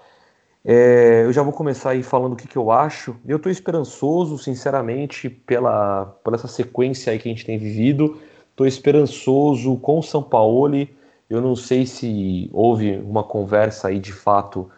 É, 0.67 1.25
eu 1.25 1.33
já 1.33 1.43
vou 1.43 1.53
começar 1.53 1.91
aí 1.91 2.03
falando 2.03 2.33
o 2.33 2.37
que, 2.37 2.49
que 2.49 2.57
eu 2.57 2.71
acho. 2.71 3.17
Eu 3.27 3.37
estou 3.37 3.53
esperançoso, 3.53 4.39
sinceramente, 4.39 5.29
pela, 5.29 6.07
pela 6.25 6.37
essa 6.37 6.49
sequência 6.49 7.13
aí 7.13 7.19
que 7.19 7.29
a 7.29 7.33
gente 7.33 7.45
tem 7.45 7.59
vivido. 7.59 8.19
Estou 8.51 8.67
esperançoso 8.67 9.77
com 9.77 9.99
o 9.99 10.03
São 10.03 10.23
Paulo. 10.23 10.89
Eu 11.29 11.41
não 11.41 11.55
sei 11.55 11.85
se 11.85 12.49
houve 12.53 12.97
uma 12.99 13.23
conversa 13.23 13.89
aí 13.89 13.99
de 13.99 14.13
fato 14.13 14.71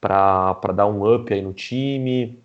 para 0.00 0.72
dar 0.74 0.86
um 0.86 1.12
up 1.12 1.32
aí 1.32 1.42
no 1.42 1.52
time. 1.52 2.38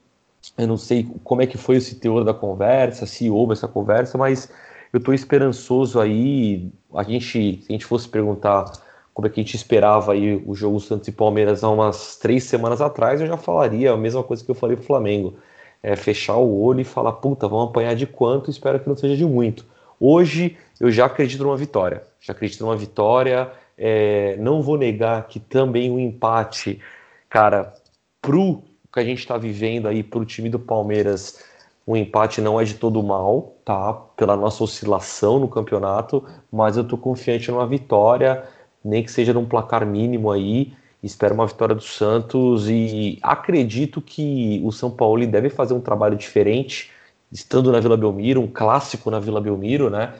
Eu 0.57 0.67
não 0.67 0.77
sei 0.77 1.07
como 1.23 1.41
é 1.41 1.47
que 1.47 1.57
foi 1.57 1.77
esse 1.77 1.95
teor 1.95 2.23
da 2.23 2.33
conversa, 2.33 3.05
se 3.05 3.29
houve 3.29 3.53
essa 3.53 3.67
conversa, 3.67 4.17
mas 4.17 4.49
eu 4.93 4.99
estou 4.99 5.13
esperançoso 5.13 5.99
aí. 5.99 6.71
A 6.93 7.03
gente, 7.03 7.61
se 7.61 7.65
a 7.69 7.71
gente 7.71 7.85
fosse 7.85 8.07
perguntar 8.07 8.71
como 9.17 9.25
é 9.25 9.31
que 9.31 9.41
a 9.41 9.43
gente 9.43 9.55
esperava 9.55 10.13
aí 10.13 10.39
o 10.45 10.53
jogo 10.53 10.79
Santos 10.79 11.07
e 11.07 11.11
Palmeiras 11.11 11.63
há 11.63 11.71
umas 11.71 12.17
três 12.17 12.43
semanas 12.43 12.81
atrás, 12.81 13.19
eu 13.19 13.25
já 13.25 13.35
falaria 13.35 13.91
a 13.91 13.97
mesma 13.97 14.21
coisa 14.21 14.45
que 14.45 14.51
eu 14.51 14.53
falei 14.53 14.75
pro 14.75 14.85
Flamengo. 14.85 15.39
É 15.81 15.95
fechar 15.95 16.35
o 16.35 16.61
olho 16.61 16.81
e 16.81 16.83
falar, 16.83 17.13
puta, 17.13 17.47
vamos 17.47 17.69
apanhar 17.69 17.95
de 17.95 18.05
quanto, 18.05 18.51
espero 18.51 18.79
que 18.79 18.87
não 18.87 18.95
seja 18.95 19.17
de 19.17 19.25
muito. 19.25 19.65
Hoje 19.99 20.55
eu 20.79 20.91
já 20.91 21.07
acredito 21.07 21.41
numa 21.41 21.57
vitória. 21.57 22.03
Já 22.21 22.31
acredito 22.31 22.61
numa 22.61 22.75
vitória. 22.75 23.51
É, 23.75 24.37
não 24.37 24.61
vou 24.61 24.77
negar 24.77 25.27
que 25.27 25.39
também 25.39 25.89
o 25.89 25.99
empate, 25.99 26.79
cara, 27.27 27.73
pro 28.21 28.61
que 28.93 28.99
a 28.99 29.03
gente 29.03 29.17
está 29.17 29.35
vivendo 29.35 29.87
aí, 29.87 30.03
pro 30.03 30.23
time 30.25 30.47
do 30.47 30.59
Palmeiras, 30.59 31.43
o 31.87 31.97
empate 31.97 32.39
não 32.39 32.61
é 32.61 32.63
de 32.63 32.75
todo 32.75 33.01
mal, 33.01 33.55
tá? 33.65 33.93
Pela 34.15 34.35
nossa 34.35 34.63
oscilação 34.63 35.39
no 35.39 35.47
campeonato, 35.47 36.23
mas 36.51 36.77
eu 36.77 36.83
tô 36.83 36.99
confiante 36.99 37.49
numa 37.49 37.65
vitória 37.65 38.43
nem 38.87 39.03
que 39.03 39.11
seja 39.11 39.33
num 39.33 39.45
placar 39.45 39.85
mínimo 39.85 40.31
aí. 40.31 40.73
Espero 41.03 41.35
uma 41.35 41.45
vitória 41.45 41.75
do 41.75 41.83
Santos 41.83 42.67
e 42.69 43.19
acredito 43.21 44.01
que 44.01 44.61
o 44.63 44.71
São 44.71 44.89
Paulo 44.89 45.25
deve 45.27 45.49
fazer 45.49 45.73
um 45.73 45.79
trabalho 45.79 46.15
diferente, 46.15 46.89
estando 47.31 47.71
na 47.71 47.79
Vila 47.79 47.95
Belmiro, 47.95 48.41
um 48.41 48.47
clássico 48.47 49.11
na 49.11 49.19
Vila 49.19 49.39
Belmiro, 49.39 49.89
né? 49.89 50.13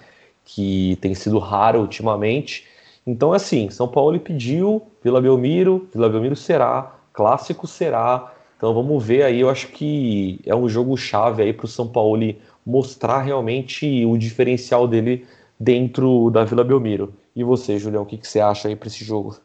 Que 0.45 0.97
tem 1.01 1.15
sido 1.15 1.39
raro 1.39 1.79
ultimamente. 1.79 2.65
Então, 3.05 3.33
assim, 3.33 3.69
São 3.69 3.87
Paulo 3.87 4.19
pediu, 4.19 4.81
Vila 5.03 5.21
Belmiro, 5.21 5.87
Vila 5.93 6.09
Belmiro 6.09 6.35
será, 6.35 6.95
clássico 7.13 7.65
será. 7.65 8.33
Então 8.57 8.73
vamos 8.73 9.03
ver 9.03 9.23
aí, 9.23 9.39
eu 9.39 9.49
acho 9.49 9.67
que 9.69 10.39
é 10.45 10.55
um 10.55 10.67
jogo 10.67 10.97
chave 10.97 11.43
aí 11.43 11.53
para 11.53 11.65
o 11.65 11.69
São 11.69 11.87
Paulo 11.87 12.35
mostrar 12.65 13.21
realmente 13.21 14.05
o 14.05 14.17
diferencial 14.17 14.87
dele 14.87 15.25
dentro 15.59 16.29
da 16.29 16.43
Vila 16.43 16.63
Belmiro. 16.63 17.13
E 17.37 17.43
você, 17.43 17.77
Julião, 17.77 18.01
o 18.01 18.05
que, 18.07 18.17
que 18.17 18.27
você 18.27 18.39
acha 18.39 18.67
aí 18.67 18.75
para 18.75 18.87
esse 18.87 19.05
jogo? 19.05 19.37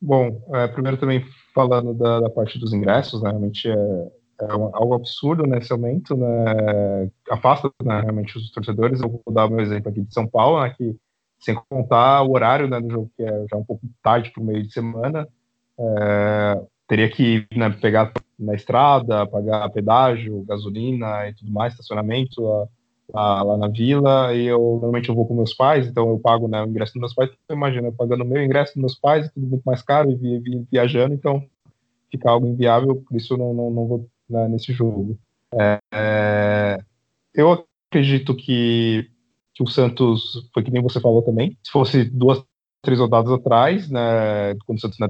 Bom, 0.00 0.40
é, 0.54 0.68
primeiro 0.68 0.96
também 0.96 1.26
falando 1.52 1.92
da, 1.92 2.20
da, 2.20 2.30
parte 2.30 2.60
dos 2.60 2.72
ingressos, 2.72 3.20
né, 3.20 3.30
realmente 3.30 3.68
é, 3.68 3.74
é 3.74 4.52
algo 4.52 4.94
absurdo 4.94 5.44
né, 5.44 5.58
esse 5.58 5.72
aumento, 5.72 6.16
né, 6.16 7.10
afasta 7.28 7.68
né, 7.82 8.02
realmente 8.02 8.38
os 8.38 8.52
torcedores. 8.52 9.00
Eu 9.00 9.08
vou 9.08 9.34
dar 9.34 9.50
meu 9.50 9.58
exemplo 9.58 9.90
aqui 9.90 10.02
de 10.02 10.14
São 10.14 10.28
Paulo, 10.28 10.62
né, 10.62 10.72
que 10.78 10.96
sem 11.40 11.56
contar 11.68 12.22
o 12.22 12.34
horário 12.34 12.68
né, 12.68 12.80
do 12.80 12.88
jogo, 12.88 13.10
que 13.16 13.24
é 13.24 13.46
já 13.50 13.56
um 13.56 13.64
pouco 13.64 13.84
tarde 14.00 14.30
para 14.30 14.44
o 14.44 14.46
meio 14.46 14.62
de 14.62 14.72
semana, 14.72 15.26
é, 15.76 16.62
teria 16.86 17.10
que 17.10 17.48
né, 17.52 17.68
pegar 17.70 18.12
na 18.38 18.54
estrada, 18.54 19.26
pagar 19.26 19.68
pedágio, 19.70 20.44
gasolina 20.44 21.28
e 21.28 21.34
tudo 21.34 21.50
mais, 21.50 21.72
estacionamento, 21.72 22.48
a, 22.48 22.68
lá, 23.12 23.42
lá, 23.42 23.56
na 23.56 23.68
vila 23.68 24.34
e 24.34 24.46
eu 24.46 24.58
normalmente 24.58 25.08
eu 25.08 25.14
vou 25.14 25.26
com 25.26 25.34
meus 25.34 25.54
pais, 25.54 25.86
então 25.86 26.08
eu 26.08 26.18
pago 26.18 26.48
né, 26.48 26.62
o 26.62 26.66
ingresso 26.66 26.92
dos 26.94 27.00
meus 27.00 27.14
pais. 27.14 27.30
Então, 27.44 27.56
imagina, 27.56 27.88
eu 27.88 27.92
pagando 27.92 28.24
o 28.24 28.26
meu 28.26 28.42
ingresso 28.42 28.74
dos 28.74 28.80
meus 28.80 28.94
pais, 28.94 29.30
tudo 29.32 29.46
muito 29.46 29.62
mais 29.64 29.82
caro 29.82 30.10
e 30.10 30.14
vi, 30.14 30.38
vi, 30.38 30.66
viajando, 30.70 31.14
então 31.14 31.44
fica 32.10 32.30
algo 32.30 32.46
inviável, 32.46 32.96
por 32.96 33.16
isso 33.16 33.34
eu 33.34 33.38
não, 33.38 33.54
não, 33.54 33.70
não 33.70 33.86
vou 33.86 34.08
né, 34.28 34.48
nesse 34.48 34.72
jogo. 34.72 35.18
É, 35.52 35.78
é, 35.92 36.78
eu 37.34 37.66
acredito 37.90 38.34
que, 38.34 39.08
que 39.54 39.62
o 39.62 39.66
Santos 39.66 40.48
foi 40.52 40.62
que 40.62 40.70
nem 40.70 40.82
você 40.82 41.00
falou 41.00 41.22
também. 41.22 41.56
Se 41.62 41.70
fosse 41.70 42.04
duas, 42.04 42.42
três 42.82 43.00
rodadas 43.00 43.32
atrás, 43.32 43.90
né, 43.90 44.54
quando 44.66 44.78
o 44.78 44.80
Santos 44.80 44.98
né, 44.98 45.08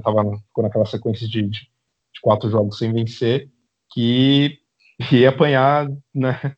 naquela 0.57 0.85
sequência 0.85 1.27
de, 1.27 1.43
de, 1.43 1.49
de 1.49 2.21
quatro 2.21 2.49
jogos 2.49 2.77
sem 2.77 2.91
vencer, 2.91 3.49
que 3.91 4.59
ia 5.11 5.29
apanhar 5.29 5.87
né, 6.13 6.55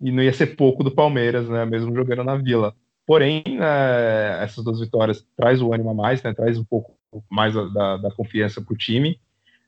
e 0.00 0.10
não 0.10 0.22
ia 0.22 0.32
ser 0.32 0.56
pouco 0.56 0.84
do 0.84 0.90
Palmeiras, 0.90 1.48
né, 1.48 1.64
mesmo 1.64 1.94
jogando 1.94 2.24
na 2.24 2.36
Vila. 2.36 2.74
Porém, 3.06 3.42
né, 3.46 4.42
essas 4.42 4.64
duas 4.64 4.80
vitórias 4.80 5.24
traz 5.36 5.62
o 5.62 5.72
ânimo 5.72 5.90
a 5.90 5.94
mais, 5.94 6.22
né, 6.22 6.34
traz 6.34 6.58
um 6.58 6.64
pouco 6.64 6.96
mais 7.30 7.54
da, 7.54 7.96
da 7.96 8.10
confiança 8.10 8.60
para 8.60 8.74
o 8.74 8.76
time, 8.76 9.18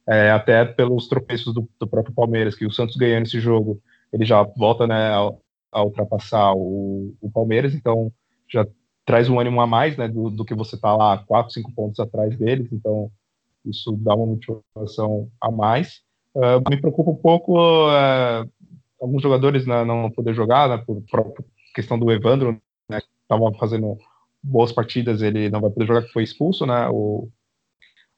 é, 0.07 0.31
até 0.31 0.65
pelos 0.65 1.09
tropeços 1.09 1.55
do, 1.55 1.69
do, 1.79 1.87
próprio 1.87 2.15
Palmeiras, 2.15 2.55
que 2.55 2.67
o 2.67 2.71
Santos 2.71 2.97
ganhando 2.97 3.27
esse 3.27 3.41
jogo, 3.41 3.81
ele 4.13 4.25
já 4.25 4.43
volta 4.43 4.87
né, 4.87 5.11
a, 5.13 5.31
a 5.73 5.85
ultrapassar 5.85 6.53
o, 6.55 7.15
o, 7.21 7.31
Palmeiras, 7.31 7.75
então 7.75 8.13
já 8.49 8.67
traz 9.05 9.29
um 9.29 9.39
ânimo 9.39 9.61
a 9.61 9.67
mais 9.67 9.97
né, 9.97 10.09
do, 10.09 10.31
do 10.31 10.45
que 10.45 10.55
você 10.55 10.77
está 10.77 10.95
lá 10.97 11.19
quatro, 11.19 11.53
cinco 11.53 11.73
pontos 11.73 12.01
atrás 12.01 12.37
deles, 12.37 12.73
então 12.73 13.11
isso 13.65 13.93
dá 13.93 14.15
uma 14.15 14.27
motivação 14.27 15.31
a 15.41 15.51
mais. 15.51 16.01
Uh, 16.35 16.71
me 16.71 16.81
preocupa 16.81 17.11
um 17.11 17.17
pouco 17.17 17.59
uh, 17.59 18.49
alguns 19.01 19.23
jogadores 19.23 19.67
né, 19.67 19.85
não 19.85 20.11
poder 20.11 20.35
jogar, 20.35 20.69
né, 20.69 20.79
por, 20.79 21.03
por 21.03 21.45
questão 21.75 21.99
do 21.99 22.11
Evandro, 22.11 22.61
né, 22.89 23.01
que 23.01 23.07
estava 23.23 23.53
fazendo 23.59 23.97
boas 24.43 24.73
partidas, 24.73 25.23
ele 25.23 25.51
não 25.51 25.61
vai 25.61 25.71
poder 25.71 25.87
jogar, 25.87 26.03
que 26.03 26.13
foi 26.13 26.23
expulso, 26.23 26.67
né, 26.67 26.89
o, 26.91 27.29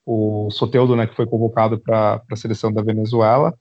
o 0.06 0.50
Soteudo, 0.50 0.96
né, 0.96 1.06
que 1.06 1.16
foi 1.16 1.26
convocado 1.26 1.78
para 1.78 2.22
a 2.30 2.36
seleção 2.36 2.72
da 2.72 2.82
Venezuela, 2.82 3.54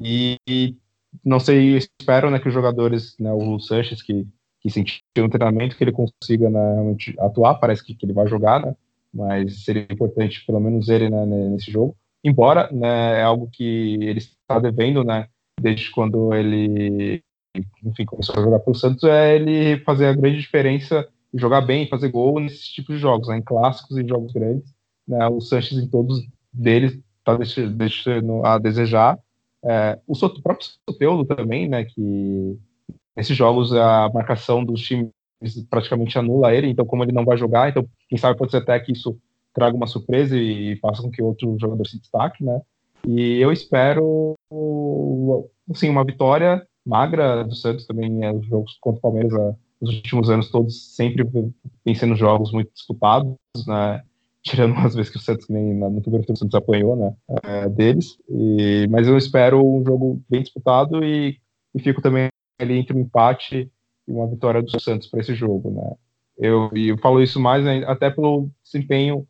e, 0.00 0.36
e, 0.48 0.76
não 1.24 1.40
sei, 1.40 1.76
espero, 1.76 2.30
né, 2.30 2.38
que 2.38 2.48
os 2.48 2.54
jogadores, 2.54 3.16
né, 3.18 3.32
o 3.32 3.58
Sanches, 3.58 4.02
que, 4.02 4.26
que 4.60 4.70
sentiu 4.70 5.00
no 5.18 5.30
treinamento, 5.30 5.76
que 5.76 5.84
ele 5.84 5.92
consiga, 5.92 6.50
né, 6.50 6.74
realmente 6.74 7.14
atuar, 7.18 7.54
parece 7.54 7.84
que, 7.84 7.94
que 7.94 8.06
ele 8.06 8.12
vai 8.12 8.26
jogar, 8.28 8.64
né, 8.64 8.74
mas 9.12 9.64
seria 9.64 9.86
importante, 9.90 10.44
pelo 10.46 10.60
menos 10.60 10.88
ele, 10.88 11.08
né, 11.10 11.26
nesse 11.26 11.70
jogo, 11.70 11.96
embora, 12.22 12.70
né, 12.70 13.20
é 13.20 13.22
algo 13.22 13.48
que 13.50 13.94
ele 14.02 14.18
está 14.18 14.58
devendo, 14.58 15.02
né, 15.02 15.28
desde 15.60 15.90
quando 15.90 16.34
ele 16.34 17.22
enfim, 17.84 18.04
começou 18.04 18.36
a 18.36 18.42
jogar 18.42 18.60
pelo 18.60 18.76
Santos, 18.76 19.02
é 19.04 19.34
ele 19.34 19.78
fazer 19.80 20.06
a 20.06 20.14
grande 20.14 20.38
diferença 20.38 21.06
jogar 21.34 21.60
bem, 21.60 21.88
fazer 21.88 22.08
gol 22.08 22.40
nesses 22.40 22.66
tipos 22.68 22.96
de 22.96 23.00
jogos, 23.00 23.28
né, 23.28 23.38
em 23.38 23.42
clássicos 23.42 23.96
e 23.96 24.06
jogos 24.06 24.32
grandes. 24.32 24.74
Né, 25.06 25.26
o 25.28 25.40
Sanches 25.40 25.78
em 25.78 25.88
todos 25.88 26.22
deles 26.52 26.98
está 27.18 27.36
deixando 27.68 28.44
a 28.44 28.58
desejar. 28.58 29.18
É, 29.64 29.98
o, 30.06 30.12
o 30.12 30.42
próprio 30.42 30.68
Soteudo 30.88 31.24
também, 31.24 31.68
né, 31.68 31.84
que 31.84 32.58
nesses 33.16 33.36
jogos 33.36 33.72
a 33.72 34.10
marcação 34.12 34.64
dos 34.64 34.80
times 34.82 35.10
praticamente 35.68 36.18
anula 36.18 36.54
ele, 36.54 36.68
então 36.68 36.84
como 36.84 37.02
ele 37.04 37.12
não 37.12 37.24
vai 37.24 37.36
jogar, 37.36 37.68
então 37.68 37.86
quem 38.08 38.18
sabe 38.18 38.38
pode 38.38 38.50
ser 38.50 38.58
até 38.58 38.78
que 38.78 38.92
isso 38.92 39.18
traga 39.54 39.76
uma 39.76 39.86
surpresa 39.86 40.36
e 40.36 40.76
faça 40.76 41.02
com 41.02 41.10
que 41.10 41.22
outro 41.22 41.56
jogador 41.60 41.86
se 41.86 41.98
destaque, 41.98 42.44
né? 42.44 42.60
E 43.06 43.38
eu 43.40 43.52
espero 43.52 44.34
assim, 45.70 45.88
uma 45.88 46.04
vitória 46.04 46.66
magra 46.84 47.44
do 47.44 47.54
Santos 47.54 47.86
também. 47.86 48.24
É, 48.24 48.32
os 48.32 48.46
jogos 48.46 48.76
contra 48.80 48.98
o 48.98 49.02
Palmeiras 49.02 49.32
é, 49.32 49.54
nos 49.80 49.96
últimos 49.96 50.30
anos 50.30 50.50
todos 50.50 50.94
sempre 50.94 51.24
vem 51.84 51.94
sendo 51.94 52.14
jogos 52.14 52.52
muito 52.52 52.72
disputados, 52.72 53.34
né? 53.66 54.02
Tirando 54.42 54.72
umas 54.72 54.94
vezes 54.94 55.10
que 55.10 55.18
o 55.18 55.20
Santos, 55.20 55.46
nem 55.50 55.74
no 55.74 56.00
primeiro 56.00 56.26
tempo, 56.26 56.38
Santos 56.38 56.54
apanhou, 56.54 56.96
né? 56.96 57.14
É, 57.42 57.68
deles. 57.68 58.16
E, 58.28 58.86
mas 58.88 59.06
eu 59.06 59.18
espero 59.18 59.62
um 59.62 59.84
jogo 59.84 60.22
bem 60.30 60.42
disputado 60.42 61.04
e, 61.04 61.38
e 61.74 61.80
fico 61.80 62.00
também 62.00 62.28
ali 62.58 62.78
entre 62.78 62.96
um 62.96 63.00
empate 63.00 63.70
e 64.08 64.12
uma 64.12 64.26
vitória 64.26 64.62
do 64.62 64.80
Santos 64.80 65.08
para 65.08 65.20
esse 65.20 65.34
jogo, 65.34 65.70
né? 65.70 65.94
Eu, 66.38 66.70
eu 66.74 66.96
falo 66.96 67.22
isso 67.22 67.38
mais 67.38 67.62
né, 67.62 67.84
até 67.86 68.08
pelo 68.08 68.48
desempenho 68.64 69.28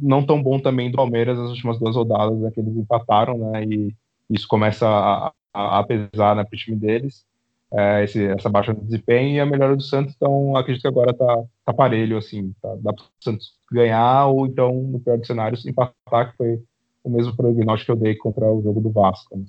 não 0.00 0.24
tão 0.24 0.42
bom 0.42 0.58
também 0.58 0.90
do 0.90 0.96
Palmeiras 0.96 1.38
nas 1.38 1.50
últimas 1.50 1.78
duas 1.78 1.96
rodadas, 1.96 2.38
né, 2.38 2.50
que 2.50 2.60
eles 2.60 2.76
empataram, 2.76 3.38
né, 3.38 3.64
e 3.64 3.94
isso 4.30 4.48
começa 4.48 4.86
a, 4.86 5.32
a, 5.52 5.78
a 5.80 5.84
pesar 5.84 6.34
né, 6.36 6.44
para 6.44 6.54
o 6.54 6.58
time 6.58 6.76
deles. 6.76 7.24
é, 7.72 8.04
esse, 8.04 8.24
essa 8.24 8.48
baixa 8.48 8.72
de 8.72 8.80
desempenho 8.80 9.36
e 9.36 9.40
a 9.40 9.46
melhora 9.46 9.76
do 9.76 9.82
Santos, 9.82 10.14
então 10.16 10.56
acredito 10.56 10.82
que 10.82 10.88
agora 10.88 11.12
tá, 11.12 11.42
tá 11.64 11.72
parelho, 11.72 12.16
assim, 12.16 12.54
tá, 12.62 12.74
dá 12.80 12.92
para 12.92 13.02
o 13.02 13.08
Santos 13.20 13.54
ganhar 13.70 14.26
ou 14.26 14.46
então, 14.46 14.72
no 14.72 15.00
pior 15.00 15.18
dos 15.18 15.26
cenários, 15.26 15.66
empatar, 15.66 16.30
que 16.30 16.36
foi 16.36 16.62
o 17.02 17.10
mesmo 17.10 17.36
prognóstico 17.36 17.86
que 17.86 17.98
eu 17.98 18.02
dei 18.02 18.14
contra 18.14 18.50
o 18.50 18.62
jogo 18.62 18.80
do 18.80 18.90
Vasco. 18.90 19.36
Né? 19.36 19.44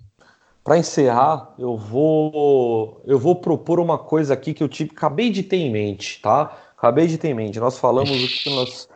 Para 0.64 0.78
encerrar, 0.78 1.54
eu 1.58 1.78
vou 1.78 3.02
eu 3.06 3.18
vou 3.18 3.36
propor 3.36 3.80
uma 3.80 3.98
coisa 3.98 4.34
aqui 4.34 4.54
que 4.54 4.64
eu 4.64 4.68
tive, 4.68 4.92
acabei 4.92 5.30
de 5.30 5.44
ter 5.44 5.58
em 5.58 5.72
mente, 5.72 6.22
tá? 6.22 6.58
Acabei 6.78 7.08
de 7.08 7.18
ter 7.18 7.30
em 7.30 7.34
mente. 7.34 7.60
Nós 7.60 7.78
falamos 7.80 8.12
o 8.12 8.44
que 8.44 8.50
nós 8.50 8.90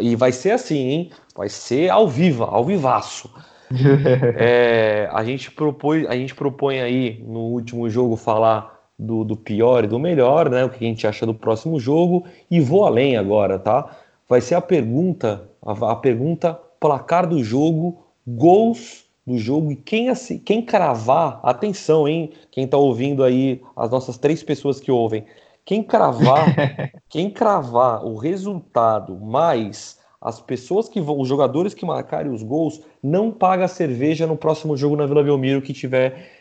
e 0.00 0.16
vai 0.16 0.32
ser 0.32 0.52
assim, 0.52 0.88
hein? 0.88 1.10
Vai 1.36 1.48
ser 1.48 1.90
ao 1.90 2.08
vivo, 2.08 2.44
ao 2.44 2.64
vivaço. 2.64 3.30
é, 4.36 5.08
a 5.12 5.22
gente 5.24 5.50
propõe, 5.50 6.06
a 6.06 6.14
gente 6.14 6.34
propõe 6.34 6.80
aí 6.80 7.22
no 7.26 7.40
último 7.40 7.88
jogo 7.88 8.16
falar 8.16 8.78
do, 8.98 9.24
do 9.24 9.36
pior 9.36 9.84
e 9.84 9.86
do 9.86 9.98
melhor, 9.98 10.50
né? 10.50 10.64
O 10.64 10.70
que 10.70 10.84
a 10.84 10.88
gente 10.88 11.06
acha 11.06 11.24
do 11.24 11.34
próximo 11.34 11.78
jogo 11.78 12.24
e 12.50 12.60
vou 12.60 12.84
além 12.84 13.16
agora, 13.16 13.58
tá? 13.58 13.96
Vai 14.28 14.40
ser 14.40 14.56
a 14.56 14.60
pergunta, 14.60 15.48
a, 15.64 15.92
a 15.92 15.96
pergunta 15.96 16.58
placar 16.80 17.26
do 17.26 17.42
jogo, 17.42 17.98
gols 18.26 19.04
do 19.26 19.36
jogo 19.36 19.70
e 19.70 19.76
quem, 19.76 20.12
quem 20.44 20.62
cravar, 20.62 21.38
atenção, 21.42 22.08
hein? 22.08 22.32
Quem 22.50 22.66
tá 22.66 22.76
ouvindo 22.76 23.22
aí, 23.22 23.60
as 23.76 23.90
nossas 23.90 24.16
três 24.16 24.42
pessoas 24.42 24.80
que 24.80 24.90
ouvem, 24.90 25.24
quem 25.68 25.82
cravar, 25.82 26.46
quem 27.10 27.30
cravar 27.30 28.02
o 28.02 28.16
resultado 28.16 29.14
mais 29.20 30.00
as 30.18 30.40
pessoas 30.40 30.88
que 30.88 30.98
vão, 30.98 31.20
os 31.20 31.28
jogadores 31.28 31.74
que 31.74 31.84
marcarem 31.84 32.32
os 32.32 32.42
gols, 32.42 32.82
não 33.02 33.30
paga 33.30 33.68
cerveja 33.68 34.26
no 34.26 34.34
próximo 34.34 34.78
jogo 34.78 34.96
na 34.96 35.04
Vila 35.04 35.22
Belmiro 35.22 35.60
que 35.60 35.74
tiver 35.74 36.32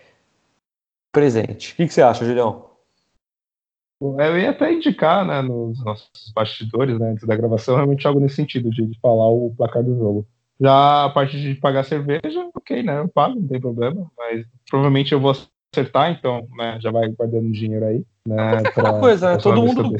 presente. 1.11 1.73
O 1.73 1.75
que, 1.75 1.87
que 1.87 1.93
você 1.93 2.01
acha, 2.01 2.23
Julião? 2.23 2.67
Eu 4.01 4.39
ia 4.39 4.51
até 4.51 4.71
indicar, 4.71 5.25
né, 5.25 5.41
nos 5.41 5.83
nossos 5.83 6.31
bastidores, 6.33 6.97
né, 6.97 7.11
antes 7.11 7.27
da 7.27 7.35
gravação, 7.35 7.75
realmente 7.75 8.07
algo 8.07 8.21
nesse 8.21 8.35
sentido, 8.35 8.69
de, 8.69 8.87
de 8.87 8.97
falar 9.01 9.29
o 9.29 9.53
placar 9.57 9.83
do 9.83 9.97
jogo. 9.97 10.25
Já 10.59 11.03
a 11.03 11.09
parte 11.09 11.37
de 11.39 11.53
pagar 11.55 11.83
cerveja, 11.83 12.49
ok, 12.55 12.81
né, 12.81 12.99
eu 12.99 13.09
pago, 13.09 13.35
não 13.35 13.47
tem 13.47 13.59
problema, 13.59 14.09
mas 14.17 14.45
provavelmente 14.69 15.11
eu 15.11 15.19
vou 15.19 15.35
acertar, 15.73 16.11
então, 16.11 16.47
né, 16.55 16.77
já 16.81 16.91
vai 16.91 17.07
guardando 17.09 17.51
dinheiro 17.51 17.85
aí, 17.85 18.05
né, 18.25 18.63
pra, 18.73 18.99
coisa, 18.99 19.33
né, 19.33 19.37
todo 19.37 19.61
mundo, 19.61 19.95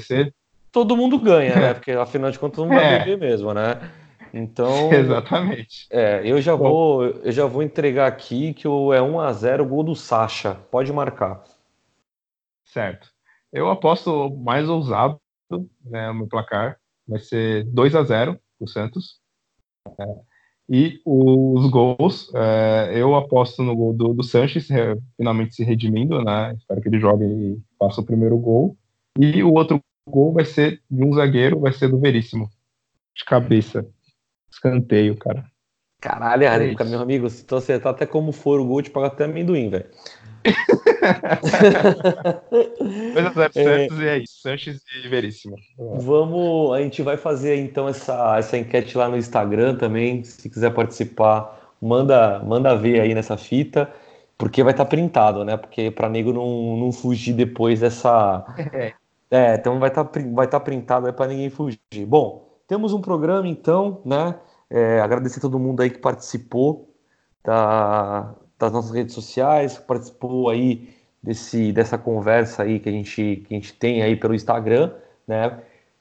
todo 0.72 0.98
mundo 0.98 1.20
ganha, 1.20 1.56
né? 1.56 1.74
Porque 1.74 1.92
afinal 1.92 2.32
de 2.32 2.40
contas 2.40 2.60
não 2.60 2.68
vai 2.68 2.96
é. 2.96 3.00
beber 3.00 3.18
mesmo, 3.18 3.54
né? 3.54 3.92
Então. 4.34 4.92
Exatamente. 4.94 5.88
É, 5.90 6.22
eu 6.24 6.42
já 6.42 6.56
Bom, 6.56 6.70
vou, 6.70 7.06
eu 7.06 7.32
já 7.32 7.46
vou 7.46 7.64
entregar 7.64 8.08
aqui 8.08 8.54
que 8.54 8.68
o 8.68 8.94
é 8.94 9.02
1 9.02 9.20
a 9.20 9.32
0 9.34 9.66
gol 9.66 9.84
do 9.84 9.96
Sacha. 9.96 10.56
Pode 10.70 10.92
marcar. 10.92 11.44
Certo. 12.66 13.10
Eu 13.52 13.70
aposto 13.70 14.30
mais 14.38 14.68
ousado, 14.68 15.20
né, 15.86 16.10
o 16.10 16.14
meu 16.14 16.28
placar 16.28 16.78
vai 17.08 17.20
ser 17.20 17.64
2 17.66 17.96
a 17.96 18.04
0 18.04 18.40
o 18.60 18.68
Santos. 18.68 19.20
É, 20.00 20.04
e 20.70 21.00
os 21.06 21.70
gols, 21.70 22.30
é, 22.36 22.92
eu 22.94 23.16
aposto 23.16 23.64
no 23.64 23.76
gol 23.76 23.94
do, 23.94 24.14
do 24.14 24.24
Sanches, 24.24 24.70
é, 24.70 24.98
finalmente 25.16 25.56
se 25.56 25.64
redimindo, 25.64 26.22
né? 26.22 26.54
Espero 26.58 26.82
que 26.82 26.90
ele 26.90 27.00
jogue 27.00 27.24
e 27.24 27.58
faça 27.80 28.02
o 28.02 28.06
primeiro 28.06 28.38
gol. 28.38 28.76
E 29.18 29.42
o 29.44 29.54
outro 29.54 29.82
gol 30.08 30.34
vai 30.34 30.44
ser 30.44 30.82
de 30.90 31.06
um 31.06 31.14
zagueiro, 31.14 31.60
vai 31.60 31.72
ser 31.72 31.88
do 31.88 32.00
Veríssimo. 32.00 32.50
De 33.16 33.24
cabeça. 33.24 33.88
Escanteio, 34.52 35.16
cara. 35.16 35.46
Caralho, 36.02 36.44
é 36.44 36.48
Areca, 36.48 36.84
meu 36.84 37.00
amigo, 37.00 37.30
se 37.30 37.44
tu 37.44 37.56
acertar 37.56 37.94
até 37.94 38.06
como 38.06 38.32
for 38.32 38.60
o 38.60 38.66
gol, 38.66 38.82
te 38.82 38.90
paga 38.90 39.08
até 39.08 39.24
amendoim, 39.24 39.70
velho. 39.70 39.86
2x0 43.14 43.34
Santos 43.34 44.00
é, 44.00 44.04
e 44.04 44.08
é 44.08 44.18
isso, 44.20 44.42
Sanches 44.42 44.82
e 45.04 45.08
Veríssimo. 45.08 45.56
Vamos, 45.78 46.74
a 46.74 46.82
gente 46.82 47.02
vai 47.02 47.18
fazer 47.18 47.56
então 47.58 47.88
essa, 47.88 48.38
essa 48.38 48.58
enquete 48.58 48.98
lá 48.98 49.08
no 49.08 49.18
Instagram 49.18 49.76
também, 49.76 50.24
se 50.24 50.50
quiser 50.50 50.74
participar, 50.74 51.74
manda, 51.82 52.40
manda 52.40 52.76
ver 52.76 53.02
aí 53.02 53.14
nessa 53.14 53.38
fita, 53.38 53.92
porque 54.38 54.64
vai 54.64 54.74
estar 54.74 54.86
tá 54.86 54.90
printado, 54.90 55.44
né? 55.44 55.58
Porque 55.58 55.92
para 55.92 56.10
nego 56.10 56.34
não, 56.34 56.78
não 56.78 56.92
fugir 56.92 57.34
depois 57.34 57.80
dessa, 57.80 58.46
é. 58.74 58.94
É, 59.30 59.56
então 59.56 59.78
vai 59.80 59.90
estar 59.90 60.06
tá, 60.06 60.20
vai 60.34 60.48
tá 60.48 60.60
printado 60.60 61.12
para 61.14 61.28
ninguém 61.28 61.50
fugir. 61.50 61.80
Bom, 62.06 62.48
temos 62.68 62.94
um 62.94 63.02
programa 63.02 63.48
então, 63.48 64.02
né? 64.06 64.36
É, 64.70 65.00
agradecer 65.00 65.40
a 65.40 65.42
todo 65.42 65.60
mundo 65.60 65.82
aí 65.82 65.90
que 65.90 66.00
participou 66.00 66.94
da, 67.44 68.36
das 68.58 68.72
nossas 68.72 68.92
redes 68.92 69.14
sociais, 69.14 69.78
participou 69.78 70.50
aí 70.50 70.94
desse, 71.22 71.72
dessa 71.72 71.98
conversa 71.98 72.64
aí 72.64 72.80
que 72.80 72.90
a, 72.90 72.92
gente, 72.92 73.44
que 73.48 73.54
a 73.54 73.58
gente 73.58 73.74
tem 73.74 74.02
aí 74.02 74.16
pelo 74.16 74.34
Instagram, 74.34 74.94
né? 75.28 75.60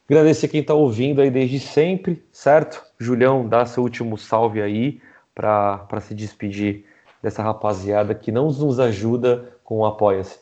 Agradecer 0.09 0.47
quem 0.47 0.61
está 0.61 0.73
ouvindo 0.73 1.21
aí 1.21 1.31
desde 1.31 1.59
sempre, 1.59 2.25
certo? 2.31 2.85
Julião, 2.99 3.49
dá 3.49 3.67
seu 3.67 3.83
último 3.83 4.17
salve 4.17 4.63
aí 4.63 5.01
para 5.35 6.01
se 6.01 6.15
despedir 6.15 6.85
dessa 7.21 7.43
rapaziada 7.43 8.15
que 8.15 8.31
não 8.31 8.47
nos 8.47 8.79
ajuda 8.79 9.59
com 9.65 9.79
o 9.79 9.85
Apoia-se. 9.85 10.39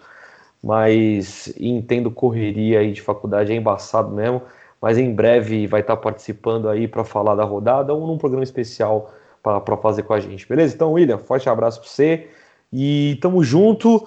Mas 0.62 1.52
entendo 1.58 2.10
correria 2.10 2.80
aí 2.80 2.92
de 2.92 3.02
faculdade, 3.02 3.52
é 3.52 3.56
embaçado 3.56 4.10
mesmo. 4.10 4.42
Mas 4.80 4.96
em 4.98 5.12
breve 5.12 5.66
vai 5.66 5.80
estar 5.80 5.96
participando 5.96 6.68
aí 6.68 6.88
para 6.88 7.04
falar 7.04 7.34
da 7.34 7.44
rodada 7.44 7.92
ou 7.92 8.06
num 8.06 8.16
programa 8.16 8.44
especial 8.44 9.12
para 9.42 9.76
fazer 9.76 10.02
com 10.02 10.12
a 10.12 10.20
gente, 10.20 10.46
beleza? 10.46 10.74
Então, 10.74 10.92
William, 10.92 11.18
forte 11.18 11.48
abraço 11.48 11.80
para 11.80 11.88
você 11.88 12.28
e 12.72 13.18
tamo 13.20 13.42
junto. 13.42 14.06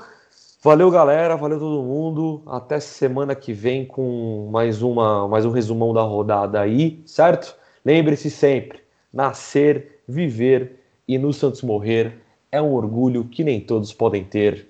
Valeu, 0.63 0.89
galera. 0.89 1.35
Valeu 1.35 1.59
todo 1.59 1.83
mundo. 1.83 2.41
Até 2.47 2.79
semana 2.79 3.35
que 3.35 3.51
vem 3.51 3.85
com 3.85 4.49
mais 4.51 4.81
uma, 4.81 5.27
mais 5.27 5.45
um 5.45 5.51
resumão 5.51 5.93
da 5.93 6.01
rodada 6.01 6.61
aí, 6.61 7.01
certo? 7.05 7.55
Lembre-se 7.83 8.29
sempre: 8.29 8.79
nascer, 9.11 10.01
viver 10.07 10.79
e 11.07 11.17
no 11.17 11.33
Santos 11.33 11.61
morrer 11.61 12.17
é 12.51 12.61
um 12.61 12.73
orgulho 12.73 13.25
que 13.25 13.43
nem 13.43 13.59
todos 13.59 13.91
podem 13.91 14.23
ter. 14.23 14.69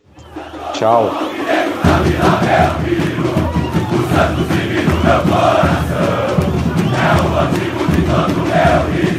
Tchau. 0.73 1.11
unto 8.13 8.43
hell 8.45 9.12